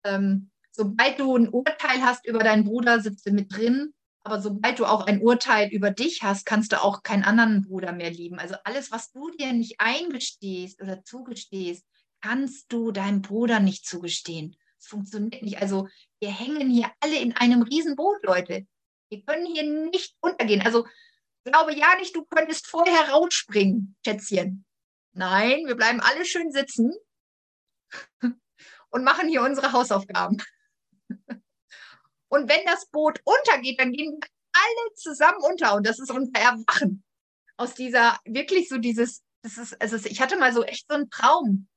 ähm, 0.04 0.52
sobald 0.72 1.20
du 1.20 1.36
ein 1.36 1.50
Urteil 1.50 2.02
hast 2.02 2.26
über 2.28 2.40
deinen 2.40 2.66
Bruder, 2.66 3.00
sitzt 3.00 3.26
du 3.26 3.32
mit 3.32 3.56
drin, 3.56 3.94
aber 4.24 4.42
sobald 4.42 4.80
du 4.80 4.86
auch 4.86 5.08
ein 5.08 5.22
Urteil 5.22 5.70
über 5.70 5.92
dich 5.92 6.24
hast, 6.24 6.46
kannst 6.46 6.72
du 6.74 6.84
auch 6.84 7.04
keinen 7.04 7.24
anderen 7.24 7.64
Bruder 7.64 7.92
mehr 7.92 8.12
lieben. 8.12 8.38
Also 8.38 8.56
alles, 8.64 8.92
was 8.92 9.12
du 9.12 9.32
dir 9.32 9.54
nicht 9.54 9.80
eingestehst 9.80 10.82
oder 10.82 11.04
zugestehst, 11.04 11.86
kannst 12.22 12.72
du 12.72 12.92
deinem 12.92 13.22
Bruder 13.22 13.60
nicht 13.60 13.86
zugestehen. 13.86 14.56
Es 14.78 14.88
funktioniert 14.88 15.42
nicht. 15.42 15.62
Also 15.62 15.88
wir 16.20 16.30
hängen 16.30 16.70
hier 16.70 16.92
alle 17.00 17.20
in 17.20 17.36
einem 17.36 17.64
Riesenboot, 17.64 18.24
Leute. 18.24 18.68
Wir 19.12 19.24
können 19.26 19.46
hier 19.46 19.64
nicht 19.64 20.16
untergehen. 20.22 20.62
Also 20.62 20.88
glaube 21.44 21.76
ja 21.76 21.96
nicht, 21.96 22.16
du 22.16 22.24
könntest 22.26 22.68
vorher 22.68 23.10
rausspringen, 23.10 23.96
Schätzchen. 24.06 24.66
Nein, 25.14 25.66
wir 25.66 25.76
bleiben 25.76 26.00
alle 26.00 26.24
schön 26.24 26.52
sitzen 26.52 26.94
und 28.90 29.04
machen 29.04 29.28
hier 29.28 29.42
unsere 29.42 29.74
Hausaufgaben. 29.74 30.42
Und 32.30 32.50
wenn 32.50 32.66
das 32.66 32.86
Boot 32.86 33.20
untergeht, 33.26 33.82
dann 33.82 33.92
gehen 33.92 34.14
wir 34.14 34.28
alle 34.54 34.94
zusammen 34.96 35.40
unter 35.44 35.76
und 35.76 35.86
das 35.86 36.00
ist 36.00 36.12
unser 36.12 36.40
Erwachen. 36.40 37.04
Aus 37.58 37.74
dieser, 37.74 38.18
wirklich 38.24 38.70
so 38.70 38.78
dieses, 38.78 39.24
das 39.42 39.58
ist, 39.58 39.82
also 39.82 39.98
ich 39.98 40.22
hatte 40.22 40.38
mal 40.38 40.54
so 40.54 40.64
echt 40.64 40.88
so 40.88 40.96
einen 40.96 41.10
Traum, 41.10 41.68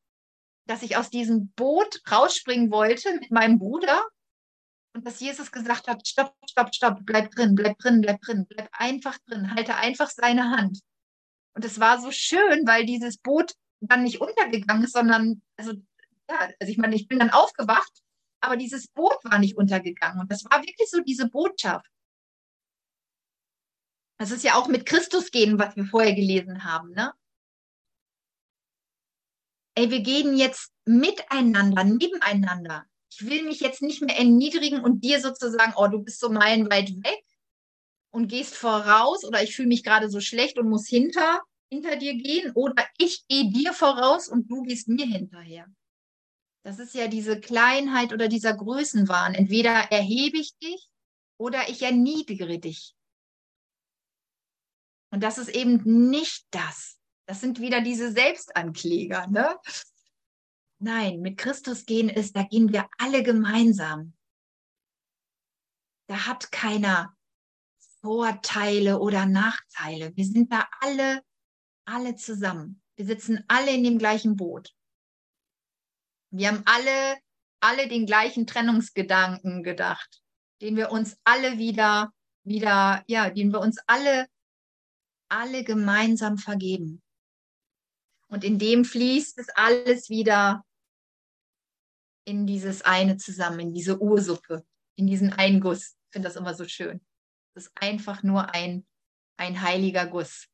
dass 0.66 0.82
ich 0.82 0.97
aus 0.97 1.11
diesem 1.11 1.49
Boot 1.57 2.01
rausspringen 2.09 2.70
wollte 2.70 3.12
mit 3.18 3.32
meinem 3.32 3.59
Bruder 3.59 4.07
und 4.95 5.05
dass 5.05 5.20
Jesus 5.20 5.51
gesagt 5.51 5.88
hat, 5.88 6.07
stopp, 6.07 6.34
stopp, 6.49 6.74
stopp, 6.74 7.01
bleib 7.03 7.32
drin, 7.32 7.55
bleib 7.55 7.78
drin, 7.78 8.01
bleib 8.01 8.20
drin, 8.20 8.47
bleib 8.47 8.68
einfach 8.72 9.18
drin, 9.26 9.53
halte 9.55 9.74
einfach 9.74 10.09
seine 10.09 10.51
Hand. 10.51 10.80
Und 11.55 11.64
es 11.64 11.80
war 11.80 12.01
so 12.01 12.11
schön, 12.12 12.66
weil 12.66 12.86
dieses 12.86 13.18
Boot 13.18 13.55
dann 13.80 14.05
nicht 14.05 14.20
untergegangen 14.20 14.84
ist, 14.84 14.92
sondern, 14.92 15.42
also, 15.57 15.72
ja, 16.30 16.49
also 16.61 16.70
ich 16.70 16.78
meine, 16.78 16.95
ich 16.95 17.09
bin 17.09 17.18
dann 17.18 17.30
aufgewacht, 17.30 17.92
aber 18.40 18.57
dieses 18.57 18.86
Boot 18.88 19.18
war 19.24 19.38
nicht 19.38 19.57
untergegangen. 19.57 20.20
Und 20.20 20.30
das 20.30 20.45
war 20.45 20.61
wirklich 20.62 20.88
so 20.88 21.01
diese 21.01 21.28
Botschaft. 21.28 21.90
Das 24.18 24.30
ist 24.30 24.45
ja 24.45 24.55
auch 24.55 24.68
mit 24.68 24.86
Christus 24.86 25.32
gehen, 25.32 25.59
was 25.59 25.74
wir 25.74 25.86
vorher 25.86 26.14
gelesen 26.14 26.64
haben, 26.64 26.92
ne? 26.92 27.12
Ey, 29.76 29.90
wir 29.90 30.01
gehen 30.01 30.36
jetzt 30.36 30.72
miteinander, 30.84 31.82
nebeneinander 31.82 32.86
ich 33.15 33.27
will 33.27 33.45
mich 33.45 33.61
jetzt 33.61 33.83
nicht 33.83 34.03
mehr 34.03 34.17
erniedrigen 34.17 34.83
und 34.83 35.05
dir 35.05 35.21
sozusagen, 35.21 35.73
oh, 35.77 35.87
du 35.87 36.01
bist 36.01 36.21
so 36.21 36.31
meilenweit 36.31 36.91
weg 37.05 37.25
und 38.11 38.29
gehst 38.29 38.57
voraus 38.57 39.25
oder 39.25 39.43
ich 39.43 39.55
fühle 39.55 39.69
mich 39.69 39.85
gerade 39.85 40.09
so 40.09 40.21
schlecht 40.21 40.59
und 40.59 40.69
muss 40.69 40.89
hinter, 40.89 41.41
hinter 41.71 41.97
dir 41.97 42.15
gehen 42.15 42.53
oder 42.55 42.87
ich 42.99 43.27
gehe 43.29 43.51
dir 43.51 43.73
voraus 43.73 44.29
und 44.29 44.51
du 44.51 44.62
gehst 44.62 44.89
mir 44.89 45.07
hinterher. 45.07 45.67
Das 46.65 46.79
ist 46.79 46.95
ja 46.95 47.09
diese 47.09 47.39
Kleinheit 47.39 48.12
oder 48.12 48.29
dieser 48.29 48.55
Größenwahn. 48.55 49.35
Entweder 49.35 49.71
erhebe 49.93 50.39
ich 50.39 50.57
dich 50.57 50.89
oder 51.37 51.69
ich 51.69 51.83
erniedrige 51.83 52.59
dich. 52.59 52.95
Und 55.11 55.23
das 55.23 55.39
ist 55.39 55.51
eben 55.51 56.11
nicht 56.11 56.47
das. 56.51 56.99
Das 57.27 57.41
sind 57.41 57.61
wieder 57.61 57.81
diese 57.81 58.11
Selbstankläger. 58.11 59.29
Ne? 59.29 59.57
Nein, 60.85 61.22
mit 61.22 61.39
Christus 61.39 61.87
gehen 61.87 62.11
ist, 62.11 62.37
da 62.37 62.43
gehen 62.43 62.70
wir 62.70 62.91
alle 62.99 63.22
gemeinsam. 63.22 64.12
Da 66.11 66.26
hat 66.26 66.53
keiner 66.53 67.16
Vorteile 68.03 68.99
oder 68.99 69.24
Nachteile. 69.24 70.14
Wir 70.14 70.26
sind 70.26 70.53
da 70.53 70.68
alle, 70.80 71.22
alle 71.87 72.16
zusammen. 72.16 72.82
Wir 72.97 73.07
sitzen 73.07 73.45
alle 73.49 73.72
in 73.72 73.82
dem 73.82 73.99
gleichen 73.99 74.37
Boot. 74.37 74.74
Wir 76.30 76.49
haben 76.49 76.62
alle, 76.66 77.16
alle 77.61 77.89
den 77.89 78.05
gleichen 78.05 78.47
Trennungsgedanken 78.47 79.62
gedacht, 79.62 80.22
den 80.61 80.76
wir 80.76 80.93
uns 80.93 81.16
alle 81.24 81.57
wieder, 81.57 82.12
wieder, 82.43 83.03
ja, 83.07 83.30
den 83.30 83.55
wir 83.55 83.61
uns 83.61 83.78
alle, 83.87 84.26
alle 85.30 85.64
gemeinsam 85.64 86.37
vergeben. 86.37 87.03
Und 88.28 88.45
in 88.45 88.59
dem 88.59 88.85
fließt 88.85 89.39
es 89.39 89.49
alles 89.49 90.11
wieder 90.11 90.62
in 92.25 92.47
dieses 92.47 92.83
eine 92.83 93.16
zusammen, 93.16 93.61
in 93.61 93.72
diese 93.72 94.01
Ursuppe, 94.01 94.64
in 94.97 95.07
diesen 95.07 95.33
Einguss. 95.33 95.97
Ich 96.07 96.12
finde 96.12 96.29
das 96.29 96.37
immer 96.37 96.55
so 96.55 96.66
schön. 96.66 97.01
Das 97.55 97.66
ist 97.66 97.72
einfach 97.81 98.22
nur 98.22 98.55
ein, 98.55 98.87
ein 99.37 99.61
heiliger 99.61 100.07
Guss. 100.07 100.49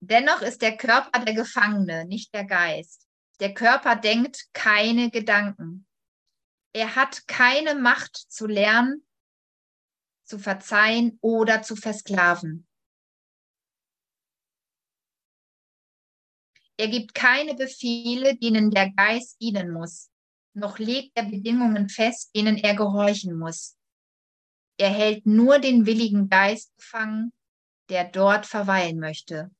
Dennoch 0.00 0.40
ist 0.42 0.62
der 0.62 0.76
Körper 0.76 1.22
der 1.24 1.34
Gefangene, 1.34 2.06
nicht 2.06 2.32
der 2.32 2.44
Geist. 2.44 3.07
Der 3.40 3.54
Körper 3.54 3.96
denkt 3.96 4.48
keine 4.52 5.10
Gedanken. 5.10 5.86
Er 6.74 6.96
hat 6.96 7.26
keine 7.26 7.74
Macht 7.74 8.16
zu 8.16 8.46
lernen, 8.46 9.06
zu 10.24 10.38
verzeihen 10.38 11.18
oder 11.20 11.62
zu 11.62 11.76
versklaven. 11.76 12.66
Er 16.76 16.88
gibt 16.88 17.14
keine 17.14 17.54
Befehle, 17.54 18.36
denen 18.36 18.70
der 18.70 18.90
Geist 18.92 19.40
dienen 19.40 19.72
muss, 19.72 20.10
noch 20.54 20.78
legt 20.78 21.16
er 21.16 21.24
Bedingungen 21.24 21.88
fest, 21.88 22.34
denen 22.36 22.56
er 22.56 22.74
gehorchen 22.74 23.36
muss. 23.36 23.76
Er 24.78 24.90
hält 24.90 25.26
nur 25.26 25.58
den 25.58 25.86
willigen 25.86 26.28
Geist 26.28 26.72
gefangen, 26.76 27.32
der 27.88 28.04
dort 28.04 28.46
verweilen 28.46 29.00
möchte. 29.00 29.50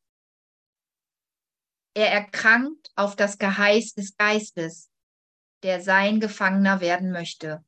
Er 1.99 2.12
erkrankt 2.12 2.92
auf 2.94 3.16
das 3.16 3.38
Geheiß 3.38 3.94
des 3.94 4.16
Geistes, 4.16 4.88
der 5.64 5.82
sein 5.82 6.20
Gefangener 6.20 6.80
werden 6.80 7.11
möchte. 7.11 7.64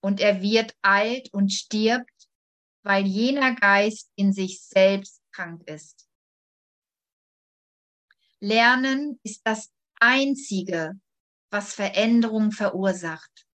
Und 0.00 0.20
er 0.20 0.40
wird 0.40 0.72
alt 0.82 1.34
und 1.34 1.52
stirbt, 1.52 2.28
weil 2.84 3.04
jener 3.04 3.56
Geist 3.56 4.12
in 4.14 4.32
sich 4.32 4.62
selbst 4.62 5.20
krank 5.32 5.68
ist. 5.68 6.08
Lernen 8.38 9.18
ist 9.24 9.40
das 9.44 9.72
Einzige, 9.98 10.92
was 11.50 11.74
Veränderung 11.74 12.52
verursacht. 12.52 13.48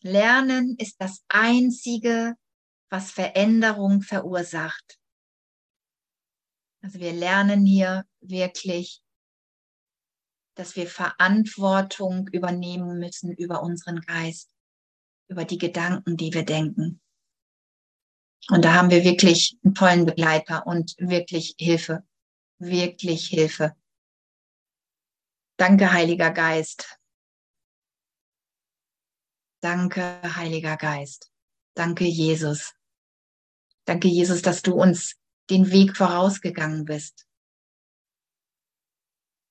Lernen 0.00 0.76
ist 0.78 0.98
das 0.98 1.22
Einzige, 1.28 2.38
was 2.92 3.10
Veränderung 3.10 4.02
verursacht. 4.02 5.00
Also 6.82 7.00
wir 7.00 7.14
lernen 7.14 7.64
hier 7.64 8.04
wirklich, 8.20 9.02
dass 10.56 10.76
wir 10.76 10.86
Verantwortung 10.86 12.28
übernehmen 12.28 12.98
müssen 12.98 13.32
über 13.32 13.62
unseren 13.62 14.02
Geist, 14.02 14.50
über 15.28 15.46
die 15.46 15.56
Gedanken, 15.56 16.18
die 16.18 16.34
wir 16.34 16.44
denken. 16.44 17.00
Und 18.50 18.66
da 18.66 18.74
haben 18.74 18.90
wir 18.90 19.04
wirklich 19.04 19.56
einen 19.64 19.74
tollen 19.74 20.04
Begleiter 20.04 20.66
und 20.66 20.94
wirklich 20.98 21.54
Hilfe, 21.58 22.04
wirklich 22.58 23.28
Hilfe. 23.28 23.74
Danke, 25.56 25.92
Heiliger 25.92 26.30
Geist. 26.30 26.98
Danke, 29.62 30.20
Heiliger 30.36 30.76
Geist. 30.76 31.32
Danke, 31.74 32.04
Jesus. 32.04 32.74
Danke, 33.84 34.08
Jesus, 34.08 34.42
dass 34.42 34.62
du 34.62 34.74
uns 34.74 35.16
den 35.50 35.70
Weg 35.70 35.96
vorausgegangen 35.96 36.84
bist. 36.84 37.26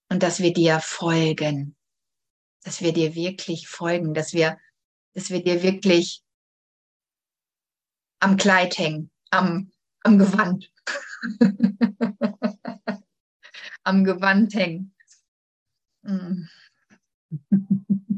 Und 0.09 0.23
dass 0.23 0.39
wir 0.39 0.53
dir 0.53 0.79
folgen. 0.79 1.75
Dass 2.63 2.81
wir 2.81 2.93
dir 2.93 3.15
wirklich 3.15 3.67
folgen, 3.67 4.13
dass 4.13 4.33
wir, 4.33 4.57
dass 5.13 5.29
wir 5.29 5.43
dir 5.43 5.63
wirklich 5.63 6.23
am 8.19 8.37
Kleid 8.37 8.77
hängen, 8.77 9.09
am, 9.31 9.71
am 10.03 10.19
Gewand. 10.19 10.71
am 13.83 14.03
Gewand 14.03 14.53
hängen. 14.53 14.93
Mm. 16.03 16.47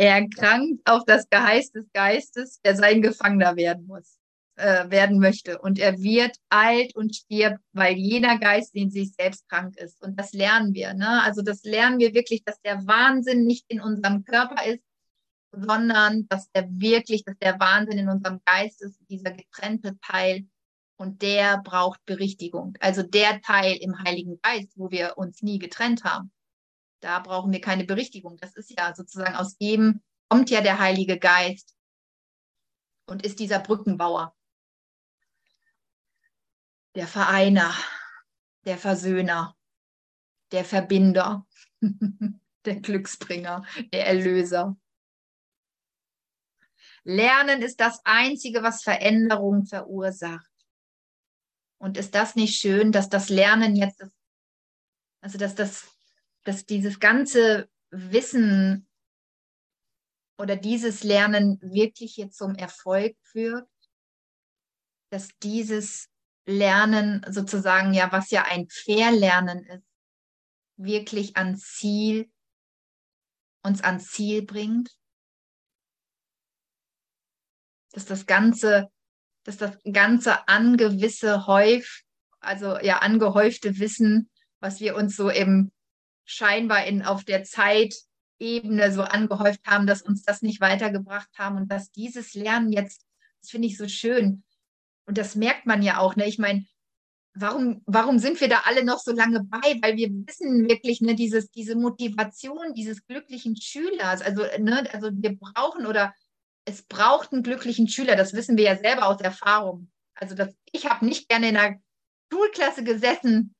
Er 0.00 0.28
krankt 0.28 0.88
auf 0.88 1.04
das 1.04 1.28
Geheiß 1.28 1.72
des 1.72 1.90
Geistes, 1.92 2.60
der 2.60 2.76
sein 2.76 3.02
Gefangener 3.02 3.56
werden 3.56 3.84
muss, 3.88 4.20
äh, 4.54 4.88
werden 4.88 5.18
möchte. 5.18 5.58
Und 5.58 5.80
er 5.80 5.98
wird 5.98 6.36
alt 6.50 6.94
und 6.94 7.16
stirbt, 7.16 7.58
weil 7.72 7.96
jener 7.96 8.38
Geist 8.38 8.76
in 8.76 8.92
sich 8.92 9.12
selbst 9.14 9.48
krank 9.48 9.76
ist. 9.76 10.00
Und 10.00 10.16
das 10.18 10.32
lernen 10.32 10.72
wir. 10.72 10.94
Ne? 10.94 11.22
Also 11.24 11.42
das 11.42 11.64
lernen 11.64 11.98
wir 11.98 12.14
wirklich, 12.14 12.44
dass 12.44 12.60
der 12.60 12.86
Wahnsinn 12.86 13.44
nicht 13.44 13.64
in 13.66 13.80
unserem 13.80 14.24
Körper 14.24 14.64
ist, 14.66 14.84
sondern 15.50 16.28
dass 16.28 16.48
der 16.52 16.68
wirklich, 16.70 17.24
dass 17.24 17.36
der 17.38 17.58
Wahnsinn 17.58 17.98
in 17.98 18.08
unserem 18.08 18.40
Geist 18.44 18.80
ist, 18.82 19.00
dieser 19.10 19.32
getrennte 19.32 19.98
Teil. 20.00 20.46
Und 20.96 21.22
der 21.22 21.58
braucht 21.58 22.04
Berichtigung. 22.06 22.74
Also 22.78 23.02
der 23.02 23.40
Teil 23.40 23.76
im 23.80 23.98
Heiligen 24.04 24.38
Geist, 24.42 24.72
wo 24.76 24.92
wir 24.92 25.18
uns 25.18 25.42
nie 25.42 25.58
getrennt 25.58 26.04
haben 26.04 26.30
da 27.00 27.20
brauchen 27.20 27.52
wir 27.52 27.60
keine 27.60 27.84
Berichtigung. 27.84 28.36
Das 28.38 28.54
ist 28.56 28.70
ja 28.78 28.94
sozusagen 28.94 29.36
aus 29.36 29.56
dem 29.56 30.02
kommt 30.28 30.50
ja 30.50 30.60
der 30.60 30.78
Heilige 30.78 31.18
Geist 31.18 31.74
und 33.06 33.24
ist 33.24 33.40
dieser 33.40 33.60
Brückenbauer, 33.60 34.36
der 36.94 37.06
Vereiner, 37.06 37.74
der 38.64 38.78
Versöhner, 38.78 39.56
der 40.52 40.64
Verbinder, 40.64 41.46
der 42.64 42.76
Glücksbringer, 42.76 43.64
der 43.92 44.06
Erlöser. 44.06 44.76
Lernen 47.04 47.62
ist 47.62 47.80
das 47.80 48.00
Einzige, 48.04 48.62
was 48.62 48.82
Veränderung 48.82 49.64
verursacht. 49.64 50.46
Und 51.78 51.96
ist 51.96 52.14
das 52.14 52.34
nicht 52.34 52.56
schön, 52.56 52.92
dass 52.92 53.08
das 53.08 53.28
Lernen 53.28 53.76
jetzt, 53.76 54.04
also 55.20 55.38
dass 55.38 55.54
das 55.54 55.97
dass 56.44 56.66
dieses 56.66 57.00
ganze 57.00 57.68
Wissen 57.90 58.88
oder 60.38 60.56
dieses 60.56 61.02
Lernen 61.02 61.58
wirklich 61.60 62.14
hier 62.14 62.30
zum 62.30 62.54
Erfolg 62.54 63.16
führt, 63.22 63.68
dass 65.10 65.28
dieses 65.42 66.08
Lernen 66.46 67.24
sozusagen 67.28 67.92
ja, 67.92 68.10
was 68.12 68.30
ja 68.30 68.44
ein 68.44 68.68
Verlernen 68.68 69.64
ist, 69.64 69.84
wirklich 70.76 71.36
ans 71.36 71.74
Ziel, 71.74 72.30
uns 73.62 73.82
ans 73.82 74.10
Ziel 74.10 74.42
bringt. 74.46 74.96
Dass 77.92 78.06
das 78.06 78.26
ganze, 78.26 78.90
dass 79.44 79.56
das 79.56 79.76
ganze 79.92 80.46
angewisse 80.46 81.46
Häuf, 81.46 82.02
also 82.40 82.78
ja 82.78 82.98
angehäufte 82.98 83.78
Wissen, 83.78 84.30
was 84.60 84.80
wir 84.80 84.94
uns 84.94 85.16
so 85.16 85.30
im 85.30 85.72
scheinbar 86.28 86.84
in, 86.84 87.02
auf 87.02 87.24
der 87.24 87.42
Zeitebene 87.42 88.92
so 88.92 89.02
angehäuft 89.02 89.66
haben, 89.66 89.86
dass 89.86 90.02
uns 90.02 90.22
das 90.22 90.42
nicht 90.42 90.60
weitergebracht 90.60 91.30
haben 91.38 91.56
und 91.56 91.72
dass 91.72 91.90
dieses 91.90 92.34
Lernen 92.34 92.70
jetzt, 92.70 93.06
das 93.40 93.50
finde 93.50 93.66
ich 93.68 93.78
so 93.78 93.88
schön. 93.88 94.44
Und 95.06 95.16
das 95.16 95.36
merkt 95.36 95.64
man 95.64 95.82
ja 95.82 95.98
auch. 95.98 96.16
Ne? 96.16 96.26
Ich 96.28 96.38
meine, 96.38 96.66
warum, 97.34 97.82
warum 97.86 98.18
sind 98.18 98.40
wir 98.42 98.48
da 98.48 98.60
alle 98.66 98.84
noch 98.84 98.98
so 98.98 99.12
lange 99.12 99.42
bei? 99.42 99.78
Weil 99.80 99.96
wir 99.96 100.10
wissen 100.26 100.68
wirklich, 100.68 101.00
ne, 101.00 101.14
dieses, 101.14 101.50
diese 101.50 101.76
Motivation 101.76 102.74
dieses 102.74 103.06
glücklichen 103.06 103.56
Schülers, 103.56 104.20
also, 104.20 104.42
ne, 104.58 104.86
also 104.92 105.08
wir 105.10 105.34
brauchen 105.34 105.86
oder 105.86 106.14
es 106.66 106.82
braucht 106.82 107.32
einen 107.32 107.42
glücklichen 107.42 107.88
Schüler, 107.88 108.16
das 108.16 108.34
wissen 108.34 108.58
wir 108.58 108.64
ja 108.64 108.76
selber 108.76 109.06
aus 109.06 109.22
Erfahrung. 109.22 109.90
Also 110.14 110.34
das, 110.34 110.54
ich 110.72 110.84
habe 110.84 111.06
nicht 111.06 111.30
gerne 111.30 111.48
in 111.48 111.56
einer 111.56 111.80
Schulklasse 112.30 112.84
gesessen, 112.84 113.54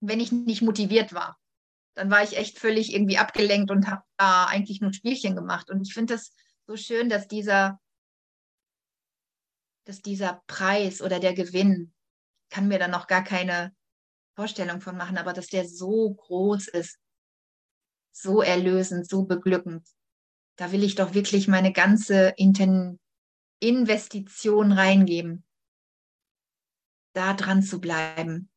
wenn 0.00 0.20
ich 0.20 0.30
nicht 0.30 0.62
motiviert 0.62 1.12
war 1.12 1.39
dann 2.00 2.10
war 2.10 2.22
ich 2.24 2.38
echt 2.38 2.58
völlig 2.58 2.94
irgendwie 2.94 3.18
abgelenkt 3.18 3.70
und 3.70 3.86
habe 3.86 4.02
da 4.16 4.46
eigentlich 4.46 4.80
nur 4.80 4.94
Spielchen 4.94 5.36
gemacht. 5.36 5.68
Und 5.68 5.82
ich 5.82 5.92
finde 5.92 6.14
es 6.14 6.32
so 6.66 6.74
schön, 6.74 7.10
dass 7.10 7.28
dieser, 7.28 7.78
dass 9.84 10.00
dieser 10.00 10.42
Preis 10.46 11.02
oder 11.02 11.20
der 11.20 11.34
Gewinn, 11.34 11.92
kann 12.48 12.68
mir 12.68 12.78
da 12.78 12.88
noch 12.88 13.06
gar 13.06 13.22
keine 13.22 13.76
Vorstellung 14.34 14.80
von 14.80 14.96
machen, 14.96 15.18
aber 15.18 15.34
dass 15.34 15.48
der 15.48 15.68
so 15.68 16.14
groß 16.14 16.68
ist, 16.68 16.98
so 18.12 18.40
erlösend, 18.40 19.06
so 19.06 19.26
beglückend. 19.26 19.86
Da 20.56 20.72
will 20.72 20.84
ich 20.84 20.94
doch 20.94 21.12
wirklich 21.12 21.48
meine 21.48 21.74
ganze 21.74 22.32
Inten 22.38 22.98
Investition 23.58 24.72
reingeben, 24.72 25.44
da 27.12 27.34
dran 27.34 27.62
zu 27.62 27.78
bleiben, 27.78 28.50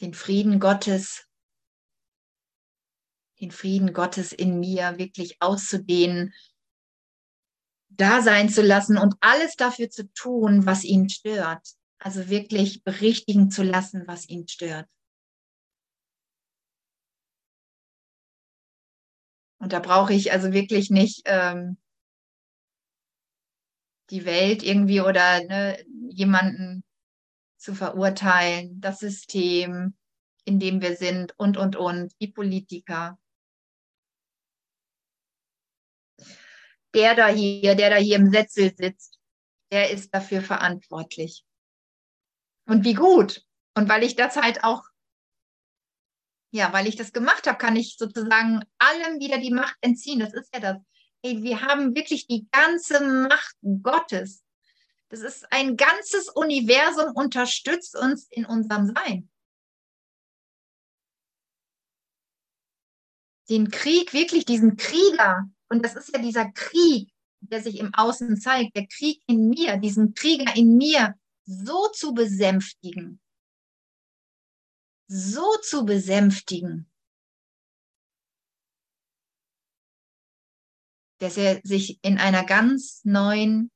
den 0.00 0.12
Frieden 0.12 0.58
Gottes 0.58 1.25
den 3.40 3.50
Frieden 3.50 3.92
Gottes 3.92 4.32
in 4.32 4.58
mir 4.60 4.98
wirklich 4.98 5.36
auszudehnen, 5.40 6.32
da 7.88 8.22
sein 8.22 8.48
zu 8.48 8.62
lassen 8.62 8.98
und 8.98 9.14
alles 9.20 9.56
dafür 9.56 9.90
zu 9.90 10.10
tun, 10.12 10.66
was 10.66 10.84
ihn 10.84 11.08
stört. 11.08 11.66
Also 11.98 12.28
wirklich 12.28 12.82
berichtigen 12.84 13.50
zu 13.50 13.62
lassen, 13.62 14.04
was 14.06 14.28
ihn 14.28 14.46
stört. 14.48 14.86
Und 19.58 19.72
da 19.72 19.80
brauche 19.80 20.12
ich 20.12 20.32
also 20.32 20.52
wirklich 20.52 20.90
nicht 20.90 21.22
ähm, 21.24 21.78
die 24.10 24.24
Welt 24.24 24.62
irgendwie 24.62 25.00
oder 25.00 25.42
ne, 25.44 25.84
jemanden 26.10 26.84
zu 27.56 27.74
verurteilen, 27.74 28.80
das 28.80 29.00
System, 29.00 29.96
in 30.44 30.60
dem 30.60 30.80
wir 30.80 30.96
sind 30.96 31.36
und, 31.38 31.56
und, 31.56 31.74
und, 31.74 32.12
die 32.20 32.28
Politiker. 32.28 33.18
Der 36.96 37.14
da 37.14 37.28
hier, 37.28 37.74
der 37.74 37.90
da 37.90 37.96
hier 37.96 38.16
im 38.16 38.32
Sessel 38.32 38.74
sitzt, 38.74 39.18
der 39.70 39.90
ist 39.90 40.14
dafür 40.14 40.40
verantwortlich. 40.40 41.44
Und 42.66 42.84
wie 42.84 42.94
gut. 42.94 43.44
Und 43.74 43.88
weil 43.88 44.02
ich 44.02 44.16
das 44.16 44.36
halt 44.36 44.64
auch, 44.64 44.82
ja, 46.52 46.72
weil 46.72 46.86
ich 46.86 46.96
das 46.96 47.12
gemacht 47.12 47.46
habe, 47.46 47.58
kann 47.58 47.76
ich 47.76 47.96
sozusagen 47.98 48.64
allem 48.78 49.20
wieder 49.20 49.38
die 49.38 49.52
Macht 49.52 49.76
entziehen. 49.82 50.20
Das 50.20 50.32
ist 50.32 50.52
ja 50.54 50.60
das. 50.60 50.78
Hey, 51.22 51.42
wir 51.42 51.60
haben 51.60 51.94
wirklich 51.94 52.26
die 52.26 52.48
ganze 52.50 53.00
Macht 53.28 53.56
Gottes. 53.82 54.42
Das 55.08 55.20
ist 55.20 55.52
ein 55.52 55.76
ganzes 55.76 56.30
Universum, 56.30 57.14
unterstützt 57.14 57.94
uns 57.96 58.26
in 58.30 58.46
unserem 58.46 58.94
Sein. 58.94 59.30
Den 63.50 63.70
Krieg, 63.70 64.12
wirklich 64.12 64.44
diesen 64.44 64.76
Krieger, 64.76 65.48
und 65.68 65.84
das 65.84 65.96
ist 65.96 66.12
ja 66.12 66.20
dieser 66.20 66.50
Krieg, 66.52 67.12
der 67.40 67.62
sich 67.62 67.78
im 67.78 67.92
Außen 67.94 68.36
zeigt, 68.40 68.76
der 68.76 68.86
Krieg 68.86 69.22
in 69.26 69.48
mir, 69.48 69.76
diesen 69.76 70.14
Krieger 70.14 70.54
in 70.56 70.76
mir 70.76 71.18
so 71.44 71.88
zu 71.88 72.12
besänftigen, 72.12 73.20
so 75.08 75.56
zu 75.62 75.84
besänftigen, 75.84 76.90
dass 81.18 81.36
er 81.36 81.60
sich 81.62 81.98
in 82.02 82.18
einer 82.18 82.44
ganz 82.44 83.04
neuen 83.04 83.70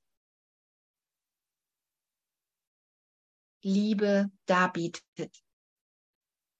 Liebe 3.63 4.31
darbietet, 4.47 5.43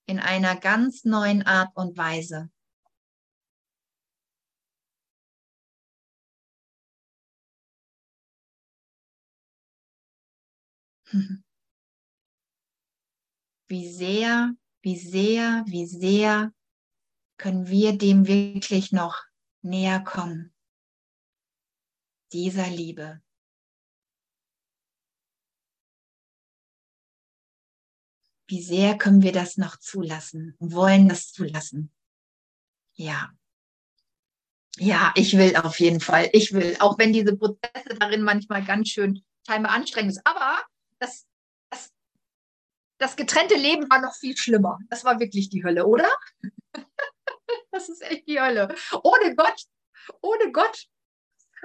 in 0.07 0.19
einer 0.19 0.57
ganz 0.57 1.05
neuen 1.05 1.43
Art 1.43 1.75
und 1.75 1.97
Weise. 1.97 2.51
Wie 13.69 13.93
sehr, 13.93 14.55
wie 14.83 14.99
sehr, 14.99 15.65
wie 15.67 15.87
sehr 15.87 16.53
können 17.37 17.69
wir 17.69 17.97
dem 17.97 18.27
wirklich 18.27 18.93
noch 18.93 19.25
näher 19.63 20.01
kommen. 20.01 20.53
Dieser 22.33 22.69
Liebe. 22.69 23.23
Wie 28.47 28.63
sehr 28.63 28.99
können 28.99 29.23
wir 29.23 29.33
das 29.33 29.57
noch 29.57 29.79
zulassen, 29.79 30.57
wollen 30.59 31.09
das 31.09 31.33
zulassen? 31.33 31.93
Ja. 32.95 33.31
Ja, 34.77 35.13
ich 35.15 35.37
will 35.37 35.57
auf 35.57 35.79
jeden 35.79 36.01
Fall. 36.01 36.29
Ich 36.33 36.53
will, 36.53 36.77
auch 36.81 36.99
wenn 36.99 37.13
diese 37.13 37.37
Prozesse 37.37 37.97
darin 37.99 38.23
manchmal 38.23 38.65
ganz 38.65 38.89
schön 38.89 39.23
scheinbar 39.47 39.73
anstrengend 39.73 40.15
sind. 40.15 40.27
Aber 40.27 40.65
das, 41.01 41.27
das, 41.71 41.93
das 42.99 43.17
getrennte 43.17 43.57
Leben 43.57 43.91
war 43.91 44.01
noch 44.01 44.15
viel 44.15 44.37
schlimmer. 44.37 44.79
Das 44.89 45.05
war 45.05 45.19
wirklich 45.19 45.49
die 45.49 45.65
Hölle, 45.65 45.87
oder? 45.87 46.09
das 47.73 47.89
ist 47.89 48.03
echt 48.03 48.29
die 48.29 48.41
Hölle. 48.41 48.75
Ohne 49.03 49.35
Gott, 49.35 49.65
ohne 50.21 50.53
Gott. 50.53 50.87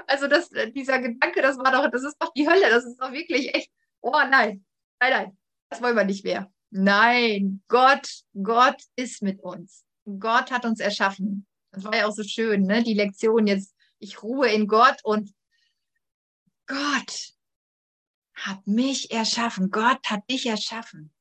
Also 0.07 0.27
das, 0.27 0.49
dieser 0.49 0.99
Gedanke, 0.99 1.41
das 1.41 1.57
war 1.57 1.71
doch, 1.71 1.89
das 1.91 2.03
ist 2.03 2.17
doch 2.19 2.33
die 2.33 2.47
Hölle. 2.49 2.69
Das 2.69 2.85
ist 2.85 2.97
doch 2.97 3.11
wirklich 3.11 3.53
echt. 3.53 3.71
Oh 4.01 4.11
nein, 4.11 4.65
nein, 4.99 5.11
nein, 5.11 5.37
das 5.69 5.81
wollen 5.81 5.95
wir 5.95 6.03
nicht 6.03 6.23
mehr. 6.23 6.51
Nein, 6.71 7.63
Gott, 7.67 8.23
Gott 8.41 8.81
ist 8.95 9.21
mit 9.21 9.41
uns. 9.41 9.85
Gott 10.19 10.51
hat 10.51 10.65
uns 10.65 10.79
erschaffen. 10.79 11.47
Das 11.71 11.83
war 11.83 11.95
ja 11.95 12.05
auch 12.05 12.11
so 12.11 12.23
schön, 12.23 12.63
ne? 12.63 12.83
Die 12.83 12.93
Lektion 12.93 13.47
jetzt. 13.47 13.73
Ich 13.99 14.21
ruhe 14.21 14.49
in 14.49 14.67
Gott 14.67 14.97
und 15.03 15.33
Gott 16.67 17.34
hat 18.35 18.67
mich 18.67 19.11
erschaffen. 19.11 19.71
Gott 19.71 20.05
hat 20.09 20.29
dich 20.29 20.45
erschaffen. 20.45 21.13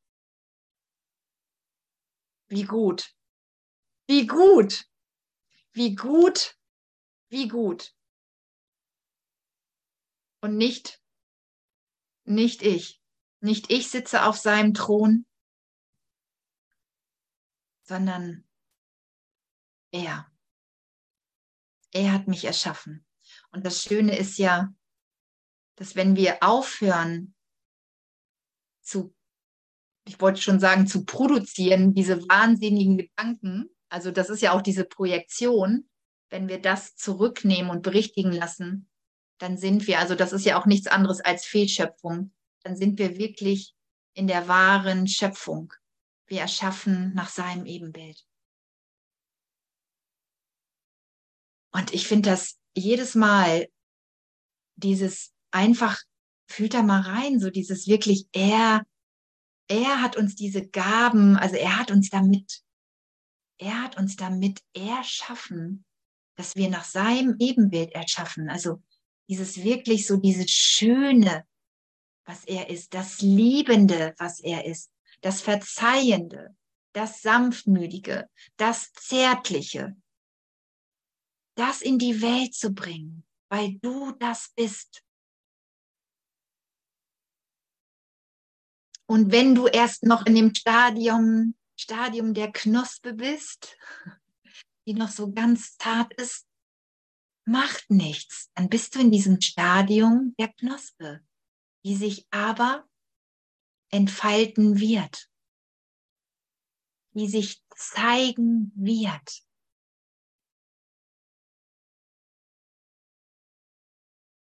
Wie 2.48 2.64
gut. 2.64 3.14
Wie 4.06 4.26
gut. 4.26 4.86
Wie 5.72 5.94
gut. 5.94 6.58
Wie 7.28 7.48
gut. 7.48 7.94
Und 10.40 10.58
nicht, 10.58 11.02
nicht 12.24 12.62
ich. 12.62 13.00
Nicht 13.40 13.70
ich 13.70 13.90
sitze 13.90 14.24
auf 14.24 14.36
seinem 14.36 14.74
Thron, 14.74 15.26
sondern 17.82 18.46
er. 19.90 20.30
Er 21.92 22.12
hat 22.12 22.26
mich 22.26 22.44
erschaffen. 22.44 23.06
Und 23.52 23.64
das 23.64 23.82
Schöne 23.82 24.18
ist 24.18 24.38
ja, 24.38 24.74
dass 25.76 25.96
wenn 25.96 26.16
wir 26.16 26.42
aufhören 26.42 27.34
zu, 28.82 29.14
ich 30.06 30.20
wollte 30.20 30.40
schon 30.40 30.60
sagen, 30.60 30.86
zu 30.86 31.04
produzieren, 31.04 31.94
diese 31.94 32.22
wahnsinnigen 32.28 32.98
Gedanken, 32.98 33.70
also 33.88 34.10
das 34.10 34.30
ist 34.30 34.42
ja 34.42 34.52
auch 34.52 34.62
diese 34.62 34.84
Projektion, 34.84 35.88
wenn 36.30 36.48
wir 36.48 36.60
das 36.60 36.96
zurücknehmen 36.96 37.70
und 37.70 37.82
berichtigen 37.82 38.32
lassen, 38.32 38.88
dann 39.38 39.56
sind 39.56 39.86
wir, 39.86 39.98
also 39.98 40.14
das 40.14 40.32
ist 40.32 40.44
ja 40.44 40.60
auch 40.60 40.66
nichts 40.66 40.86
anderes 40.86 41.20
als 41.20 41.44
Fehlschöpfung, 41.44 42.32
dann 42.62 42.76
sind 42.76 42.98
wir 42.98 43.18
wirklich 43.18 43.74
in 44.14 44.26
der 44.26 44.48
wahren 44.48 45.06
Schöpfung. 45.06 45.72
Wir 46.26 46.40
erschaffen 46.40 47.12
nach 47.14 47.28
seinem 47.28 47.66
Ebenbild. 47.66 48.24
Und 51.72 51.92
ich 51.92 52.06
finde 52.06 52.30
das 52.30 52.58
jedes 52.74 53.14
Mal, 53.14 53.68
dieses 54.76 55.33
einfach, 55.54 56.02
fühlt 56.46 56.74
da 56.74 56.82
mal 56.82 57.00
rein, 57.00 57.40
so 57.40 57.50
dieses 57.50 57.86
wirklich, 57.86 58.28
er, 58.32 58.84
er 59.68 60.02
hat 60.02 60.16
uns 60.16 60.34
diese 60.34 60.66
Gaben, 60.66 61.36
also 61.36 61.56
er 61.56 61.78
hat 61.78 61.90
uns 61.90 62.10
damit, 62.10 62.62
er 63.58 63.82
hat 63.82 63.96
uns 63.96 64.16
damit 64.16 64.60
erschaffen, 64.74 65.84
dass 66.36 66.56
wir 66.56 66.68
nach 66.68 66.84
seinem 66.84 67.36
Ebenbild 67.38 67.92
erschaffen. 67.92 68.50
Also 68.50 68.82
dieses 69.28 69.62
wirklich 69.62 70.06
so, 70.06 70.16
dieses 70.16 70.50
Schöne, 70.50 71.46
was 72.26 72.44
er 72.44 72.68
ist, 72.68 72.92
das 72.94 73.20
Liebende, 73.20 74.14
was 74.18 74.40
er 74.40 74.64
ist, 74.64 74.90
das 75.20 75.40
Verzeihende, 75.40 76.56
das 76.92 77.22
Sanftmütige, 77.22 78.28
das 78.56 78.92
Zärtliche, 78.92 79.96
das 81.56 81.80
in 81.80 81.98
die 81.98 82.20
Welt 82.20 82.54
zu 82.54 82.72
bringen, 82.72 83.24
weil 83.48 83.74
du 83.80 84.12
das 84.18 84.52
bist. 84.56 85.03
Und 89.14 89.30
wenn 89.30 89.54
du 89.54 89.68
erst 89.68 90.02
noch 90.02 90.26
in 90.26 90.34
dem 90.34 90.52
Stadium, 90.52 91.54
Stadium 91.78 92.34
der 92.34 92.50
Knospe 92.50 93.12
bist, 93.12 93.76
die 94.88 94.94
noch 94.94 95.08
so 95.08 95.30
ganz 95.30 95.76
zart 95.76 96.12
ist, 96.14 96.48
macht 97.44 97.88
nichts. 97.90 98.50
Dann 98.54 98.68
bist 98.68 98.92
du 98.92 98.98
in 98.98 99.12
diesem 99.12 99.40
Stadium 99.40 100.34
der 100.36 100.52
Knospe, 100.54 101.24
die 101.84 101.94
sich 101.94 102.26
aber 102.32 102.88
entfalten 103.90 104.80
wird, 104.80 105.30
die 107.12 107.28
sich 107.28 107.62
zeigen 107.76 108.72
wird. 108.74 109.44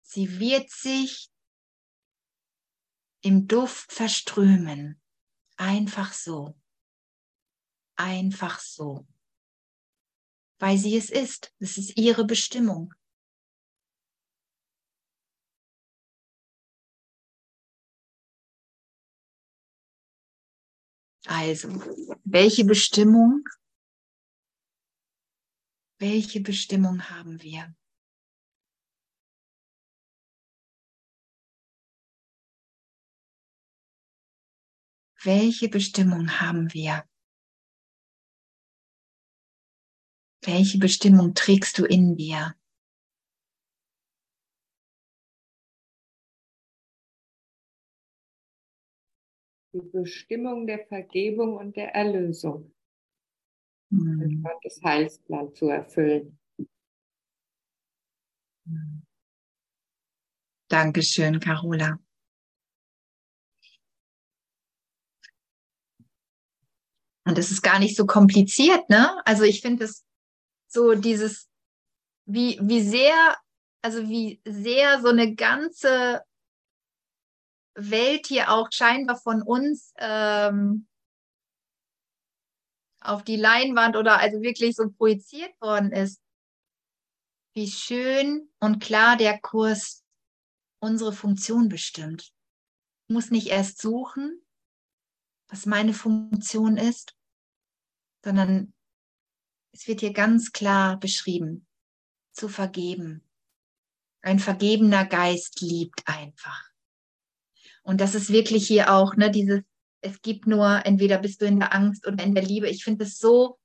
Sie 0.03 0.39
wird 0.39 0.69
sich 0.69 1.30
im 3.21 3.47
Duft 3.47 3.91
verströmen, 3.91 4.99
einfach 5.57 6.13
so, 6.13 6.59
einfach 7.95 8.59
so, 8.59 9.07
weil 10.59 10.77
sie 10.77 10.95
es 10.97 11.09
ist, 11.09 11.53
es 11.59 11.77
ist 11.77 11.97
ihre 11.97 12.25
Bestimmung. 12.25 12.93
Also, 21.27 21.69
welche 22.23 22.65
Bestimmung? 22.65 23.43
Welche 25.99 26.41
Bestimmung 26.41 27.09
haben 27.09 27.41
wir? 27.41 27.75
Welche 35.23 35.69
Bestimmung 35.69 36.39
haben 36.39 36.73
wir? 36.73 37.03
Welche 40.43 40.79
Bestimmung 40.79 41.33
trägst 41.35 41.77
du 41.77 41.85
in 41.85 42.15
dir? 42.15 42.55
die 49.73 49.79
Bestimmung 49.79 50.67
der 50.67 50.85
Vergebung 50.85 51.55
und 51.55 51.75
der 51.75 51.95
Erlösung. 51.95 52.73
Mhm. 53.89 54.43
Gottes 54.43 54.81
Heilsplan 54.83 55.53
zu 55.53 55.69
erfüllen. 55.69 56.37
Dankeschön, 60.67 61.39
Carola. 61.39 61.99
Und 67.31 67.37
es 67.37 67.49
ist 67.49 67.61
gar 67.61 67.79
nicht 67.79 67.95
so 67.95 68.05
kompliziert, 68.05 68.89
ne? 68.89 69.25
Also 69.25 69.43
ich 69.43 69.61
finde 69.61 69.85
es 69.85 70.05
so 70.67 70.95
dieses, 70.95 71.47
wie, 72.25 72.59
wie 72.61 72.81
sehr, 72.81 73.37
also 73.81 74.09
wie 74.09 74.41
sehr 74.43 74.99
so 74.99 75.07
eine 75.07 75.33
ganze 75.33 76.25
Welt 77.73 78.27
hier 78.27 78.51
auch 78.51 78.67
scheinbar 78.69 79.15
von 79.15 79.41
uns 79.43 79.93
ähm, 79.95 80.87
auf 82.99 83.23
die 83.23 83.37
Leinwand 83.37 83.95
oder 83.95 84.19
also 84.19 84.41
wirklich 84.41 84.75
so 84.75 84.89
projiziert 84.89 85.53
worden 85.61 85.93
ist, 85.93 86.21
wie 87.55 87.71
schön 87.71 88.49
und 88.59 88.83
klar 88.83 89.15
der 89.15 89.39
Kurs 89.39 90.03
unsere 90.81 91.13
Funktion 91.13 91.69
bestimmt. 91.69 92.33
Ich 93.07 93.13
muss 93.13 93.31
nicht 93.31 93.47
erst 93.47 93.81
suchen, 93.81 94.41
was 95.47 95.65
meine 95.65 95.93
Funktion 95.93 96.75
ist, 96.75 97.15
sondern 98.23 98.73
es 99.73 99.87
wird 99.87 100.01
hier 100.01 100.13
ganz 100.13 100.51
klar 100.51 100.99
beschrieben, 100.99 101.65
zu 102.33 102.47
vergeben. 102.49 103.23
Ein 104.21 104.39
vergebener 104.39 105.05
Geist 105.05 105.61
liebt 105.61 106.07
einfach. 106.07 106.69
Und 107.83 108.01
das 108.01 108.13
ist 108.13 108.31
wirklich 108.31 108.67
hier 108.67 108.93
auch, 108.93 109.15
ne, 109.15 109.31
dieses, 109.31 109.61
es 110.01 110.21
gibt 110.21 110.45
nur, 110.45 110.85
entweder 110.85 111.17
bist 111.17 111.41
du 111.41 111.45
in 111.45 111.59
der 111.59 111.73
Angst 111.73 112.05
oder 112.05 112.23
in 112.23 112.35
der 112.35 112.43
Liebe. 112.43 112.69
Ich 112.69 112.83
finde 112.83 113.05
es 113.05 113.17
so, 113.17 113.57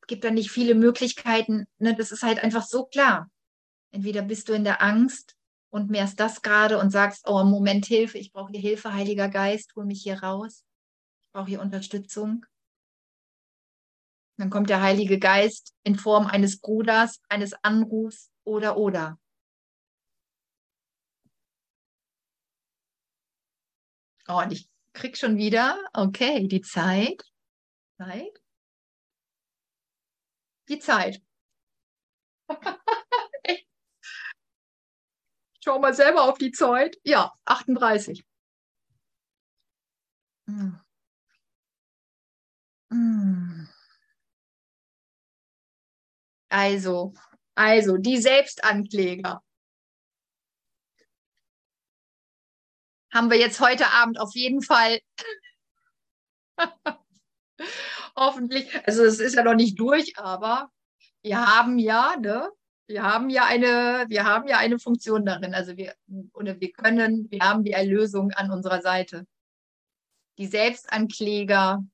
es 0.00 0.06
gibt 0.06 0.24
da 0.24 0.30
nicht 0.30 0.50
viele 0.50 0.74
Möglichkeiten, 0.74 1.66
ne, 1.78 1.94
das 1.94 2.12
ist 2.12 2.22
halt 2.22 2.42
einfach 2.42 2.64
so 2.64 2.86
klar. 2.86 3.30
Entweder 3.90 4.22
bist 4.22 4.48
du 4.48 4.52
in 4.52 4.64
der 4.64 4.82
Angst 4.82 5.36
und 5.70 5.90
mehrst 5.90 6.18
das 6.20 6.42
gerade 6.42 6.78
und 6.78 6.90
sagst, 6.90 7.28
oh, 7.28 7.44
Moment, 7.44 7.86
Hilfe, 7.86 8.18
ich 8.18 8.32
brauche 8.32 8.52
hier 8.52 8.60
Hilfe, 8.60 8.94
Heiliger 8.94 9.28
Geist, 9.28 9.74
hol 9.76 9.84
mich 9.84 10.02
hier 10.02 10.22
raus. 10.22 10.64
Ich 11.26 11.32
brauche 11.32 11.48
hier 11.48 11.60
Unterstützung. 11.60 12.46
Dann 14.40 14.48
kommt 14.48 14.70
der 14.70 14.80
Heilige 14.80 15.18
Geist 15.18 15.74
in 15.82 15.96
Form 15.96 16.26
eines 16.26 16.60
Bruders, 16.60 17.20
eines 17.28 17.52
Anrufs 17.62 18.30
oder 18.42 18.78
oder. 18.78 19.18
Oh, 24.26 24.40
und 24.40 24.50
ich 24.50 24.66
krieg 24.94 25.18
schon 25.18 25.36
wieder, 25.36 25.78
okay, 25.92 26.48
die 26.48 26.62
Zeit. 26.62 27.22
Zeit. 27.98 28.40
Die 30.70 30.78
Zeit. 30.78 31.20
ich 33.44 33.66
schau 35.62 35.78
mal 35.80 35.92
selber 35.92 36.22
auf 36.22 36.38
die 36.38 36.52
Zeit. 36.52 36.96
Ja, 37.04 37.34
38. 37.44 38.24
Hm. 40.46 40.80
Hm. 42.90 43.68
Also, 46.50 47.14
also 47.54 47.96
die 47.96 48.18
Selbstankläger. 48.18 49.42
Haben 53.12 53.30
wir 53.30 53.38
jetzt 53.38 53.60
heute 53.60 53.86
Abend 53.88 54.20
auf 54.20 54.34
jeden 54.34 54.62
Fall. 54.62 55.00
Hoffentlich, 58.16 58.68
also 58.86 59.04
es 59.04 59.20
ist 59.20 59.34
ja 59.34 59.42
noch 59.42 59.54
nicht 59.54 59.78
durch, 59.78 60.18
aber 60.18 60.70
wir 61.22 61.46
haben 61.46 61.78
ja, 61.78 62.16
ne, 62.16 62.50
wir 62.86 63.02
haben 63.02 63.30
ja 63.30 63.44
eine, 63.44 64.06
wir 64.08 64.24
haben 64.24 64.48
ja 64.48 64.58
eine 64.58 64.78
Funktion 64.78 65.24
darin. 65.24 65.54
Also 65.54 65.76
wir, 65.76 65.94
oder 66.32 66.60
wir 66.60 66.72
können, 66.72 67.30
wir 67.30 67.40
haben 67.40 67.62
die 67.62 67.72
Erlösung 67.72 68.32
an 68.32 68.50
unserer 68.50 68.82
Seite. 68.82 69.26
Die 70.38 70.46
Selbstankläger 70.46 71.84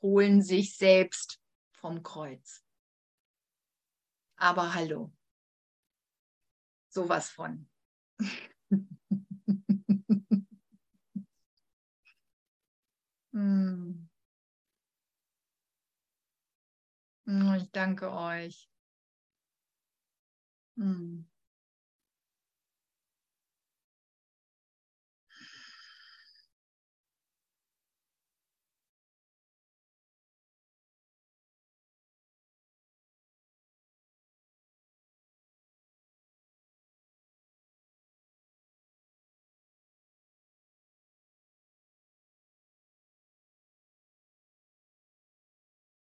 holen 0.00 0.42
sich 0.42 0.76
selbst 0.76 1.40
vom 1.72 2.02
Kreuz. 2.02 2.62
Aber 4.40 4.74
hallo. 4.74 5.12
Sowas 6.88 7.28
von. 7.28 7.68
hm. 13.32 14.08
Ich 17.26 17.70
danke 17.70 18.10
euch. 18.10 18.68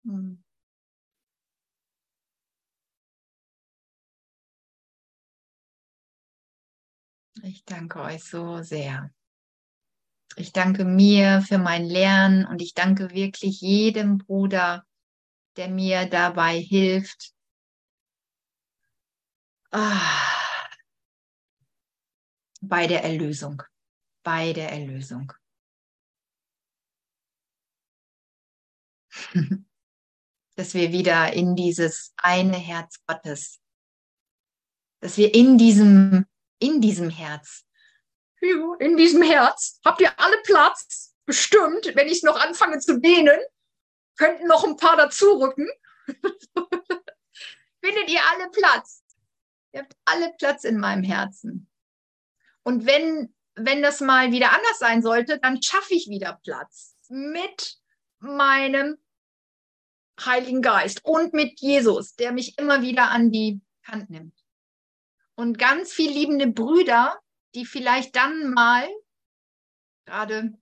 Hm. 0.06 0.34
Ich 7.44 7.64
danke 7.66 8.02
euch 8.02 8.24
so 8.24 8.64
sehr. 8.64 9.12
Ich 10.36 10.52
danke 10.52 10.86
mir 10.86 11.42
für 11.42 11.58
mein 11.58 11.86
Lernen 11.86 12.46
und 12.46 12.62
ich 12.62 12.74
danke 12.74 13.12
wirklich 13.12 13.62
jedem 13.62 14.18
Bruder, 14.20 14.86
der 15.58 15.70
mir 15.70 16.06
dabei 16.08 16.60
hilft. 16.60 17.34
Ah, 19.74 20.70
bei 22.62 22.88
der 22.88 23.04
Erlösung, 23.04 23.62
bei 24.24 24.54
der 24.54 24.72
Erlösung. 24.72 25.34
dass 30.56 30.74
wir 30.74 30.92
wieder 30.92 31.34
in 31.34 31.56
dieses 31.56 32.14
eine 32.18 32.58
Herz 32.58 33.04
Gottes, 33.08 33.60
dass 35.00 35.18
wir 35.18 35.34
in 35.34 35.58
diesem, 35.58 36.26
in 36.60 36.82
diesem 36.82 37.10
Herz, 37.10 37.66
in 38.80 38.98
diesem 38.98 39.22
Herz, 39.22 39.80
habt 39.86 40.02
ihr 40.02 40.20
alle 40.20 40.38
Platz? 40.44 41.16
Bestimmt, 41.26 41.96
wenn 41.96 42.10
ich 42.10 42.24
noch 42.24 42.38
anfange 42.38 42.80
zu 42.80 43.00
dehnen, 43.00 43.40
könnten 44.18 44.48
noch 44.48 44.66
ein 44.66 44.76
paar 44.76 44.98
dazu 44.98 45.32
rücken. 45.40 45.70
Findet 47.82 48.10
ihr 48.10 48.20
alle 48.32 48.50
Platz? 48.52 49.04
Ihr 49.72 49.82
habt 49.82 49.96
alle 50.06 50.34
Platz 50.38 50.66
in 50.66 50.78
meinem 50.80 51.04
Herzen. 51.04 51.70
Und 52.64 52.86
wenn, 52.86 53.34
wenn 53.56 53.82
das 53.82 54.02
mal 54.02 54.32
wieder 54.32 54.52
anders 54.52 54.80
sein 54.80 55.02
sollte, 55.02 55.40
dann 55.40 55.62
schaffe 55.62 55.94
ich 55.94 56.10
wieder 56.10 56.40
Platz 56.44 56.96
mit 57.10 57.78
meinem 58.20 58.98
Heiligen 60.20 60.62
Geist 60.62 61.04
und 61.04 61.34
mit 61.34 61.60
Jesus, 61.60 62.16
der 62.16 62.32
mich 62.32 62.58
immer 62.58 62.82
wieder 62.82 63.12
an 63.12 63.32
die 63.32 63.62
Hand 63.84 64.10
nimmt. 64.10 64.38
Und 65.36 65.58
ganz 65.58 65.92
viel 65.92 66.12
liebende 66.12 66.48
Brüder, 66.48 67.20
die 67.56 67.66
vielleicht 67.66 68.16
dann 68.16 68.54
mal 68.54 68.88
gerade, 70.06 70.54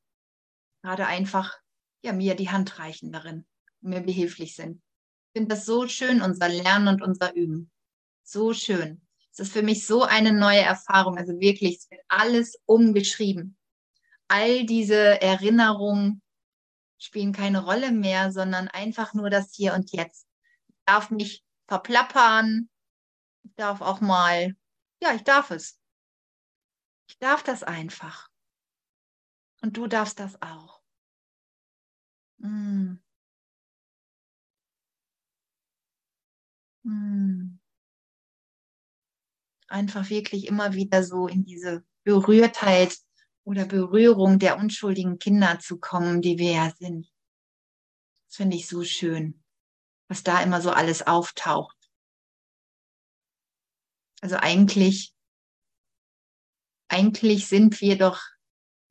gerade 0.81 1.07
einfach 1.07 1.59
ja, 2.03 2.13
mir 2.13 2.35
die 2.35 2.49
Hand 2.49 2.79
reichen 2.79 3.11
darin, 3.11 3.45
mir 3.81 4.01
behilflich 4.01 4.55
sind. 4.55 4.81
Ich 5.27 5.39
finde 5.39 5.55
das 5.55 5.65
so 5.65 5.87
schön, 5.87 6.21
unser 6.21 6.49
Lernen 6.49 6.87
und 6.87 7.01
unser 7.01 7.33
Üben. 7.35 7.71
So 8.23 8.53
schön. 8.53 9.01
Es 9.31 9.39
ist 9.39 9.53
für 9.53 9.63
mich 9.63 9.85
so 9.85 10.03
eine 10.03 10.33
neue 10.33 10.59
Erfahrung. 10.61 11.17
Also 11.17 11.39
wirklich, 11.39 11.77
es 11.77 11.91
wird 11.91 12.01
alles 12.07 12.59
umgeschrieben. 12.65 13.57
All 14.27 14.65
diese 14.65 15.21
Erinnerungen, 15.21 16.21
spielen 17.01 17.33
keine 17.33 17.63
Rolle 17.63 17.91
mehr, 17.91 18.31
sondern 18.31 18.67
einfach 18.67 19.13
nur 19.13 19.29
das 19.29 19.53
Hier 19.53 19.73
und 19.73 19.91
Jetzt. 19.91 20.27
Ich 20.69 20.75
darf 20.85 21.09
mich 21.09 21.43
verplappern, 21.67 22.69
ich 23.43 23.55
darf 23.55 23.81
auch 23.81 24.01
mal, 24.01 24.55
ja, 25.01 25.13
ich 25.15 25.23
darf 25.23 25.51
es. 25.51 25.79
Ich 27.07 27.17
darf 27.17 27.43
das 27.43 27.63
einfach. 27.63 28.29
Und 29.61 29.77
du 29.77 29.87
darfst 29.87 30.19
das 30.19 30.41
auch. 30.41 30.81
Mm. 32.37 32.95
Mm. 36.83 37.59
Einfach 39.67 40.09
wirklich 40.09 40.47
immer 40.47 40.73
wieder 40.73 41.03
so 41.03 41.27
in 41.27 41.45
diese 41.45 41.83
Berührtheit 42.03 42.97
oder 43.43 43.65
Berührung 43.65 44.39
der 44.39 44.57
unschuldigen 44.57 45.19
Kinder 45.19 45.59
zu 45.59 45.79
kommen, 45.79 46.21
die 46.21 46.37
wir 46.37 46.51
ja 46.51 46.71
sind. 46.77 47.11
Das 48.27 48.37
finde 48.37 48.55
ich 48.55 48.67
so 48.67 48.83
schön, 48.83 49.43
was 50.07 50.23
da 50.23 50.41
immer 50.41 50.61
so 50.61 50.71
alles 50.71 51.05
auftaucht. 51.05 51.77
Also 54.21 54.35
eigentlich, 54.37 55.13
eigentlich 56.87 57.47
sind 57.47 57.81
wir 57.81 57.97
doch 57.97 58.21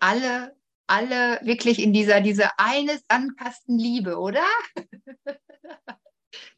alle, 0.01 0.57
alle 0.89 1.41
wirklich 1.43 1.79
in 1.79 1.93
dieser, 1.93 2.21
diese 2.21 2.59
eine 2.59 3.01
Sandkastenliebe, 3.09 4.19
oder? 4.19 4.47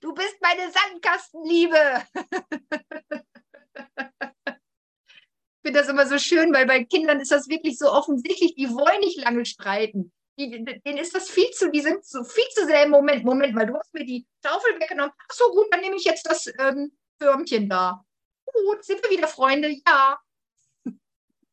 Du 0.01 0.13
bist 0.13 0.37
meine 0.43 0.71
Sandkastenliebe. 0.71 2.05
Ich 5.63 5.69
finde 5.69 5.79
das 5.79 5.89
immer 5.89 6.09
so 6.09 6.19
schön, 6.19 6.53
weil 6.53 6.67
bei 6.67 6.83
Kindern 6.83 7.21
ist 7.21 7.31
das 7.31 7.49
wirklich 7.49 7.79
so 7.79 7.89
offensichtlich, 7.89 8.57
die 8.57 8.69
wollen 8.69 8.99
nicht 8.99 9.17
lange 9.23 9.47
streiten. 9.47 10.13
Die, 10.37 10.65
denen 10.65 10.99
ist 10.99 11.15
das 11.15 11.31
viel 11.31 11.49
zu, 11.51 11.71
die 11.71 11.81
sind 11.81 12.05
so 12.05 12.25
viel 12.25 12.49
zu 12.53 12.67
sehr 12.67 12.83
im 12.83 12.91
Moment. 12.91 13.25
Moment 13.25 13.55
mal, 13.55 13.67
du 13.67 13.77
hast 13.77 13.95
mir 13.95 14.05
die 14.05 14.27
Schaufel 14.45 14.81
weggenommen. 14.81 15.13
Ach 15.17 15.35
so, 15.35 15.45
gut, 15.53 15.67
dann 15.71 15.81
nehme 15.81 15.95
ich 15.95 16.05
jetzt 16.05 16.27
das 16.27 16.53
ähm, 16.59 16.91
Türmchen 17.21 17.69
da. 17.69 18.05
Gut, 18.45 18.85
sind 18.85 19.05
wir 19.05 19.11
wieder 19.17 19.29
Freunde? 19.29 19.71
Ja. 19.87 20.19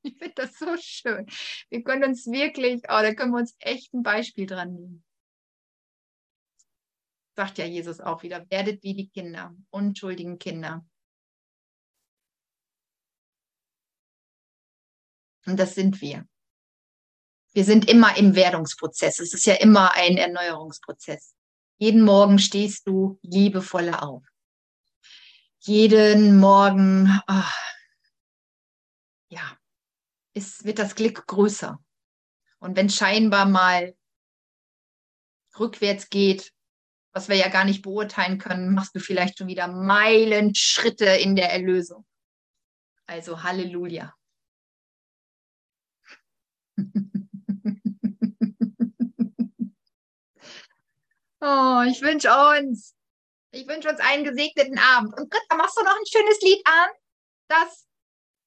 Ich 0.02 0.18
finde 0.18 0.34
das 0.34 0.57
so 0.57 0.76
schön. 0.77 1.27
Wir 1.69 1.84
können 1.84 2.06
uns 2.06 2.26
wirklich, 2.26 2.81
oh, 2.86 3.02
da 3.02 3.14
können 3.14 3.34
wir 3.34 3.40
uns 3.40 3.56
echt 3.60 3.94
ein 3.94 4.02
Beispiel 4.02 4.45
dran 4.48 4.73
nehmen. 4.73 5.03
Sagt 7.36 7.57
ja 7.57 7.65
Jesus 7.65 7.99
auch 7.99 8.23
wieder, 8.23 8.49
werdet 8.49 8.81
wie 8.81 8.95
die 8.95 9.10
Kinder, 9.10 9.53
unschuldigen 9.69 10.40
Kinder. 10.40 10.86
Und 15.45 15.57
das 15.57 15.75
sind 15.75 16.01
wir. 16.01 16.27
Wir 17.53 17.63
sind 17.63 17.89
immer 17.89 18.15
im 18.17 18.35
Werdungsprozess. 18.35 19.19
Es 19.19 19.33
ist 19.33 19.45
ja 19.45 19.55
immer 19.55 19.93
ein 19.95 20.17
Erneuerungsprozess. 20.17 21.35
Jeden 21.77 22.03
Morgen 22.03 22.39
stehst 22.39 22.87
du 22.87 23.19
liebevoller 23.21 24.03
auf. 24.03 24.23
Jeden 25.59 26.37
Morgen, 26.37 27.21
ach, 27.25 27.57
ja, 29.29 29.57
ist, 30.33 30.63
wird 30.63 30.79
das 30.79 30.95
Glück 30.95 31.25
größer. 31.25 31.79
Und 32.59 32.75
wenn 32.75 32.89
scheinbar 32.89 33.45
mal 33.45 33.95
rückwärts 35.57 36.09
geht, 36.09 36.53
was 37.11 37.29
wir 37.29 37.35
ja 37.35 37.49
gar 37.49 37.65
nicht 37.65 37.81
beurteilen 37.81 38.37
können, 38.37 38.73
machst 38.73 38.95
du 38.95 38.99
vielleicht 38.99 39.37
schon 39.37 39.47
wieder 39.47 39.67
Meilenschritte 39.67 41.05
in 41.05 41.35
der 41.35 41.51
Erlösung. 41.51 42.05
Also 43.05 43.41
Halleluja. 43.43 44.13
oh, 51.41 51.84
ich 51.88 52.01
wünsche 52.01 52.30
uns, 52.30 52.95
ich 53.51 53.68
wünsche 53.68 53.89
uns 53.89 53.99
einen 53.99 54.23
gesegneten 54.23 54.80
Abend. 54.80 55.19
Und 55.19 55.30
Britta, 55.30 55.56
machst 55.56 55.77
du 55.77 55.84
noch 55.84 55.95
ein 55.95 56.06
schönes 56.06 56.39
Lied 56.41 56.61
an, 56.65 56.89
das 57.49 57.88